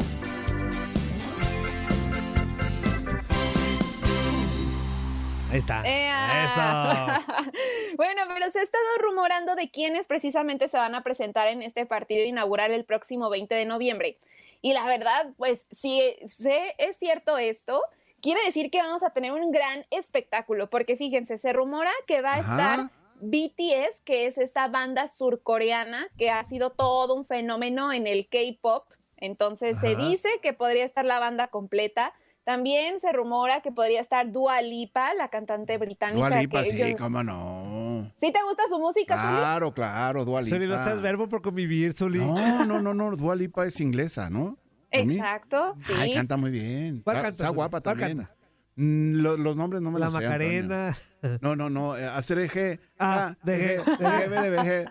Ahí 5.52 5.60
está. 5.60 5.84
¡Ea! 5.86 6.46
Eso. 6.46 7.52
bueno, 7.98 8.22
pero 8.34 8.50
se 8.50 8.60
ha 8.60 8.64
estado 8.64 8.86
rumorando 9.02 9.56
de 9.56 9.70
quiénes 9.70 10.08
precisamente 10.08 10.68
se 10.68 10.78
van 10.78 10.96
a 10.96 11.04
presentar 11.04 11.48
en 11.48 11.62
este 11.62 11.86
partido 11.86 12.26
inaugural 12.26 12.72
el 12.72 12.86
próximo 12.86 13.30
20 13.30 13.54
de 13.54 13.66
noviembre. 13.66 14.18
Y 14.62 14.74
la 14.74 14.86
verdad, 14.86 15.32
pues 15.38 15.68
si 15.72 16.00
es 16.00 16.98
cierto 16.98 17.38
esto, 17.38 17.82
quiere 18.22 18.44
decir 18.46 18.72
que 18.72 18.80
vamos 18.80 19.04
a 19.04 19.10
tener 19.10 19.34
un 19.34 19.52
gran 19.52 19.86
espectáculo, 19.90 20.70
porque 20.70 20.96
fíjense, 20.96 21.38
se 21.38 21.52
rumora 21.52 21.92
que 22.08 22.22
va 22.22 22.34
a 22.34 22.40
Ajá. 22.40 22.52
estar 22.52 22.92
BTS, 23.22 24.02
que 24.06 24.28
es 24.28 24.38
esta 24.38 24.68
banda 24.68 25.08
surcoreana 25.08 26.08
que 26.18 26.30
ha 26.30 26.44
sido 26.44 26.72
todo 26.72 27.14
un 27.14 27.26
fenómeno 27.26 27.92
en 27.92 28.08
el 28.08 28.28
K-pop. 28.28 28.86
Entonces 29.18 29.80
se 29.80 29.96
dice 29.96 30.30
que 30.42 30.54
podría 30.54 30.86
estar 30.86 31.06
la 31.06 31.20
banda 31.20 31.48
completa. 31.48 32.14
También 32.44 33.00
se 33.00 33.12
rumora 33.12 33.62
que 33.62 33.72
podría 33.72 34.02
estar 34.02 34.32
Dua 34.32 34.62
Lipa, 34.62 35.14
la 35.14 35.30
cantante 35.30 35.78
británica. 35.78 36.28
Dua 36.30 36.40
Lipa, 36.42 36.64
que 36.64 36.70
sí, 36.72 36.92
yo- 36.92 36.98
cómo 36.98 37.22
no. 37.24 38.12
¿Sí 38.16 38.32
te 38.32 38.40
gusta 38.44 38.64
su 38.68 38.80
música, 38.80 39.16
Zuli? 39.16 39.38
Claro, 39.38 39.74
claro, 39.74 40.26
Dua 40.26 40.42
Lipa. 40.42 40.56
Zuli, 40.56 40.68
no 40.68 40.84
seas 40.84 41.02
verbo 41.02 41.30
por 41.30 41.42
convivir, 41.42 41.94
Zuli. 41.94 42.20
No, 42.20 42.66
no, 42.66 42.82
no, 42.82 42.94
no, 42.94 43.16
Dua 43.16 43.36
Lipa 43.36 43.66
es 43.68 43.80
inglesa, 43.80 44.30
¿no? 44.30 44.58
Exacto, 44.90 45.76
sí. 45.86 45.94
Ay, 45.98 46.14
canta 46.14 46.36
muy 46.36 46.50
bien. 46.52 47.02
¿Cuál 47.04 47.18
Está- 47.18 47.28
canta, 47.30 47.44
Está 47.44 47.56
guapa 47.56 47.80
¿Cuál 47.82 47.98
también. 47.98 48.18
canta? 48.18 48.36
Mm, 48.76 49.22
lo- 49.22 49.38
los 49.38 49.56
nombres 49.56 49.82
no 49.82 49.92
me 49.92 50.00
La 50.00 50.06
los 50.06 50.14
sé, 50.16 50.26
Antonio. 50.26 50.64
Macarena. 50.64 50.98
No, 51.42 51.56
no, 51.56 51.70
no. 51.70 51.96
eh, 51.96 52.06
Hacer 52.08 52.40
eje. 52.40 52.80
Ah, 52.98 53.36
deje, 53.44 53.78
deje, 53.78 53.98
deje, 54.00 54.30
deje, 54.30 54.50
deje. 54.50 54.86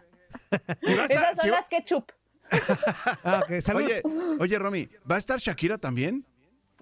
Si 0.85 0.95
va 0.95 1.03
a 1.03 1.07
estar- 1.07 1.11
Esas 1.11 1.37
son 1.37 1.45
si 1.45 1.51
va- 1.51 1.57
las 1.57 1.69
ketchup. 1.69 2.13
Ah, 3.25 3.43
ok, 3.45 3.61
salud. 3.61 3.83
Oye, 3.83 4.03
oye, 4.39 4.59
Romy, 4.59 4.89
¿va 5.11 5.17
a 5.17 5.19
estar 5.19 5.39
Shakira 5.41 5.77
también? 5.79 6.25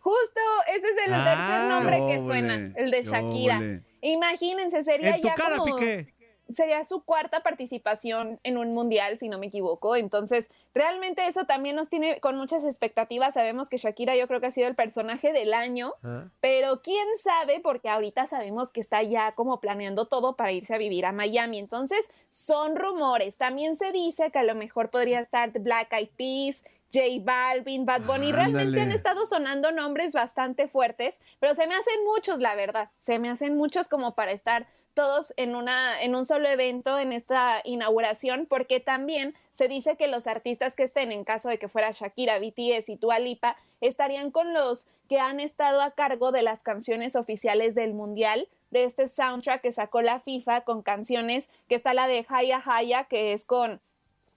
Justo, 0.08 0.40
ese 0.74 0.86
es 0.88 1.06
el 1.06 1.12
Ah, 1.12 1.24
tercer 1.24 1.68
nombre 1.68 1.96
que 2.08 2.26
suena, 2.26 2.72
el 2.76 2.90
de 2.90 3.02
Shakira. 3.02 3.60
Imagínense, 4.00 4.82
sería 4.82 5.16
En 5.16 5.20
tu 5.20 5.28
ya 5.28 5.34
cara, 5.34 5.56
como... 5.58 5.76
Piqué. 5.76 6.14
Sería 6.50 6.82
su 6.86 7.04
cuarta 7.04 7.42
participación 7.42 8.40
en 8.42 8.56
un 8.56 8.72
mundial, 8.72 9.18
si 9.18 9.28
no 9.28 9.38
me 9.38 9.48
equivoco. 9.48 9.96
Entonces, 9.96 10.48
realmente 10.72 11.26
eso 11.26 11.44
también 11.44 11.76
nos 11.76 11.90
tiene 11.90 12.20
con 12.20 12.36
muchas 12.38 12.64
expectativas. 12.64 13.34
Sabemos 13.34 13.68
que 13.68 13.76
Shakira 13.76 14.16
yo 14.16 14.26
creo 14.28 14.40
que 14.40 14.46
ha 14.46 14.50
sido 14.50 14.66
el 14.66 14.74
personaje 14.74 15.34
del 15.34 15.52
año, 15.52 15.92
Ah. 16.02 16.24
pero 16.40 16.80
quién 16.80 17.06
sabe, 17.22 17.60
porque 17.60 17.90
ahorita 17.90 18.26
sabemos 18.26 18.72
que 18.72 18.80
está 18.80 19.02
ya 19.02 19.32
como 19.32 19.60
planeando 19.60 20.06
todo 20.06 20.36
para 20.36 20.50
irse 20.52 20.74
a 20.74 20.78
vivir 20.78 21.04
a 21.04 21.12
Miami. 21.12 21.58
Entonces, 21.58 22.08
son 22.30 22.76
rumores. 22.76 23.36
También 23.36 23.76
se 23.76 23.92
dice 23.92 24.30
que 24.30 24.38
a 24.38 24.42
lo 24.44 24.54
mejor 24.54 24.88
podría 24.88 25.20
estar 25.20 25.50
Black 25.50 25.92
Eyed 25.92 26.08
Peas, 26.16 26.64
J 26.92 27.04
Balvin, 27.22 27.84
Bad 27.84 28.02
Bunny. 28.02 28.32
Realmente 28.32 28.60
Ándale. 28.60 28.82
han 28.82 28.92
estado 28.92 29.26
sonando 29.26 29.72
nombres 29.72 30.12
bastante 30.12 30.68
fuertes, 30.68 31.20
pero 31.40 31.54
se 31.54 31.66
me 31.66 31.74
hacen 31.74 32.04
muchos, 32.04 32.38
la 32.40 32.54
verdad. 32.54 32.90
Se 32.98 33.18
me 33.18 33.30
hacen 33.30 33.56
muchos 33.56 33.88
como 33.88 34.14
para 34.14 34.32
estar 34.32 34.66
todos 34.98 35.32
en, 35.36 35.54
una, 35.54 36.02
en 36.02 36.16
un 36.16 36.24
solo 36.24 36.48
evento 36.48 36.98
en 36.98 37.12
esta 37.12 37.60
inauguración, 37.62 38.46
porque 38.46 38.80
también 38.80 39.32
se 39.52 39.68
dice 39.68 39.96
que 39.96 40.08
los 40.08 40.26
artistas 40.26 40.74
que 40.74 40.82
estén, 40.82 41.12
en 41.12 41.22
caso 41.22 41.48
de 41.48 41.58
que 41.60 41.68
fuera 41.68 41.92
Shakira, 41.92 42.40
BTS 42.40 42.88
y 42.88 42.96
Dua 42.96 43.20
Lipa, 43.20 43.56
estarían 43.80 44.32
con 44.32 44.54
los 44.54 44.88
que 45.08 45.20
han 45.20 45.38
estado 45.38 45.82
a 45.82 45.92
cargo 45.92 46.32
de 46.32 46.42
las 46.42 46.64
canciones 46.64 47.14
oficiales 47.14 47.76
del 47.76 47.94
Mundial, 47.94 48.48
de 48.72 48.82
este 48.82 49.06
soundtrack 49.06 49.62
que 49.62 49.70
sacó 49.70 50.02
la 50.02 50.18
FIFA 50.18 50.62
con 50.62 50.82
canciones, 50.82 51.48
que 51.68 51.76
está 51.76 51.94
la 51.94 52.08
de 52.08 52.26
Haya 52.28 52.60
Haya, 52.66 53.04
que 53.04 53.32
es 53.32 53.44
con, 53.44 53.80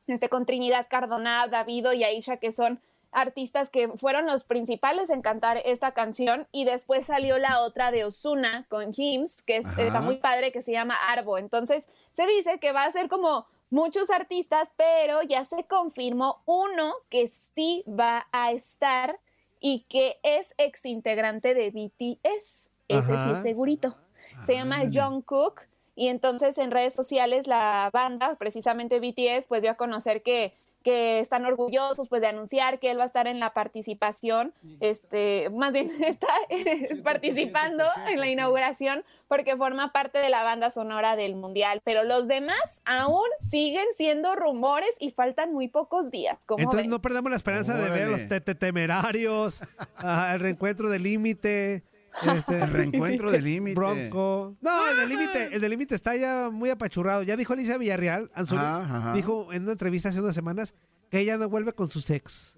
este, 0.08 0.30
con 0.30 0.46
Trinidad 0.46 0.88
Cardona, 0.90 1.48
Davido 1.48 1.94
y 1.94 2.04
Aisha, 2.04 2.38
que 2.38 2.52
son 2.52 2.82
artistas 3.12 3.70
que 3.70 3.90
fueron 3.90 4.26
los 4.26 4.44
principales 4.44 5.10
en 5.10 5.22
cantar 5.22 5.62
esta 5.66 5.92
canción 5.92 6.48
y 6.52 6.64
después 6.64 7.06
salió 7.06 7.38
la 7.38 7.62
otra 7.62 7.92
de 7.92 8.06
Osuna 8.06 8.66
con 8.70 8.94
James, 8.94 9.42
que 9.44 9.58
es, 9.58 9.78
está 9.78 10.02
muy 10.02 10.18
padre, 10.18 10.52
que 10.52 10.62
se 10.62 10.72
llama 10.72 10.96
Arbo. 11.10 11.38
Entonces 11.38 11.90
se 12.12 12.26
dice 12.26 12.60
que 12.60 12.72
va 12.72 12.86
a 12.86 12.92
ser 12.92 13.10
como 13.10 13.46
muchos 13.70 14.10
artistas, 14.10 14.72
pero 14.78 15.22
ya 15.24 15.46
se 15.46 15.66
confirmó 15.66 16.42
uno 16.46 16.94
que 17.10 17.28
sí 17.28 17.84
va 17.88 18.28
a 18.32 18.52
estar 18.52 19.20
y 19.60 19.86
que 19.90 20.20
es 20.24 20.54
ex 20.58 20.86
integrante 20.86 21.54
de 21.54 21.70
BTS. 21.70 22.70
Ese 22.88 23.18
sí 23.18 23.32
es 23.34 23.42
segurito. 23.42 23.96
Se 24.46 24.54
llama 24.54 24.76
Ándale. 24.76 25.02
Jungkook 25.02 25.62
y 25.96 26.08
entonces 26.08 26.58
en 26.58 26.72
redes 26.72 26.94
sociales 26.94 27.48
la 27.48 27.90
banda, 27.92 28.36
precisamente 28.36 29.00
BTS, 29.00 29.48
pues 29.48 29.62
dio 29.62 29.72
a 29.72 29.76
conocer 29.76 30.22
que, 30.24 30.54
que 30.84 31.20
están 31.20 31.46
orgullosos 31.46 32.10
pues 32.10 32.22
de 32.22 32.28
anunciar 32.28 32.80
que 32.80 32.92
él 32.92 32.98
va 32.98 33.04
a 33.04 33.06
estar 33.06 33.28
en 33.28 33.40
la 33.40 33.54
participación, 33.54 34.54
este, 34.80 35.50
más 35.52 35.74
bien 35.74 35.92
está 36.04 36.28
es 36.50 37.02
participando 37.02 37.84
en 38.08 38.20
la 38.20 38.30
inauguración 38.30 39.04
porque 39.28 39.56
forma 39.56 39.92
parte 39.92 40.20
de 40.20 40.30
la 40.30 40.44
banda 40.44 40.70
sonora 40.70 41.16
del 41.16 41.36
mundial, 41.36 41.82
pero 41.84 42.04
los 42.04 42.28
demás 42.28 42.82
aún 42.86 43.28
siguen 43.40 43.86
siendo 43.96 44.36
rumores 44.36 44.96
y 45.00 45.12
faltan 45.12 45.54
muy 45.54 45.68
pocos 45.68 46.10
días. 46.10 46.46
¿cómo 46.46 46.60
Entonces 46.60 46.84
ven? 46.84 46.90
no 46.90 47.02
perdamos 47.02 47.32
la 47.32 47.38
esperanza 47.38 47.78
de 47.78 47.90
ver 47.90 48.04
a 48.04 48.10
los 48.10 48.22
temerarios, 48.60 49.62
el 50.04 50.40
reencuentro 50.40 50.90
del 50.90 51.04
límite. 51.04 51.84
Este, 52.36 52.60
El 52.60 52.68
reencuentro 52.72 53.32
del 53.32 53.44
límite. 53.44 53.76
Bronco. 53.76 54.56
No, 54.62 54.88
el 54.90 54.98
del 54.98 55.10
límite, 55.10 55.56
el 55.56 55.62
del 55.62 55.70
límite 55.72 55.96
está 55.96 56.16
ya 56.16 56.50
muy 56.52 56.70
apachurrado. 56.70 57.24
Ya 57.24 57.36
dijo 57.38 57.54
Alicia 57.54 57.78
Villarreal, 57.78 58.30
Anzuli, 58.34 58.62
Ajá, 58.62 58.98
ajá. 58.98 59.14
dijo 59.14 59.52
en 59.54 59.64
una 59.64 59.72
entrevista 59.74 60.10
hace 60.10 60.20
unas 60.22 60.36
semanas 60.36 60.76
que 61.10 61.20
ella 61.20 61.38
no 61.38 61.50
vuelve 61.50 61.74
con 61.74 61.90
su 61.90 62.00
ex. 62.14 62.58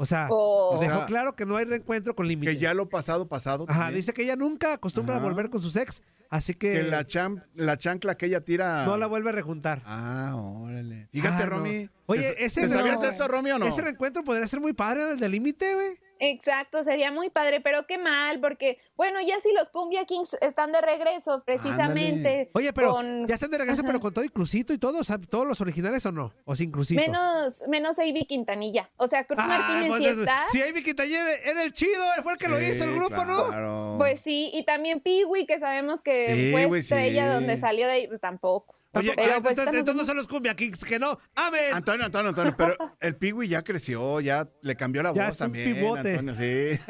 O 0.00 0.06
sea, 0.06 0.28
Oh. 0.30 0.78
dejó 0.80 0.94
O 0.94 0.96
sea, 0.98 1.06
claro 1.06 1.34
que 1.34 1.44
no 1.44 1.56
hay 1.56 1.64
reencuentro 1.64 2.14
con 2.14 2.28
límite. 2.28 2.52
Que 2.52 2.58
ya 2.58 2.72
lo 2.72 2.88
pasado, 2.88 3.26
pasado. 3.28 3.64
Ajá, 3.68 3.80
también. 3.80 3.96
dice 3.96 4.12
que 4.12 4.22
ella 4.22 4.36
nunca 4.36 4.74
acostumbra 4.74 5.16
Ajá. 5.16 5.24
a 5.24 5.28
volver 5.28 5.50
con 5.50 5.60
sus 5.60 5.74
ex, 5.74 6.02
así 6.30 6.54
que, 6.54 6.72
que 6.74 6.82
la, 6.84 7.04
cham- 7.04 7.42
la 7.54 7.76
chancla 7.76 8.16
que 8.16 8.26
ella 8.26 8.40
tira. 8.44 8.84
no 8.86 8.96
la 8.96 9.08
vuelve 9.08 9.30
a 9.30 9.32
rejuntar. 9.32 9.82
Ah, 9.84 10.36
órale. 10.36 11.08
Fíjate, 11.12 11.42
Ah, 11.42 11.46
no. 11.46 11.56
Romy. 11.56 11.90
Oye, 12.06 12.32
¿Te- 12.32 12.44
ese 12.44 12.60
¿Te 12.60 12.68
no- 12.68 12.74
sabías 12.74 13.02
eso, 13.02 13.26
Romy, 13.26 13.50
o 13.50 13.58
no? 13.58 13.66
Ese 13.66 13.82
reencuentro 13.82 14.22
podría 14.22 14.46
ser 14.46 14.60
muy 14.60 14.72
padre, 14.72 15.10
el 15.10 15.18
del 15.18 15.32
límite, 15.32 15.74
güey. 15.74 15.88
Exacto, 16.20 16.82
sería 16.82 17.10
muy 17.12 17.30
padre, 17.30 17.60
pero 17.60 17.86
qué 17.86 17.96
mal, 17.98 18.40
porque, 18.40 18.78
bueno, 18.96 19.20
ya 19.20 19.38
si 19.40 19.52
los 19.52 19.68
Cumbia 19.68 20.04
Kings 20.04 20.36
están 20.40 20.72
de 20.72 20.80
regreso, 20.80 21.42
precisamente. 21.44 22.50
Oye, 22.54 22.72
pero 22.72 22.92
con- 22.92 23.26
ya 23.26 23.34
están 23.34 23.50
de 23.50 23.58
regreso, 23.58 23.80
Ajá. 23.82 23.86
pero 23.88 24.00
con 24.00 24.12
todo 24.14 24.24
y 24.24 24.28
crucito 24.28 24.72
y 24.72 24.78
todo, 24.78 24.98
o 24.98 25.04
sea, 25.04 25.18
todos 25.18 25.46
los 25.46 25.60
originales 25.60 26.04
o 26.06 26.12
no, 26.12 26.32
o 26.44 26.56
sin 26.56 26.70
crucito. 26.70 27.00
Menos, 27.00 27.62
menos 27.68 27.98
Ivy 27.98 28.24
Quintanilla. 28.26 28.90
O 28.96 29.06
sea, 29.06 29.24
Cruz 29.24 29.38
Ah, 29.42 29.46
Martínez 29.46 29.88
pues 29.90 30.02
sí 30.02 30.08
es- 30.08 30.18
está. 30.18 30.44
Sí, 30.48 30.62
Amy 30.62 30.82
Quintanilla 30.82 31.34
era 31.44 31.62
el 31.62 31.72
chido, 31.72 32.04
fue 32.22 32.32
el 32.32 32.38
que 32.38 32.48
lo 32.48 32.60
hizo 32.60 32.84
el 32.84 32.94
grupo, 32.94 33.24
¿no? 33.24 33.48
claro. 33.48 33.94
Pues 33.98 34.20
sí, 34.20 34.50
y 34.52 34.64
también 34.64 35.00
Piwi, 35.00 35.46
que 35.46 35.58
sabemos 35.60 36.00
que 36.02 36.50
fue 36.52 36.78
estrella 36.78 37.26
sí. 37.28 37.34
donde 37.34 37.56
salió 37.56 37.86
de 37.86 37.92
ahí, 37.92 38.08
pues 38.08 38.20
tampoco. 38.20 38.74
Oye, 38.98 39.12
Pero, 39.16 39.42
pues, 39.42 39.58
entonces, 39.58 39.58
estamos- 39.58 39.74
entonces 39.78 39.94
no 39.96 40.04
son 40.04 40.16
los 40.16 40.26
Cumbia 40.26 40.54
Kings, 40.54 40.84
que 40.84 40.98
no. 40.98 41.18
¡Amén! 41.34 41.72
Antonio, 41.74 42.06
Antonio, 42.06 42.28
Antonio, 42.30 42.54
pero 42.56 42.74
el 43.00 43.16
Piwi 43.16 43.48
ya 43.48 43.62
creció, 43.62 44.20
ya 44.20 44.48
le 44.62 44.76
cambió 44.76 45.02
la 45.02 45.12
Ya 45.14 45.26
voz 45.26 45.34
es 45.34 45.40
un 45.40 45.46
también. 45.46 45.74
pivote. 45.74 46.10
Antonio, 46.18 46.34
sí. 46.34 46.78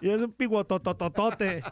Y 0.00 0.10
es 0.10 0.20
un 0.22 0.32
piguototototote. 0.32 1.62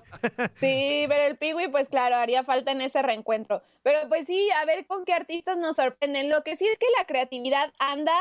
Sí, 0.56 1.04
pero 1.08 1.22
el 1.24 1.36
Piwi, 1.36 1.68
pues 1.68 1.88
claro, 1.88 2.16
haría 2.16 2.42
falta 2.42 2.72
en 2.72 2.80
ese 2.80 3.00
reencuentro. 3.00 3.62
Pero 3.84 4.08
pues 4.08 4.26
sí, 4.26 4.48
a 4.60 4.64
ver 4.64 4.86
con 4.86 5.04
qué 5.04 5.12
artistas 5.12 5.56
nos 5.56 5.76
sorprenden. 5.76 6.28
Lo 6.28 6.42
que 6.42 6.56
sí 6.56 6.66
es 6.66 6.78
que 6.78 6.86
la 6.98 7.04
creatividad 7.06 7.72
anda, 7.78 8.12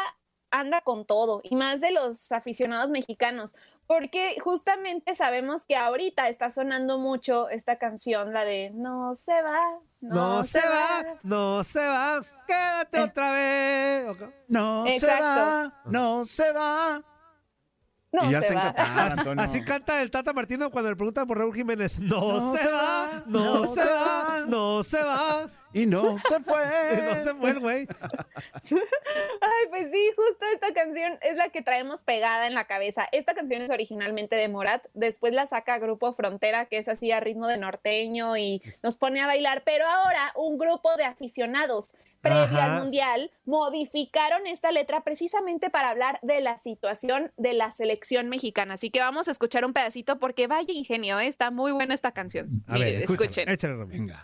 anda 0.51 0.81
con 0.81 1.05
todo, 1.05 1.41
y 1.43 1.55
más 1.55 1.81
de 1.81 1.91
los 1.91 2.31
aficionados 2.31 2.91
mexicanos, 2.91 3.55
porque 3.91 4.37
justamente 4.39 5.15
sabemos 5.15 5.65
que 5.65 5.75
ahorita 5.75 6.29
está 6.29 6.49
sonando 6.49 6.97
mucho 6.97 7.49
esta 7.49 7.75
canción, 7.77 8.31
la 8.31 8.45
de 8.45 8.71
No 8.73 9.15
se 9.15 9.33
va, 9.41 9.59
no, 9.99 10.15
No, 10.37 10.43
se 10.45 10.61
va, 10.61 11.03
no 11.23 11.61
se 11.65 11.79
va, 11.85 12.21
quédate 12.47 12.99
Eh. 12.99 13.01
otra 13.01 13.31
vez. 13.33 14.31
No 14.47 14.85
se 14.87 15.07
va, 15.07 15.81
no 15.83 16.23
se 16.23 16.53
va. 16.53 17.01
No 18.13 18.29
y 18.29 18.31
ya 18.31 18.41
se 18.41 18.47
está 18.47 18.61
va. 18.61 18.73
Qatar, 19.09 19.39
Así, 19.41 19.61
canta 19.65 20.01
el 20.01 20.09
Tata 20.09 20.31
Martino 20.31 20.71
cuando 20.71 20.89
le 20.89 20.95
preguntan 20.95 21.27
por 21.27 21.37
Raúl 21.37 21.53
Jiménez. 21.53 21.99
No, 21.99 22.39
No 22.39 22.51
se, 22.53 22.59
se 22.59 22.71
va, 22.71 22.81
va, 22.81 23.23
no, 23.25 23.55
no 23.59 23.65
se 23.65 23.73
se 23.75 23.89
va, 23.89 24.23
va. 24.23 24.45
no 24.47 24.83
se 24.83 25.03
va. 25.03 25.49
Y 25.73 25.85
no 25.85 26.17
se 26.17 26.39
fue. 26.41 26.61
no 27.15 27.23
se 27.23 27.35
fue 27.35 27.49
el 27.51 27.59
güey. 27.59 27.87
Ay, 28.71 29.67
pues 29.69 29.91
sí, 29.91 30.11
justo 30.15 30.45
esta 30.53 30.73
canción 30.73 31.17
es 31.21 31.37
la 31.37 31.49
que 31.49 31.61
traemos 31.61 32.03
pegada 32.03 32.47
en 32.47 32.53
la 32.53 32.65
cabeza. 32.65 33.07
Esta 33.11 33.33
canción 33.33 33.61
es 33.61 33.69
originalmente 33.69 34.35
de 34.35 34.47
Morat, 34.47 34.85
después 34.93 35.33
la 35.33 35.45
saca 35.45 35.79
Grupo 35.79 36.13
Frontera, 36.13 36.65
que 36.65 36.77
es 36.77 36.87
así 36.87 37.11
a 37.11 37.19
ritmo 37.19 37.47
de 37.47 37.57
norteño 37.57 38.37
y 38.37 38.61
nos 38.83 38.95
pone 38.97 39.21
a 39.21 39.27
bailar, 39.27 39.63
pero 39.65 39.87
ahora 39.87 40.33
un 40.35 40.57
grupo 40.57 40.95
de 40.97 41.05
aficionados 41.05 41.95
previo 42.21 42.41
Ajá. 42.41 42.75
al 42.75 42.83
Mundial 42.83 43.31
modificaron 43.45 44.45
esta 44.45 44.71
letra 44.71 45.03
precisamente 45.03 45.69
para 45.69 45.89
hablar 45.89 46.19
de 46.21 46.39
la 46.39 46.57
situación 46.57 47.31
de 47.37 47.53
la 47.53 47.71
selección 47.71 48.29
mexicana. 48.29 48.75
Así 48.75 48.91
que 48.91 48.99
vamos 48.99 49.27
a 49.27 49.31
escuchar 49.31 49.65
un 49.65 49.73
pedacito 49.73 50.19
porque 50.19 50.47
vaya 50.47 50.71
ingenio, 50.71 51.19
¿eh? 51.19 51.27
está 51.27 51.51
muy 51.51 51.71
buena 51.71 51.95
esta 51.95 52.11
canción. 52.11 52.63
A 52.67 52.73
ver, 52.73 52.81
Miren, 52.81 53.03
escúchalo, 53.03 53.23
escuchen. 53.23 53.49
Échale. 53.49 53.85
Venga. 53.85 54.21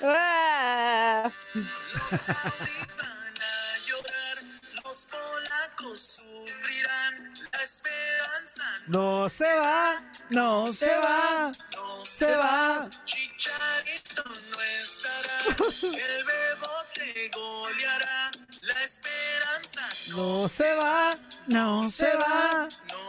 La 0.00 0.08
van 0.08 0.78
a. 0.78 1.32
Los 1.54 2.20
saudis 2.20 2.96
van 2.98 3.34
a 3.40 3.78
llorar, 3.86 4.38
los 4.84 5.06
polacos 5.06 6.00
sufrirán, 6.00 7.32
la 7.52 7.62
esperanza 7.62 8.62
No 8.86 9.28
se 9.28 9.52
va, 9.58 10.02
no 10.30 10.66
se 10.68 10.96
va. 10.98 11.52
no 11.76 12.04
se 12.04 12.36
va. 12.36 12.88
Chicharito 13.04 14.24
no 14.24 14.60
estará, 14.60 15.38
el 16.08 16.24
bebote 16.24 17.30
goleará, 17.34 18.30
la 18.62 18.82
esperanza 18.82 19.82
No 20.16 20.48
se 20.48 20.74
va, 20.76 21.18
no 21.48 21.84
se 21.84 22.16
va. 22.16 22.68
no 22.92 22.99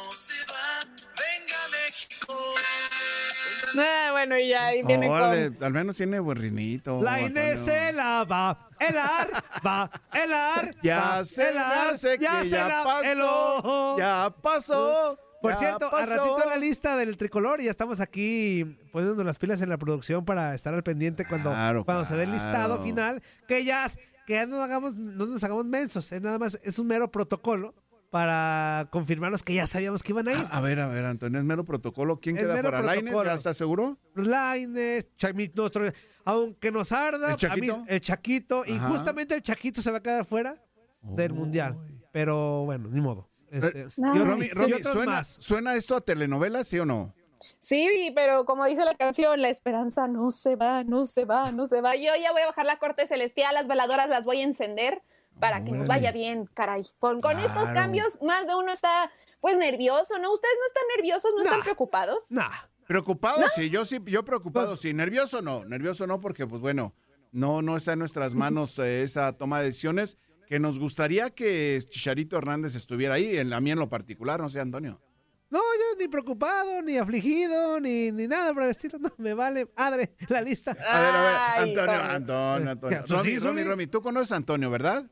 Ah, 3.78 4.10
bueno, 4.12 4.38
y 4.38 4.50
ya 4.50 4.68
ahí 4.68 4.84
viene 4.84 5.08
con... 5.08 5.16
Órale, 5.16 5.52
al 5.62 5.72
menos 5.74 5.98
tiene 5.98 6.20
buen 6.20 6.38
ritmito. 6.38 7.02
La 7.02 7.22
Inés 7.22 7.60
se 7.60 7.94
la 7.94 8.24
va, 8.24 8.70
el 8.80 8.98
ar, 8.98 9.28
va, 9.66 9.90
el 10.14 10.34
ar. 10.34 10.72
Ya 10.84 11.00
va, 11.00 11.26
se 11.26 11.50
el 11.50 11.58
ar, 11.58 11.88
hace 11.92 12.18
que 12.18 12.28
se 12.44 12.50
ya 12.50 12.68
la- 12.68 12.84
pasó. 12.84 13.04
el 13.04 13.22
ojo. 13.22 13.98
Ya 13.98 14.34
pasó. 14.42 15.20
Por 15.42 15.54
ya 15.54 15.58
cierto, 15.58 15.96
a 15.96 16.06
ratito 16.06 16.44
la 16.48 16.56
lista 16.58 16.96
del 16.96 17.18
tricolor 17.18 17.62
y 17.62 17.66
ya 17.66 17.72
estamos 17.72 18.00
aquí 18.00 18.78
poniendo 18.92 19.24
las 19.24 19.40
pilas 19.40 19.62
en 19.64 19.70
la 19.70 19.78
producción 19.78 20.24
para 20.24 20.54
estar 20.54 20.72
al 20.74 20.84
pendiente 20.84 21.26
cuando, 21.26 21.50
Claro, 21.50 21.84
cuando 21.84 22.06
se 22.06 22.16
dé 22.16 22.24
el 22.26 22.32
listado 22.32 22.84
final. 22.84 23.24
Que 23.48 23.64
ya, 23.66 23.90
que 24.28 24.34
ya 24.34 24.46
no, 24.46 24.62
hagamos, 24.62 24.96
no 24.98 25.26
nos 25.26 25.44
hagamos 25.44 25.66
mensos, 25.66 26.12
es 26.12 26.22
nada 26.22 26.38
más, 26.38 26.60
es 26.64 26.78
un 26.78 26.86
mero 26.86 27.12
protocolo 27.12 27.74
para 28.12 28.88
confirmarnos 28.92 29.42
que 29.42 29.54
ya 29.54 29.66
sabíamos 29.66 30.04
que 30.04 30.12
iban 30.12 30.28
a 30.28 30.34
ir. 30.34 30.46
A 30.52 30.62
ver, 30.62 30.80
a 30.82 30.88
ver, 30.88 31.06
Antonio, 31.06 31.40
es 31.40 31.46
mero 31.46 31.64
protocolo. 31.66 32.20
¿Quién 32.20 32.36
Es 32.38 32.44
queda? 32.44 32.62
¿Lainez? 32.62 32.92
protocolo. 33.04 33.24
¿Ya 33.30 33.34
estás 33.34 33.58
seguro? 33.58 33.98
Laines, 34.16 35.08
nuestro, 35.56 35.84
aunque 36.26 36.72
nos 36.72 36.92
arda, 36.92 37.28
¿El 37.30 37.34
a 37.34 37.38
Chaquito? 37.38 37.78
mí- 37.80 37.84
el 37.88 38.02
Chaquito, 38.02 38.64
y 38.68 38.78
justamente 38.78 39.34
el 39.34 39.42
Chaquito 39.42 39.82
se 39.82 39.90
va 39.92 39.98
a 40.00 40.04
quedar 40.04 40.26
fuera 40.26 40.56
del 41.02 41.34
Mundial. 41.34 41.78
Pero 42.12 42.66
bueno, 42.66 42.90
ni 42.90 43.00
modo. 43.00 43.30
Este, 43.50 43.88
No. 43.98 44.10
y 44.16 44.20
otros- 44.20 44.28
Romy, 44.28 44.50
Romy, 44.50 44.74
otros 44.74 44.94
¿suena, 44.94 45.12
más. 45.14 45.38
¿suena 45.40 45.76
esto 45.76 45.96
a 45.96 46.02
telenovela, 46.02 46.64
sí 46.66 46.78
o 46.80 46.86
no? 46.86 47.14
Sí, 47.60 48.12
pero 48.14 48.44
como 48.46 48.66
dice 48.66 48.84
la 48.84 48.94
canción, 48.96 49.42
la 49.42 49.50
esperanza 49.50 50.08
no 50.08 50.32
se 50.32 50.56
va, 50.58 50.84
no 50.84 51.06
se 51.06 51.24
va, 51.26 51.52
no 51.52 51.68
se 51.68 51.80
va. 51.80 51.96
Yo 51.96 52.12
ya 52.22 52.32
voy 52.34 52.42
a 52.42 52.48
bajar 52.48 52.66
la 52.66 52.78
corte 52.78 53.08
celestial, 53.08 53.54
las 53.54 53.68
veladoras 53.70 54.10
las 54.10 54.26
voy 54.26 54.42
a 54.42 54.44
encender 54.44 55.02
para 55.40 55.64
que 55.64 55.72
nos 55.72 55.88
vaya 55.88 56.12
bien, 56.12 56.48
caray. 56.54 56.86
Con, 57.00 57.22
con 57.22 57.38
estos 57.40 57.70
cambios, 57.70 58.22
más 58.22 58.48
de 58.48 58.56
uno 58.56 58.72
está 58.72 59.12
pues 59.40 59.58
nervioso, 59.58 60.18
¿no? 60.20 60.32
¿Ustedes 60.34 60.56
no 60.60 60.66
están 60.68 60.84
nerviosos? 60.98 61.32
¿No 61.36 61.42
están 61.42 61.62
preocupados? 61.62 62.32
Nah. 62.32 62.50
Preocupado, 62.88 63.42
sí, 63.56 63.70
yo 63.70 63.86
sí, 63.86 64.00
yo 64.06 64.26
preocupado, 64.26 64.70
Pues- 64.70 64.82
sí. 64.82 64.94
Nervioso 64.94 65.42
no, 65.42 65.64
nervioso 65.64 66.06
no, 66.08 66.20
porque 66.20 66.46
pues 66.46 66.62
bueno, 66.62 66.94
no, 67.32 67.62
no 67.62 67.78
está 67.78 67.94
en 67.94 68.00
nuestras 68.00 68.34
manos 68.34 68.78
eh, 68.80 69.04
esa 69.04 69.32
toma 69.34 69.60
de 69.60 69.66
decisiones 69.66 70.18
que 70.48 70.60
nos 70.60 70.78
gustaría 70.78 71.30
que 71.30 71.80
Chicharito 71.90 72.38
Hernández 72.38 72.76
estuviera 72.76 73.14
ahí, 73.16 73.38
en 73.38 73.50
la 73.50 73.62
mía 73.62 73.74
en 73.74 73.80
lo 73.80 73.88
particular, 73.88 74.42
no 74.42 74.50
sé, 74.50 74.60
Antonio. 74.60 75.02
No, 75.50 75.60
yo 75.60 75.98
ni 76.00 76.08
preocupado, 76.10 76.82
ni 76.82 76.98
afligido, 76.98 77.80
ni, 77.80 78.12
ni 78.12 78.28
nada 78.28 78.54
por 78.54 78.64
el 78.64 78.72
estilo. 78.72 79.00
No, 79.00 79.10
me 79.18 79.34
vale 79.34 79.70
madre 79.78 80.14
la 80.28 80.42
lista. 80.42 80.72
A 80.72 81.00
ver, 81.00 81.16
a 81.16 81.22
ver, 81.22 81.36
Ay, 81.38 81.70
Antonio. 81.70 82.02
Antonio, 82.02 82.72
Antonio. 82.72 83.04
¿Tú 83.06 83.18
sí, 83.20 83.38
Romy, 83.40 83.62
Romy? 83.62 83.64
Romy, 83.64 83.88
tú 83.88 84.02
conoces 84.02 84.34
a 84.34 84.36
Antonio, 84.36 84.70
¿verdad? 84.70 85.06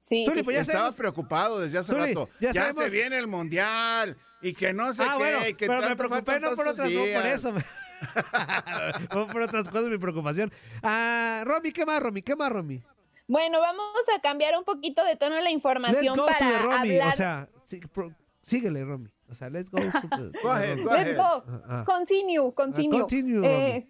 Sí, 0.00 0.24
Zuli, 0.24 0.38
sí, 0.38 0.42
pues 0.44 0.54
ya 0.54 0.60
Estaba 0.62 0.78
sabemos- 0.78 0.96
preocupado 0.96 1.60
desde 1.60 1.78
hace 1.78 1.92
Zuli, 1.92 2.14
rato. 2.14 2.28
ya 2.40 2.72
se 2.72 2.88
viene 2.90 3.18
el 3.18 3.26
mundial 3.26 4.16
y 4.40 4.54
que 4.54 4.72
no 4.72 4.92
sé 4.92 5.02
ah, 5.02 5.12
qué. 5.12 5.18
bueno, 5.18 5.48
y 5.48 5.54
que 5.54 5.66
pero 5.66 5.88
me 5.88 5.96
preocupé 5.96 6.40
no 6.40 6.54
por 6.54 6.68
otras, 6.68 6.90
no 6.90 7.00
por 7.00 7.26
eso. 7.26 7.52
Por 9.32 9.42
otras 9.42 9.68
cosas 9.68 9.88
mi 9.88 9.98
preocupación. 9.98 10.52
Ah, 10.84 11.42
Romy, 11.44 11.72
¿qué 11.72 11.84
más, 11.84 12.00
Romy? 12.00 12.22
¿Qué 12.22 12.36
más, 12.36 12.50
Romy? 12.50 12.80
Bueno, 13.26 13.60
vamos 13.60 13.84
a 14.16 14.20
cambiar 14.20 14.56
un 14.56 14.64
poquito 14.64 15.04
de 15.04 15.16
tono 15.16 15.34
la 15.34 15.42
Let's 15.42 15.52
información 15.52 16.16
go 16.16 16.26
to 16.26 16.32
para 16.38 16.58
Romy. 16.60 16.90
hablar. 16.92 17.08
O 17.08 17.12
sea, 17.12 17.48
sí, 17.64 17.80
pro- 17.92 18.14
síguele, 18.40 18.84
Romy. 18.84 19.10
O 19.30 19.34
sea, 19.34 19.50
let's 19.50 19.68
go 19.70 19.78
Go 20.42 20.42
go 20.42 20.54
Let's 20.94 21.16
go. 21.16 21.44
Ah, 21.46 21.62
ah. 21.68 21.84
Continue, 21.84 22.52
continue. 22.54 23.00
continue, 23.00 23.46
Eh, 23.46 23.88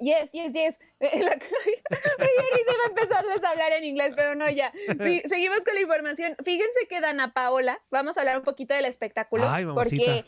yes, 0.00 0.32
yes, 0.32 0.52
yes. 0.52 0.78
La- 1.00 1.10
se 1.10 2.76
va 2.76 2.84
a 2.84 2.88
empezarles 2.88 3.44
a 3.44 3.50
hablar 3.50 3.72
en 3.72 3.84
inglés, 3.84 4.14
pero 4.16 4.34
no 4.34 4.48
ya. 4.50 4.72
Sí, 5.00 5.22
seguimos 5.26 5.60
con 5.64 5.74
la 5.74 5.80
información. 5.80 6.36
Fíjense 6.44 6.86
que 6.88 7.00
Dana 7.00 7.32
Paola, 7.32 7.80
vamos 7.90 8.16
a 8.16 8.20
hablar 8.20 8.38
un 8.38 8.44
poquito 8.44 8.74
del 8.74 8.84
espectáculo, 8.84 9.44
Ay, 9.48 9.64
porque 9.64 10.24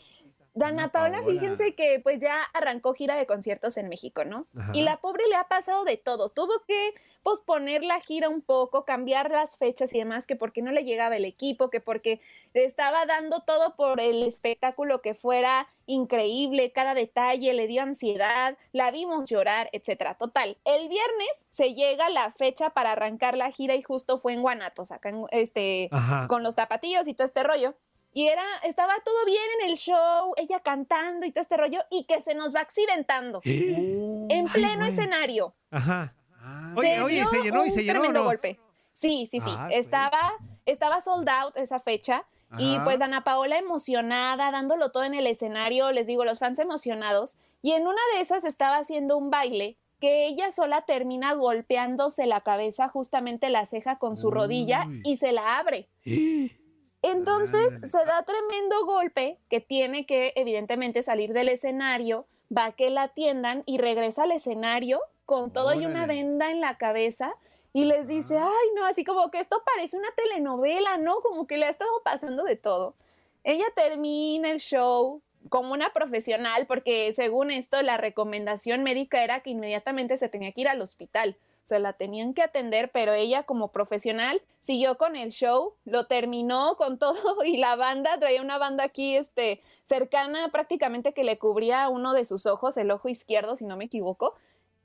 Dana 0.55 0.91
Paola, 0.91 1.21
Paola. 1.21 1.31
fíjense 1.31 1.73
que 1.75 1.99
pues 2.01 2.19
ya 2.19 2.41
arrancó 2.53 2.93
gira 2.93 3.15
de 3.15 3.25
conciertos 3.25 3.75
en 3.77 3.89
México, 3.89 4.23
¿no? 4.23 4.47
Ajá. 4.55 4.71
Y 4.75 4.81
la 4.81 5.01
pobre 5.01 5.23
le 5.27 5.35
ha 5.35 5.47
pasado 5.47 5.83
de 5.83 5.97
todo. 5.97 6.29
Tuvo 6.29 6.53
que 6.67 6.93
posponer 7.23 7.83
la 7.83 7.99
gira 8.01 8.29
un 8.29 8.41
poco, 8.41 8.85
cambiar 8.85 9.31
las 9.31 9.57
fechas 9.57 9.93
y 9.93 9.99
demás, 9.99 10.27
que 10.27 10.35
porque 10.35 10.61
no 10.61 10.71
le 10.71 10.83
llegaba 10.83 11.15
el 11.15 11.25
equipo, 11.25 11.69
que 11.69 11.79
porque 11.79 12.21
le 12.53 12.65
estaba 12.65 13.05
dando 13.05 13.41
todo 13.41 13.75
por 13.75 13.99
el 13.99 14.23
espectáculo 14.23 15.01
que 15.01 15.15
fuera 15.15 15.67
increíble, 15.85 16.71
cada 16.71 16.93
detalle, 16.93 17.53
le 17.53 17.67
dio 17.67 17.81
ansiedad, 17.81 18.57
la 18.73 18.91
vimos 18.91 19.29
llorar, 19.29 19.69
etcétera. 19.71 20.15
Total, 20.15 20.57
el 20.65 20.87
viernes 20.89 21.45
se 21.49 21.73
llega 21.73 22.09
la 22.09 22.29
fecha 22.31 22.69
para 22.71 22.91
arrancar 22.91 23.37
la 23.37 23.51
gira 23.51 23.75
y 23.75 23.81
justo 23.81 24.19
fue 24.19 24.33
en 24.33 24.41
Guanatos, 24.41 24.91
acá 24.91 25.09
en, 25.09 25.25
este, 25.31 25.89
Ajá. 25.91 26.27
con 26.27 26.43
los 26.43 26.55
tapatillos 26.55 27.07
y 27.07 27.13
todo 27.13 27.25
este 27.25 27.43
rollo. 27.43 27.75
Y 28.13 28.27
era, 28.27 28.43
estaba 28.63 28.93
todo 29.03 29.25
bien 29.25 29.41
en 29.59 29.69
el 29.69 29.75
show, 29.75 30.33
ella 30.37 30.59
cantando 30.59 31.25
y 31.25 31.31
todo 31.31 31.41
este 31.41 31.57
rollo, 31.57 31.81
y 31.89 32.05
que 32.05 32.21
se 32.21 32.35
nos 32.35 32.55
va 32.55 32.59
accidentando 32.61 33.41
en 33.45 34.45
pleno 34.45 34.85
escenario. 34.85 35.55
Ajá. 35.71 36.15
Ah, 36.45 36.73
Oye, 36.75 36.95
Se 36.95 37.01
oye, 37.01 37.15
dio 37.15 37.25
se 37.25 37.41
llenó 37.41 37.65
y 37.65 37.69
un 37.69 37.73
se 37.73 37.81
llenó, 37.83 37.99
tremendo 37.99 38.19
¿no? 38.19 38.25
golpe. 38.25 38.59
Sí, 38.91 39.27
sí, 39.29 39.39
sí. 39.39 39.49
Ah, 39.57 39.69
estaba, 39.71 40.33
estaba 40.65 41.01
sold 41.01 41.27
out 41.29 41.57
esa 41.57 41.79
fecha. 41.79 42.25
Y 42.59 42.77
pues 42.83 42.99
Dana 42.99 43.23
Paola 43.23 43.57
emocionada, 43.57 44.51
dándolo 44.51 44.91
todo 44.91 45.05
en 45.05 45.15
el 45.15 45.25
escenario, 45.25 45.91
les 45.91 46.05
digo, 46.05 46.23
los 46.23 46.37
fans 46.37 46.59
emocionados. 46.59 47.35
Y 47.63 47.71
en 47.71 47.87
una 47.87 47.99
de 48.13 48.21
esas 48.21 48.43
estaba 48.43 48.77
haciendo 48.77 49.17
un 49.17 49.31
baile 49.31 49.75
que 49.99 50.27
ella 50.27 50.51
sola 50.51 50.83
termina 50.83 51.33
golpeándose 51.33 52.27
la 52.27 52.41
cabeza, 52.41 52.89
justamente 52.89 53.49
la 53.49 53.65
ceja 53.65 53.97
con 53.97 54.15
su 54.15 54.29
rodilla 54.29 54.85
y 55.03 55.17
se 55.17 55.31
la 55.31 55.57
abre. 55.57 55.89
Entonces 57.03 57.75
Ándale. 57.75 57.87
se 57.87 58.05
da 58.05 58.23
tremendo 58.23 58.85
golpe 58.85 59.37
que 59.49 59.59
tiene 59.59 60.05
que 60.05 60.33
evidentemente 60.35 61.03
salir 61.03 61.33
del 61.33 61.49
escenario, 61.49 62.25
va 62.55 62.65
a 62.65 62.71
que 62.71 62.89
la 62.89 63.03
atiendan 63.03 63.61
y 63.65 63.77
regresa 63.77 64.23
al 64.23 64.31
escenario 64.31 65.01
con 65.25 65.51
todo 65.51 65.73
y 65.73 65.85
una 65.85 66.05
venda 66.05 66.49
en 66.49 66.61
la 66.61 66.77
cabeza 66.77 67.33
y 67.73 67.85
les 67.85 68.07
dice, 68.07 68.37
ay 68.37 68.67
no, 68.75 68.85
así 68.85 69.03
como 69.03 69.31
que 69.31 69.39
esto 69.39 69.61
parece 69.65 69.97
una 69.97 70.09
telenovela, 70.15 70.97
¿no? 70.97 71.21
Como 71.21 71.45
que 71.45 71.57
le 71.57 71.65
ha 71.65 71.69
estado 71.69 71.91
pasando 72.03 72.43
de 72.43 72.55
todo. 72.55 72.95
Ella 73.43 73.65
termina 73.75 74.49
el 74.49 74.59
show 74.59 75.21
como 75.49 75.73
una 75.73 75.91
profesional 75.91 76.67
porque 76.67 77.11
según 77.13 77.51
esto 77.51 77.81
la 77.81 77.97
recomendación 77.97 78.83
médica 78.83 79.23
era 79.23 79.41
que 79.41 79.49
inmediatamente 79.49 80.15
se 80.15 80.29
tenía 80.29 80.53
que 80.53 80.61
ir 80.61 80.67
al 80.69 80.81
hospital. 80.81 81.35
Se 81.63 81.79
la 81.79 81.93
tenían 81.93 82.33
que 82.33 82.41
atender, 82.41 82.91
pero 82.91 83.13
ella 83.13 83.43
como 83.43 83.71
profesional 83.71 84.41
siguió 84.59 84.97
con 84.97 85.15
el 85.15 85.31
show, 85.31 85.75
lo 85.85 86.07
terminó 86.07 86.75
con 86.77 86.97
todo 86.99 87.43
y 87.43 87.57
la 87.57 87.75
banda 87.75 88.19
traía 88.19 88.41
una 88.41 88.57
banda 88.57 88.83
aquí 88.83 89.15
este 89.15 89.61
cercana 89.83 90.49
prácticamente 90.49 91.13
que 91.13 91.23
le 91.23 91.37
cubría 91.37 91.89
uno 91.89 92.13
de 92.13 92.25
sus 92.25 92.45
ojos, 92.45 92.77
el 92.77 92.91
ojo 92.91 93.09
izquierdo 93.09 93.55
si 93.55 93.65
no 93.65 93.77
me 93.77 93.85
equivoco. 93.85 94.35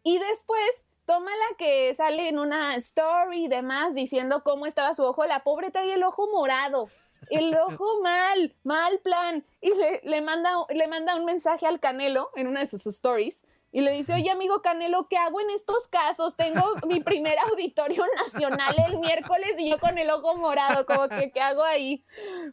Y 0.02 0.18
después 0.18 0.84
toma 1.04 1.30
la 1.30 1.56
que 1.56 1.94
sale 1.94 2.28
en 2.28 2.38
una 2.38 2.76
story 2.76 3.44
y 3.44 3.48
demás 3.48 3.94
diciendo 3.94 4.42
cómo 4.44 4.66
estaba 4.66 4.94
su 4.94 5.04
ojo, 5.04 5.24
la 5.24 5.42
pobre 5.42 5.70
traía 5.70 5.94
el 5.94 6.02
ojo 6.02 6.28
morado. 6.30 6.88
El 7.30 7.56
ojo 7.56 8.00
mal, 8.02 8.54
mal 8.62 8.98
plan. 8.98 9.44
Y 9.60 9.74
le, 9.74 10.00
le 10.04 10.20
manda, 10.20 10.52
le 10.68 10.86
manda 10.86 11.16
un 11.16 11.24
mensaje 11.24 11.66
al 11.66 11.80
Canelo 11.80 12.30
en 12.36 12.46
una 12.46 12.60
de 12.60 12.66
sus 12.66 12.86
stories 12.86 13.44
y 13.70 13.82
le 13.82 13.92
dice, 13.92 14.14
oye 14.14 14.30
amigo 14.30 14.62
Canelo, 14.62 15.06
¿qué 15.08 15.16
hago 15.18 15.40
en 15.40 15.50
estos 15.50 15.88
casos? 15.88 16.36
Tengo 16.36 16.62
mi 16.88 17.00
primer 17.00 17.36
auditorio 17.52 18.02
nacional 18.24 18.74
el 18.88 18.98
miércoles 18.98 19.50
y 19.58 19.70
yo 19.70 19.78
con 19.78 19.98
el 19.98 20.08
ojo 20.10 20.36
morado, 20.36 20.86
como 20.86 21.08
que, 21.08 21.30
¿qué 21.30 21.40
hago 21.40 21.62
ahí? 21.62 22.04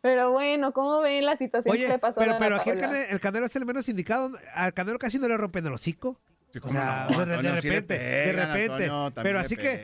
Pero 0.01 0.31
bueno, 0.31 0.73
¿cómo 0.73 0.99
ven 0.99 1.25
la 1.25 1.37
situación 1.37 1.75
que 1.77 1.87
le 1.87 1.99
pasó 1.99 2.19
a 2.19 2.23
pero, 2.23 2.33
Dana 2.33 2.45
pero 2.45 2.55
aquí 2.57 2.69
el, 2.71 2.79
Paola? 2.79 2.91
cane- 2.93 3.07
el 3.11 3.19
Canelo 3.19 3.45
es 3.45 3.55
el 3.55 3.65
menos 3.65 3.87
indicado. 3.89 4.31
Al 4.53 4.73
Canelo 4.73 4.99
casi 4.99 5.17
no 5.19 5.27
le 5.27 5.37
rompen 5.37 5.65
el 5.65 5.73
hocico. 5.73 6.19
Sí, 6.51 6.59
O 6.59 6.61
cómo 6.61 6.73
sea, 6.73 7.07
no, 7.11 7.25
de- 7.25 7.61
sí 7.61 7.69
repente, 7.69 7.97
pegan, 7.97 8.35
de 8.35 8.45
repente. 8.45 8.83
Antonio, 8.85 9.11
pero 9.23 9.39
así 9.39 9.57
que 9.57 9.77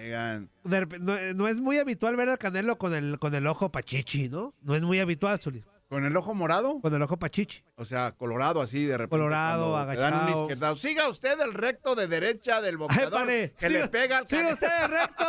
de 0.64 1.34
no 1.36 1.48
es 1.50 1.60
muy 1.60 1.78
habitual 1.80 2.16
ver 2.16 2.30
al 2.30 2.38
Canelo 2.38 2.78
con 2.78 2.94
el, 2.94 3.20
con 3.20 3.36
el 3.36 3.46
ojo 3.48 3.72
pachichi, 3.72 4.30
¿no? 4.30 4.54
No 4.62 4.76
es 4.76 4.82
muy 4.82 5.00
habitual, 5.02 5.38
Zuli. 5.40 5.64
¿Con 5.92 6.06
el 6.06 6.16
ojo 6.16 6.34
morado? 6.34 6.80
Con 6.80 6.94
el 6.96 7.02
ojo 7.02 7.18
pachichi. 7.20 7.66
O 7.76 7.84
sea, 7.84 8.14
colorado 8.14 8.62
así 8.62 8.86
de 8.86 8.98
repente. 8.98 9.10
Colorado, 9.10 9.74
te 9.88 9.98
dan 9.98 10.14
un 10.14 10.20
agachado. 10.22 10.42
izquierdado. 10.44 10.76
Siga 10.78 11.10
usted 11.10 11.38
el 11.42 11.54
recto 11.54 11.96
de 11.96 12.08
derecha 12.08 12.62
del 12.62 12.78
boxeador 12.78 13.28
que 13.28 13.54
siga- 13.60 13.70
le 13.82 13.88
pega 13.90 14.18
al 14.20 14.26
siga 14.28 14.54
usted 14.54 14.70
de 14.70 14.88
recto, 14.88 15.26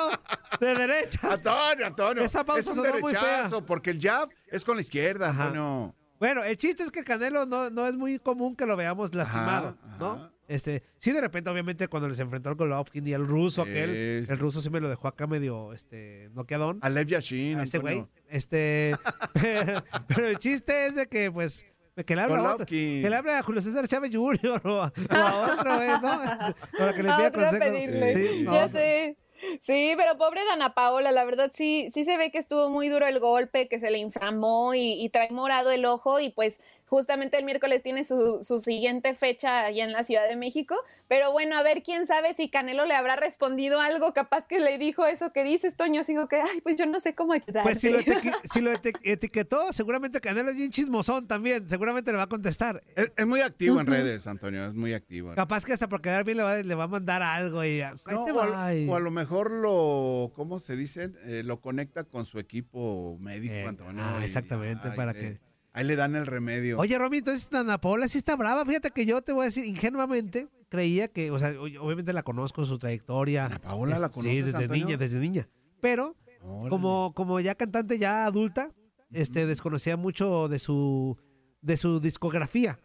de 0.60 0.74
derecha. 0.76 1.18
Antonio, 1.32 1.84
Antonio. 1.86 2.22
Esa 2.22 2.44
pausa 2.44 2.70
es 2.70 2.76
un 2.76 2.82
derechazo, 2.84 3.66
porque 3.66 3.90
el 3.90 4.00
jab 4.00 4.28
es 4.46 4.64
con 4.64 4.76
la 4.76 4.82
izquierda. 4.82 5.30
Antonio. 5.30 5.96
Bueno, 6.20 6.44
el 6.44 6.56
chiste 6.56 6.84
es 6.84 6.92
que 6.92 7.00
el 7.00 7.04
Canelo 7.04 7.44
no, 7.44 7.68
no 7.70 7.88
es 7.88 7.96
muy 7.96 8.20
común 8.20 8.54
que 8.54 8.64
lo 8.64 8.76
veamos 8.76 9.12
lastimado, 9.16 9.76
Ajá, 9.84 9.96
¿no? 9.98 10.12
ajá. 10.12 10.30
Este, 10.52 10.82
sí, 10.98 11.12
de 11.12 11.20
repente, 11.22 11.48
obviamente, 11.48 11.88
cuando 11.88 12.10
les 12.10 12.18
enfrentó 12.18 12.50
al 12.50 12.56
Golovkin 12.56 13.06
y 13.06 13.12
el 13.14 13.26
ruso, 13.26 13.64
Sí, 13.64 13.70
el 13.72 14.38
ruso 14.38 14.60
sí 14.60 14.68
me 14.68 14.80
lo 14.80 14.90
dejó 14.90 15.08
acá 15.08 15.26
medio, 15.26 15.72
este, 15.72 16.28
noqueadón. 16.34 16.78
Alev 16.82 17.06
Yashin, 17.06 17.58
a 17.58 17.62
ese 17.62 17.78
güey. 17.78 18.04
Este, 18.28 18.94
pero 20.08 20.26
el 20.26 20.36
chiste 20.38 20.86
es 20.86 20.94
de 20.94 21.06
que, 21.06 21.30
pues, 21.32 21.66
que 22.06 22.16
le 22.16 22.22
habla 22.22 22.36
a 22.36 22.40
otro, 22.40 22.52
Golovkin. 22.52 23.02
que 23.02 23.08
le 23.08 23.16
habla 23.16 23.38
a 23.38 23.42
Julio 23.42 23.62
César 23.62 23.88
Chávez 23.88 24.10
Jr. 24.14 24.60
o 24.66 24.82
a, 24.82 24.92
o 25.10 25.14
a 25.14 25.52
otro, 25.58 25.74
güey, 25.74 25.88
¿no? 25.88 26.54
Para 26.78 26.92
que 26.92 27.02
le 27.02 27.10
A 27.10 27.16
pida 27.16 27.26
a 27.28 27.32
consejos. 27.32 27.78
Sí, 28.14 28.44
ya 28.44 28.68
sé. 28.68 29.16
Sí, 29.60 29.94
pero 29.96 30.16
pobre 30.18 30.44
Dana 30.44 30.74
Paola, 30.74 31.10
la 31.12 31.24
verdad 31.24 31.50
sí, 31.52 31.88
sí 31.92 32.04
se 32.04 32.16
ve 32.16 32.30
que 32.30 32.38
estuvo 32.38 32.68
muy 32.68 32.88
duro 32.88 33.06
el 33.06 33.18
golpe, 33.18 33.68
que 33.68 33.78
se 33.78 33.90
le 33.90 33.98
inflamó 33.98 34.74
y, 34.74 35.02
y 35.02 35.08
trae 35.08 35.30
morado 35.30 35.70
el 35.72 35.84
ojo 35.84 36.20
y 36.20 36.30
pues 36.30 36.60
justamente 36.92 37.38
el 37.38 37.44
miércoles 37.46 37.82
tiene 37.82 38.04
su, 38.04 38.40
su 38.42 38.60
siguiente 38.60 39.14
fecha 39.14 39.64
allá 39.64 39.82
en 39.84 39.92
la 39.92 40.04
Ciudad 40.04 40.28
de 40.28 40.36
México. 40.36 40.76
Pero 41.08 41.32
bueno, 41.32 41.56
a 41.56 41.62
ver, 41.62 41.82
quién 41.82 42.06
sabe 42.06 42.34
si 42.34 42.50
Canelo 42.50 42.84
le 42.84 42.94
habrá 42.94 43.16
respondido 43.16 43.80
algo, 43.80 44.12
capaz 44.12 44.46
que 44.46 44.60
le 44.60 44.76
dijo 44.76 45.06
eso 45.06 45.32
que 45.32 45.42
dices, 45.42 45.74
Toño, 45.76 46.04
sigo 46.04 46.28
que, 46.28 46.36
ay, 46.36 46.60
pues 46.62 46.76
yo 46.76 46.84
no 46.86 47.00
sé 47.00 47.14
cómo 47.14 47.32
ayudarte. 47.32 47.62
Pues 47.62 47.80
si 47.80 47.88
lo, 47.88 47.98
si 48.52 48.60
lo 48.60 48.72
eti- 48.72 48.98
etiquetó, 49.04 49.72
seguramente 49.72 50.20
Canelo 50.20 50.50
es 50.50 50.56
bien 50.56 50.70
chismosón 50.70 51.26
también. 51.26 51.66
Seguramente 51.66 52.10
le 52.12 52.18
va 52.18 52.24
a 52.24 52.28
contestar. 52.28 52.82
Es, 52.94 53.10
es 53.16 53.26
muy 53.26 53.40
activo 53.40 53.80
en 53.80 53.86
redes, 53.86 54.26
Antonio, 54.26 54.66
es 54.66 54.74
muy 54.74 54.92
activo. 54.92 55.34
Capaz 55.34 55.64
que 55.64 55.72
hasta 55.72 55.88
por 55.88 56.02
quedar 56.02 56.24
bien 56.24 56.36
le 56.36 56.42
va, 56.42 56.56
le 56.58 56.74
va 56.74 56.84
a 56.84 56.88
mandar 56.88 57.22
algo 57.22 57.64
y 57.64 57.80
No, 58.10 58.24
o, 58.24 58.40
a, 58.42 58.70
o 58.88 59.00
lo 59.00 59.10
mejor 59.10 59.50
lo, 59.50 60.30
¿cómo 60.34 60.58
se 60.58 60.76
dice? 60.76 61.10
Eh, 61.24 61.42
lo 61.42 61.60
conecta 61.62 62.04
con 62.04 62.26
su 62.26 62.38
equipo 62.38 63.16
médico, 63.18 63.54
Eh, 63.54 63.66
Antonio. 63.66 64.02
ah, 64.04 64.18
y- 64.20 64.24
exactamente, 64.24 64.90
para 64.92 65.14
que- 65.14 65.40
Ahí 65.74 65.84
le 65.84 65.96
dan 65.96 66.14
el 66.16 66.26
remedio. 66.26 66.78
Oye, 66.78 66.98
Romy, 66.98 67.18
entonces 67.18 67.48
Dana 67.48 67.78
Paola 67.80 68.06
sí 68.08 68.18
está 68.18 68.36
brava. 68.36 68.64
Fíjate 68.66 68.90
que 68.90 69.06
yo 69.06 69.22
te 69.22 69.32
voy 69.32 69.42
a 69.42 69.46
decir, 69.46 69.64
ingenuamente, 69.64 70.48
creía 70.68 71.08
que, 71.08 71.30
o 71.30 71.38
sea, 71.38 71.50
obviamente 71.58 72.12
la 72.12 72.22
conozco, 72.22 72.64
su 72.66 72.78
trayectoria. 72.78 73.46
¿Ana 73.46 73.58
Paola 73.58 73.98
la 73.98 74.08
Sí, 74.08 74.12
conoces, 74.14 74.44
desde 74.46 74.58
Antonio? 74.58 74.84
niña, 74.86 74.96
desde 74.98 75.18
niña. 75.18 75.48
Pero, 75.80 76.14
Órale. 76.42 76.68
como, 76.70 77.12
como 77.14 77.40
ya 77.40 77.54
cantante 77.54 77.98
ya 77.98 78.26
adulta, 78.26 78.70
este, 79.12 79.46
desconocía 79.46 79.96
mucho 79.96 80.48
de 80.48 80.58
su, 80.58 81.16
de 81.62 81.76
su 81.78 82.00
discografía. 82.00 82.78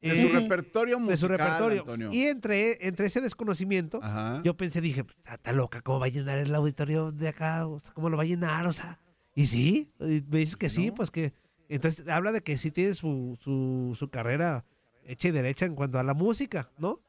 de 0.00 0.16
su 0.18 0.28
Eh, 0.28 0.40
repertorio 0.40 0.98
musical, 0.98 1.10
de 1.12 1.16
su 1.18 1.28
repertorio. 1.28 1.80
Antonio. 1.80 2.10
Y 2.10 2.22
entre, 2.22 2.86
entre 2.88 3.06
ese 3.08 3.20
desconocimiento, 3.20 4.00
Ajá. 4.02 4.40
yo 4.42 4.56
pensé, 4.56 4.80
dije, 4.80 5.02
está, 5.18 5.34
está 5.34 5.52
loca, 5.52 5.82
¿cómo 5.82 6.00
va 6.00 6.06
a 6.06 6.08
llenar 6.08 6.38
el 6.38 6.54
auditorio 6.54 7.12
de 7.12 7.28
acá? 7.28 7.66
O 7.66 7.80
sea, 7.80 7.92
¿Cómo 7.92 8.08
lo 8.08 8.16
va 8.16 8.22
a 8.22 8.26
llenar? 8.26 8.66
O 8.66 8.72
sea, 8.72 8.98
y 9.34 9.46
sí, 9.46 9.88
y 10.00 10.24
me 10.30 10.38
dices 10.38 10.56
que 10.56 10.70
sí, 10.70 10.90
pues 10.90 11.10
que. 11.10 11.34
Entonces 11.70 12.06
habla 12.08 12.32
de 12.32 12.42
que 12.42 12.58
sí 12.58 12.70
tiene 12.70 12.94
su, 12.94 13.38
su, 13.40 13.94
su 13.98 14.10
carrera 14.10 14.64
hecha 15.06 15.28
y 15.28 15.30
derecha 15.30 15.64
en 15.64 15.74
cuanto 15.74 15.98
a 15.98 16.02
la 16.02 16.12
música, 16.14 16.70
¿no? 16.78 17.00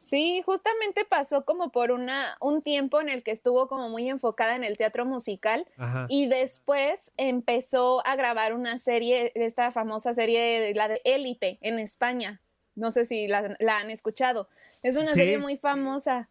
Sí, 0.00 0.42
justamente 0.46 1.04
pasó 1.04 1.44
como 1.44 1.72
por 1.72 1.90
una, 1.90 2.36
un 2.40 2.62
tiempo 2.62 3.00
en 3.00 3.08
el 3.08 3.22
que 3.24 3.32
estuvo 3.32 3.66
como 3.66 3.88
muy 3.88 4.08
enfocada 4.08 4.54
en 4.54 4.62
el 4.62 4.76
teatro 4.76 5.04
musical 5.04 5.66
Ajá. 5.76 6.06
y 6.08 6.26
después 6.26 7.10
empezó 7.16 8.06
a 8.06 8.14
grabar 8.14 8.54
una 8.54 8.78
serie, 8.78 9.32
esta 9.34 9.72
famosa 9.72 10.14
serie, 10.14 10.60
de- 10.60 10.74
la 10.74 10.86
de 10.88 11.00
Élite 11.04 11.58
en 11.62 11.78
España. 11.80 12.40
No 12.76 12.92
sé 12.92 13.04
si 13.06 13.26
la, 13.26 13.56
la 13.58 13.78
han 13.78 13.90
escuchado. 13.90 14.48
Es 14.82 14.96
una 14.96 15.14
Sí. 15.14 15.18
serie 15.20 15.38
muy 15.38 15.56
famosa. 15.56 16.28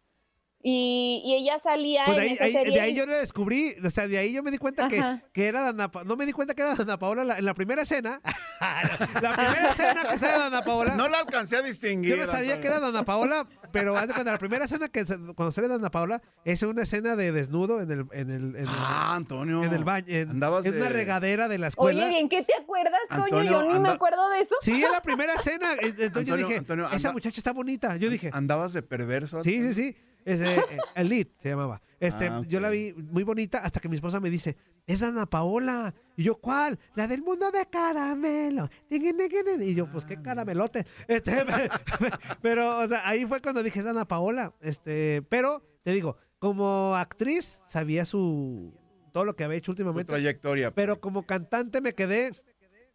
Y, 0.60 1.22
y 1.24 1.34
ella 1.34 1.56
salía 1.60 2.02
Pues 2.04 2.16
de 2.16 2.22
en 2.24 2.28
ahí, 2.30 2.34
esa 2.34 2.44
ahí- 2.44 2.52
serie. 2.52 2.72
de 2.74 2.80
ahí 2.80 2.94
yo 2.94 3.06
le 3.06 3.14
descubrí, 3.16 3.76
o 3.84 3.90
sea, 3.90 4.08
de 4.08 4.18
ahí 4.18 4.32
yo 4.32 4.42
me 4.42 4.50
di 4.50 4.58
cuenta 4.58 4.88
que, 4.88 5.00
que 5.32 5.46
era 5.46 5.60
Dana 5.60 5.88
Pa- 5.88 6.02
No 6.02 6.16
me 6.16 6.26
di 6.26 6.32
cuenta 6.32 6.54
que 6.54 6.62
era 6.62 6.74
Dana 6.74 6.98
Paola 6.98 7.22
la- 7.24 7.38
en 7.38 7.44
la 7.44 7.54
primera 7.54 7.82
escena. 7.82 8.20
la 9.22 9.30
primera 9.36 9.68
escena 9.70 10.02
que 10.10 10.18
sale 10.18 10.36
Dana 10.38 10.64
Paola. 10.64 10.96
No 10.96 11.06
la 11.08 11.20
alcancé 11.20 11.56
a 11.56 11.62
distinguir. 11.62 12.16
Yo 12.16 12.26
no 12.26 12.30
sabía 12.30 12.60
que 12.60 12.66
era 12.66 12.80
Dana 12.80 13.04
Paola, 13.04 13.46
pero 13.70 13.92
cuenta, 13.94 14.24
la 14.24 14.38
primera 14.38 14.64
escena 14.64 14.88
que 14.88 15.04
cuando 15.36 15.52
sale 15.52 15.68
Dana 15.68 15.90
Paola 15.90 16.20
es 16.44 16.60
una 16.64 16.82
escena 16.82 17.14
de 17.14 17.30
desnudo 17.30 17.80
en 17.80 17.90
el, 17.92 18.06
en 18.12 18.30
el, 18.30 18.56
en 18.56 18.62
el, 18.62 18.68
Ah, 18.68 19.14
Antonio. 19.14 19.62
en 19.62 19.72
el 19.72 19.84
baño, 19.84 20.06
en, 20.08 20.30
Andabas 20.30 20.66
en 20.66 20.74
una 20.74 20.86
de- 20.86 20.90
regadera 20.90 21.46
de 21.46 21.58
la 21.58 21.68
escuela. 21.68 22.02
Oye, 22.04 22.10
¿bien 22.16 22.28
qué 22.28 22.42
te 22.42 22.54
acuerdas, 22.60 22.98
Toño? 23.10 23.22
Antonio, 23.24 23.52
yo 23.52 23.72
ni 23.74 23.78
me 23.80 23.90
acuerdo 23.90 24.28
de 24.30 24.40
eso. 24.40 24.56
Sí, 24.60 24.82
es 24.82 24.90
la 24.90 25.02
primera 25.02 25.34
escena. 25.34 25.72
eh, 25.74 25.94
Entonces 25.98 26.10
yo 26.12 26.34
Antonio, 26.34 26.36
dije, 26.48 26.58
Antonio, 26.58 26.88
esa 26.92 27.12
muchacha 27.12 27.38
está 27.38 27.52
bonita. 27.52 27.96
Yo 27.96 28.10
dije, 28.10 28.30
Andabas 28.32 28.72
de 28.72 28.82
perverso. 28.82 29.44
sí, 29.44 29.62
sí, 29.62 29.74
sí. 29.74 29.96
Ese, 30.24 30.56
eh, 30.56 30.62
el 30.96 31.08
lead 31.08 31.26
se 31.40 31.48
llamaba. 31.50 31.80
Este, 32.00 32.28
Ah, 32.28 32.42
Yo 32.46 32.60
la 32.60 32.70
vi 32.70 32.92
muy 32.92 33.22
bonita 33.24 33.58
hasta 33.58 33.80
que 33.80 33.88
mi 33.88 33.96
esposa 33.96 34.20
me 34.20 34.30
dice, 34.30 34.56
es 34.86 35.02
Ana 35.02 35.26
Paola. 35.26 35.94
Y 36.16 36.24
yo, 36.24 36.36
¿cuál? 36.36 36.78
La 36.94 37.06
del 37.08 37.22
mundo 37.22 37.50
de 37.50 37.66
caramelo. 37.66 38.68
Y 38.90 39.74
yo, 39.74 39.86
pues 39.86 40.04
Ah, 40.04 40.08
qué 40.08 40.22
caramelote. 40.22 40.86
Este, 41.08 41.32
pero, 42.42 42.78
o 42.78 42.86
sea, 42.88 43.08
ahí 43.08 43.24
fue 43.26 43.40
cuando 43.40 43.62
dije, 43.62 43.80
es 43.80 43.86
Ana 43.86 44.06
Paola. 44.06 44.54
Este, 44.60 45.22
pero, 45.28 45.62
te 45.82 45.92
digo, 45.92 46.16
como 46.38 46.94
actriz 46.96 47.58
sabía 47.66 48.04
su 48.04 48.72
todo 49.12 49.24
lo 49.24 49.34
que 49.34 49.42
había 49.44 49.56
hecho 49.58 49.66
Su 49.66 49.72
últimamente. 49.72 50.12
trayectoria. 50.12 50.72
Pero 50.72 51.00
como 51.00 51.24
cantante 51.24 51.80
me 51.80 51.94
quedé 51.94 52.30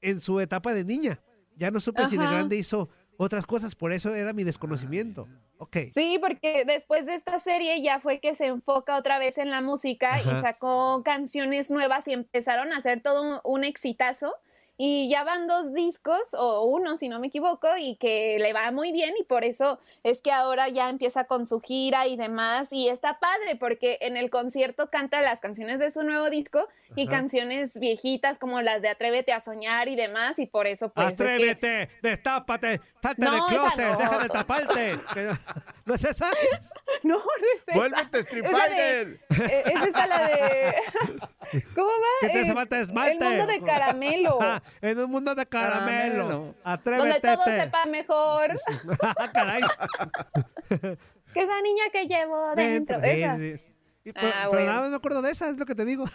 en 0.01 0.21
su 0.21 0.39
etapa 0.39 0.73
de 0.73 0.85
niña. 0.85 1.19
Ya 1.57 1.71
no 1.71 1.79
supe 1.81 2.07
si 2.07 2.17
de 2.17 2.23
grande 2.25 2.55
hizo 2.55 2.89
otras 3.17 3.45
cosas, 3.45 3.75
por 3.75 3.91
eso 3.91 4.13
era 4.15 4.31
mi 4.33 4.43
desconocimiento. 4.43 5.27
Sí, 5.89 6.17
porque 6.19 6.63
después 6.65 7.05
de 7.05 7.15
esta 7.15 7.39
serie 7.39 7.81
ya 7.81 7.99
fue 7.99 8.19
que 8.19 8.35
se 8.35 8.47
enfoca 8.47 8.97
otra 8.97 9.19
vez 9.19 9.37
en 9.37 9.49
la 9.49 9.61
música 9.61 10.15
Ajá. 10.15 10.31
y 10.31 10.41
sacó 10.41 11.03
canciones 11.03 11.71
nuevas 11.71 12.07
y 12.07 12.13
empezaron 12.13 12.71
a 12.73 12.77
hacer 12.77 13.01
todo 13.01 13.21
un, 13.21 13.39
un 13.43 13.63
exitazo. 13.63 14.33
Y 14.77 15.07
ya 15.09 15.23
van 15.23 15.47
dos 15.47 15.73
discos 15.73 16.33
o 16.33 16.63
uno 16.63 16.95
si 16.95 17.07
no 17.07 17.19
me 17.19 17.27
equivoco 17.27 17.67
y 17.77 17.95
que 17.97 18.37
le 18.39 18.53
va 18.53 18.71
muy 18.71 18.91
bien 18.91 19.13
y 19.19 19.23
por 19.23 19.43
eso 19.43 19.79
es 20.03 20.19
que 20.21 20.31
ahora 20.31 20.67
ya 20.69 20.89
empieza 20.89 21.25
con 21.25 21.45
su 21.45 21.59
gira 21.61 22.07
y 22.07 22.15
demás 22.17 22.73
y 22.73 22.89
está 22.89 23.19
padre 23.19 23.55
porque 23.59 23.99
en 24.01 24.17
el 24.17 24.29
concierto 24.31 24.89
canta 24.89 25.21
las 25.21 25.41
canciones 25.41 25.79
de 25.79 25.91
su 25.91 26.03
nuevo 26.03 26.29
disco 26.29 26.67
y 26.95 27.07
canciones 27.07 27.79
viejitas 27.79 28.37
como 28.39 28.61
las 28.61 28.81
de 28.81 28.89
Atrévete 28.89 29.31
a 29.33 29.39
soñar 29.39 29.87
y 29.87 29.95
demás 29.95 30.39
y 30.39 30.45
por 30.47 30.67
eso 30.67 30.89
pues 30.89 31.11
es 31.13 31.17
que- 31.17 31.23
Atrévete, 31.23 31.89
destápate, 32.01 32.81
salte 33.01 33.21
No, 33.25 33.45
closet, 33.47 33.91
no. 33.91 33.97
deja 33.97 34.17
de 34.19 34.29
taparte. 34.29 34.93
¿No 35.85 35.95
es 35.95 36.03
esa? 36.05 36.29
No, 37.01 37.15
no 37.17 37.23
es 37.55 37.61
esa. 37.67 37.75
¡Vuélvete, 37.77 38.19
Street 38.19 38.45
Es 38.45 38.51
la 38.51 38.67
de- 38.69 38.75
Fighter! 38.75 39.19
eh, 39.51 39.63
es 39.65 39.87
esta 39.87 40.07
la 40.07 40.27
de... 40.27 40.75
¿Cómo 41.75 41.89
va? 41.89 42.07
Que 42.21 42.29
te 42.29 42.39
hace 42.41 42.51
Eh, 42.51 42.53
falta 42.53 42.79
esmalte. 42.79 43.11
El 43.25 43.29
mundo 43.37 43.47
de 43.47 43.61
caramelo. 43.61 44.37
Ah, 44.41 44.61
en 44.81 44.99
un 44.99 45.11
mundo 45.11 45.35
de 45.35 45.45
caramelo. 45.45 46.27
Caramelo. 46.27 46.55
Atrévete. 46.63 47.07
donde 47.07 47.21
todo 47.21 47.43
sepa 47.45 47.85
mejor. 47.87 48.59
Ah, 49.17 49.29
Caray. 49.33 49.61
que 51.33 51.41
esa 51.41 51.61
niña 51.61 51.83
que 51.91 52.05
llevo 52.07 52.55
dentro. 52.55 52.99
Sí, 53.01 53.07
esa. 53.09 53.37
sí. 53.37 53.55
Y 54.05 54.11
pero, 54.13 54.27
Ah, 54.27 54.31
pero 54.33 54.49
bueno. 54.51 54.65
nada 54.67 54.81
más 54.81 54.89
me 54.91 54.95
acuerdo 54.95 55.21
de 55.21 55.31
esa, 55.31 55.49
es 55.49 55.57
lo 55.57 55.65
que 55.65 55.75
te 55.75 55.85
digo. 55.85 56.05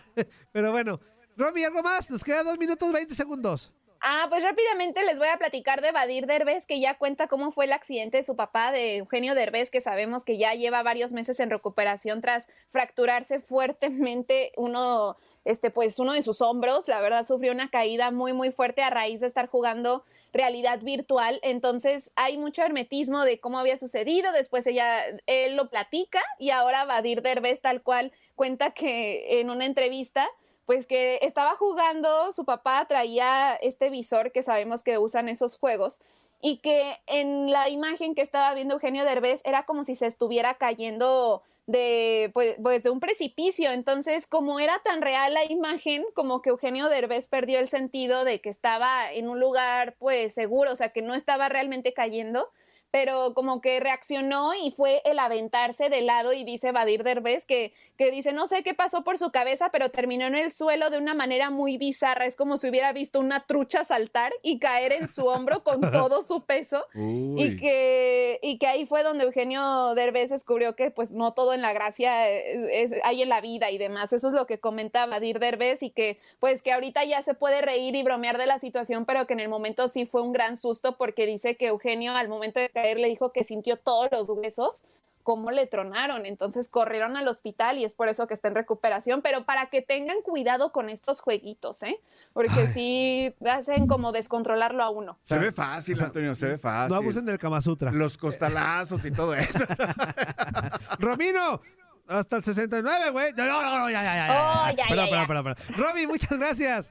Pero 0.52 0.70
bueno. 0.70 1.00
Romy, 1.36 1.64
¿algo 1.64 1.82
más? 1.82 2.08
Nos 2.10 2.24
queda 2.24 2.42
dos 2.42 2.58
minutos 2.58 2.90
20 2.92 3.14
segundos. 3.14 3.72
Ah, 4.00 4.26
pues 4.28 4.44
rápidamente 4.44 5.04
les 5.04 5.18
voy 5.18 5.26
a 5.26 5.38
platicar 5.38 5.80
de 5.80 5.90
Badir 5.90 6.26
Derbez, 6.26 6.66
que 6.66 6.78
ya 6.78 6.96
cuenta 6.96 7.26
cómo 7.26 7.50
fue 7.50 7.64
el 7.64 7.72
accidente 7.72 8.18
de 8.18 8.22
su 8.22 8.36
papá, 8.36 8.70
de 8.70 8.98
Eugenio 8.98 9.34
Derbez, 9.34 9.70
que 9.70 9.80
sabemos 9.80 10.24
que 10.24 10.38
ya 10.38 10.54
lleva 10.54 10.84
varios 10.84 11.10
meses 11.10 11.40
en 11.40 11.50
recuperación 11.50 12.20
tras 12.20 12.46
fracturarse 12.68 13.40
fuertemente 13.40 14.52
uno, 14.56 15.16
este, 15.44 15.70
pues 15.70 15.98
uno 15.98 16.12
de 16.12 16.22
sus 16.22 16.40
hombros. 16.42 16.86
La 16.86 17.00
verdad 17.00 17.24
sufrió 17.24 17.50
una 17.50 17.70
caída 17.70 18.12
muy, 18.12 18.32
muy 18.32 18.52
fuerte 18.52 18.82
a 18.82 18.90
raíz 18.90 19.20
de 19.20 19.26
estar 19.26 19.48
jugando 19.48 20.04
realidad 20.32 20.80
virtual. 20.80 21.40
Entonces 21.42 22.12
hay 22.14 22.38
mucho 22.38 22.62
hermetismo 22.62 23.24
de 23.24 23.40
cómo 23.40 23.58
había 23.58 23.78
sucedido. 23.78 24.30
Después 24.30 24.64
ella, 24.68 25.02
él 25.26 25.56
lo 25.56 25.68
platica 25.68 26.22
y 26.38 26.50
ahora 26.50 26.84
Badir 26.84 27.22
Derbez 27.22 27.60
tal 27.60 27.82
cual 27.82 28.12
cuenta 28.36 28.70
que 28.70 29.40
en 29.40 29.50
una 29.50 29.66
entrevista 29.66 30.28
pues 30.68 30.86
que 30.86 31.18
estaba 31.22 31.54
jugando, 31.54 32.30
su 32.34 32.44
papá 32.44 32.84
traía 32.84 33.54
este 33.54 33.88
visor 33.88 34.32
que 34.32 34.42
sabemos 34.42 34.82
que 34.82 34.98
usan 34.98 35.30
esos 35.30 35.56
juegos 35.56 36.00
y 36.42 36.58
que 36.58 36.98
en 37.06 37.50
la 37.50 37.70
imagen 37.70 38.14
que 38.14 38.20
estaba 38.20 38.52
viendo 38.52 38.74
Eugenio 38.74 39.06
Derbez 39.06 39.40
era 39.46 39.64
como 39.64 39.82
si 39.82 39.94
se 39.94 40.06
estuviera 40.06 40.58
cayendo 40.58 41.42
de 41.66 42.30
pues, 42.34 42.56
pues, 42.62 42.82
de 42.82 42.90
un 42.90 43.00
precipicio, 43.00 43.72
entonces 43.72 44.26
como 44.26 44.60
era 44.60 44.78
tan 44.84 45.00
real 45.00 45.32
la 45.32 45.50
imagen, 45.50 46.04
como 46.12 46.42
que 46.42 46.50
Eugenio 46.50 46.90
Derbez 46.90 47.28
perdió 47.28 47.60
el 47.60 47.70
sentido 47.70 48.24
de 48.24 48.42
que 48.42 48.50
estaba 48.50 49.10
en 49.10 49.30
un 49.30 49.40
lugar 49.40 49.96
pues 49.98 50.34
seguro, 50.34 50.72
o 50.72 50.76
sea, 50.76 50.90
que 50.90 51.00
no 51.00 51.14
estaba 51.14 51.48
realmente 51.48 51.94
cayendo 51.94 52.50
pero 52.90 53.34
como 53.34 53.60
que 53.60 53.80
reaccionó 53.80 54.54
y 54.54 54.70
fue 54.70 55.02
el 55.04 55.18
aventarse 55.18 55.88
de 55.88 56.00
lado 56.02 56.32
y 56.32 56.44
dice 56.44 56.72
Badir 56.72 57.02
Derbez 57.04 57.44
que, 57.44 57.72
que 57.96 58.10
dice, 58.10 58.32
no 58.32 58.46
sé 58.46 58.62
qué 58.62 58.74
pasó 58.74 59.04
por 59.04 59.18
su 59.18 59.30
cabeza, 59.30 59.70
pero 59.70 59.90
terminó 59.90 60.26
en 60.26 60.34
el 60.36 60.50
suelo 60.52 60.90
de 60.90 60.98
una 60.98 61.14
manera 61.14 61.50
muy 61.50 61.76
bizarra, 61.76 62.24
es 62.26 62.36
como 62.36 62.56
si 62.56 62.68
hubiera 62.68 62.92
visto 62.92 63.20
una 63.20 63.44
trucha 63.46 63.84
saltar 63.84 64.32
y 64.42 64.58
caer 64.58 64.92
en 64.92 65.08
su 65.08 65.26
hombro 65.26 65.62
con 65.62 65.80
todo 65.92 66.22
su 66.22 66.42
peso 66.42 66.84
Uy. 66.94 67.34
y 67.42 67.56
que, 67.58 68.38
y 68.42 68.58
que 68.58 68.66
ahí 68.66 68.86
fue 68.86 69.02
donde 69.02 69.24
Eugenio 69.24 69.94
Derbez 69.94 70.30
descubrió 70.30 70.74
que 70.76 70.90
pues 70.90 71.12
no 71.12 71.32
todo 71.34 71.52
en 71.54 71.62
la 71.62 71.72
gracia 71.72 72.28
es, 72.30 72.92
es- 72.92 73.00
hay 73.04 73.22
en 73.22 73.28
la 73.28 73.40
vida 73.40 73.70
y 73.70 73.78
demás, 73.78 74.12
eso 74.12 74.28
es 74.28 74.34
lo 74.34 74.46
que 74.46 74.58
comentaba 74.58 75.06
Badir 75.18 75.38
Derbez 75.38 75.82
y 75.82 75.90
que 75.90 76.18
pues 76.40 76.62
que 76.62 76.72
ahorita 76.72 77.04
ya 77.04 77.22
se 77.22 77.34
puede 77.34 77.60
reír 77.62 77.94
y 77.96 78.02
bromear 78.02 78.38
de 78.38 78.46
la 78.46 78.58
situación, 78.58 79.04
pero 79.04 79.26
que 79.26 79.34
en 79.34 79.40
el 79.40 79.48
momento 79.48 79.88
sí 79.88 80.06
fue 80.06 80.22
un 80.22 80.32
gran 80.32 80.56
susto 80.56 80.96
porque 80.96 81.26
dice 81.26 81.56
que 81.56 81.66
Eugenio 81.66 82.14
al 82.16 82.28
momento 82.28 82.60
de 82.60 82.68
caer 82.80 82.98
le 82.98 83.08
dijo 83.08 83.32
que 83.32 83.44
sintió 83.44 83.76
todos 83.76 84.08
los 84.12 84.28
huesos 84.28 84.80
cómo 85.28 85.50
le 85.50 85.66
tronaron, 85.66 86.24
entonces 86.24 86.70
corrieron 86.70 87.18
al 87.18 87.28
hospital 87.28 87.76
y 87.76 87.84
es 87.84 87.94
por 87.94 88.08
eso 88.08 88.26
que 88.26 88.32
está 88.32 88.48
en 88.48 88.54
recuperación, 88.54 89.20
pero 89.20 89.44
para 89.44 89.66
que 89.66 89.82
tengan 89.82 90.22
cuidado 90.22 90.72
con 90.72 90.88
estos 90.88 91.20
jueguitos, 91.20 91.82
¿eh? 91.82 92.00
Porque 92.32 92.66
sí 92.68 93.34
hacen 93.46 93.86
como 93.88 94.10
descontrolarlo 94.10 94.82
a 94.82 94.88
uno. 94.88 95.18
Se 95.20 95.38
ve 95.38 95.52
fácil, 95.52 96.02
Antonio, 96.02 96.34
se 96.34 96.46
ve 96.46 96.56
fácil. 96.56 96.94
No 96.94 96.96
abusen 96.96 97.26
del 97.26 97.38
Kama 97.38 97.60
Sutra. 97.60 97.92
Los 97.92 98.16
costalazos 98.16 99.04
y 99.04 99.10
todo 99.10 99.34
eso. 99.34 99.64
Romino, 100.98 101.60
hasta 102.06 102.36
el 102.36 102.44
69, 102.44 103.10
güey. 103.10 103.34
No, 103.34 103.44
no, 103.44 103.78
no, 103.80 103.90
ya, 103.90 104.02
ya, 104.02 104.16
ya. 104.16 104.32
Oh, 104.32 104.70
ya, 104.74 104.84
perdón, 104.88 105.06
ya, 105.10 105.10
perdón, 105.10 105.20
ya. 105.20 105.26
perdón, 105.26 105.44
perdón. 105.44 105.76
Romy, 105.76 106.06
muchas 106.06 106.38
gracias. 106.38 106.90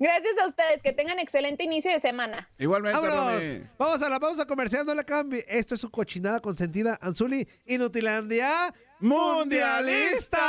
Gracias 0.00 0.38
a 0.42 0.46
ustedes, 0.46 0.82
que 0.82 0.92
tengan 0.92 1.18
excelente 1.18 1.64
inicio 1.64 1.90
de 1.90 2.00
semana. 2.00 2.48
Igualmente, 2.58 3.00
Vámonos. 3.00 3.42
Romy. 3.42 3.66
Vamos 3.78 4.02
a 4.02 4.08
la 4.08 4.20
pausa 4.20 4.46
comercial, 4.46 4.86
no 4.86 4.94
le 4.94 5.04
cambie. 5.04 5.44
Esto 5.48 5.74
es 5.74 5.80
su 5.80 5.90
cochinada 5.90 6.40
consentida. 6.40 6.98
Anzuli, 7.02 7.48
Inutilandia 7.66 8.72
Mundialista. 9.00 10.40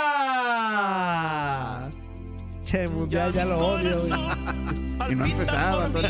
Che, 2.65 2.88
mundial, 2.88 3.34
ya 3.34 3.45
lo 3.45 3.57
odio. 3.57 4.07
Y 5.09 5.15
no 5.15 5.24
ha 5.24 5.28
empezado, 5.28 5.82
Antonio. 5.82 6.09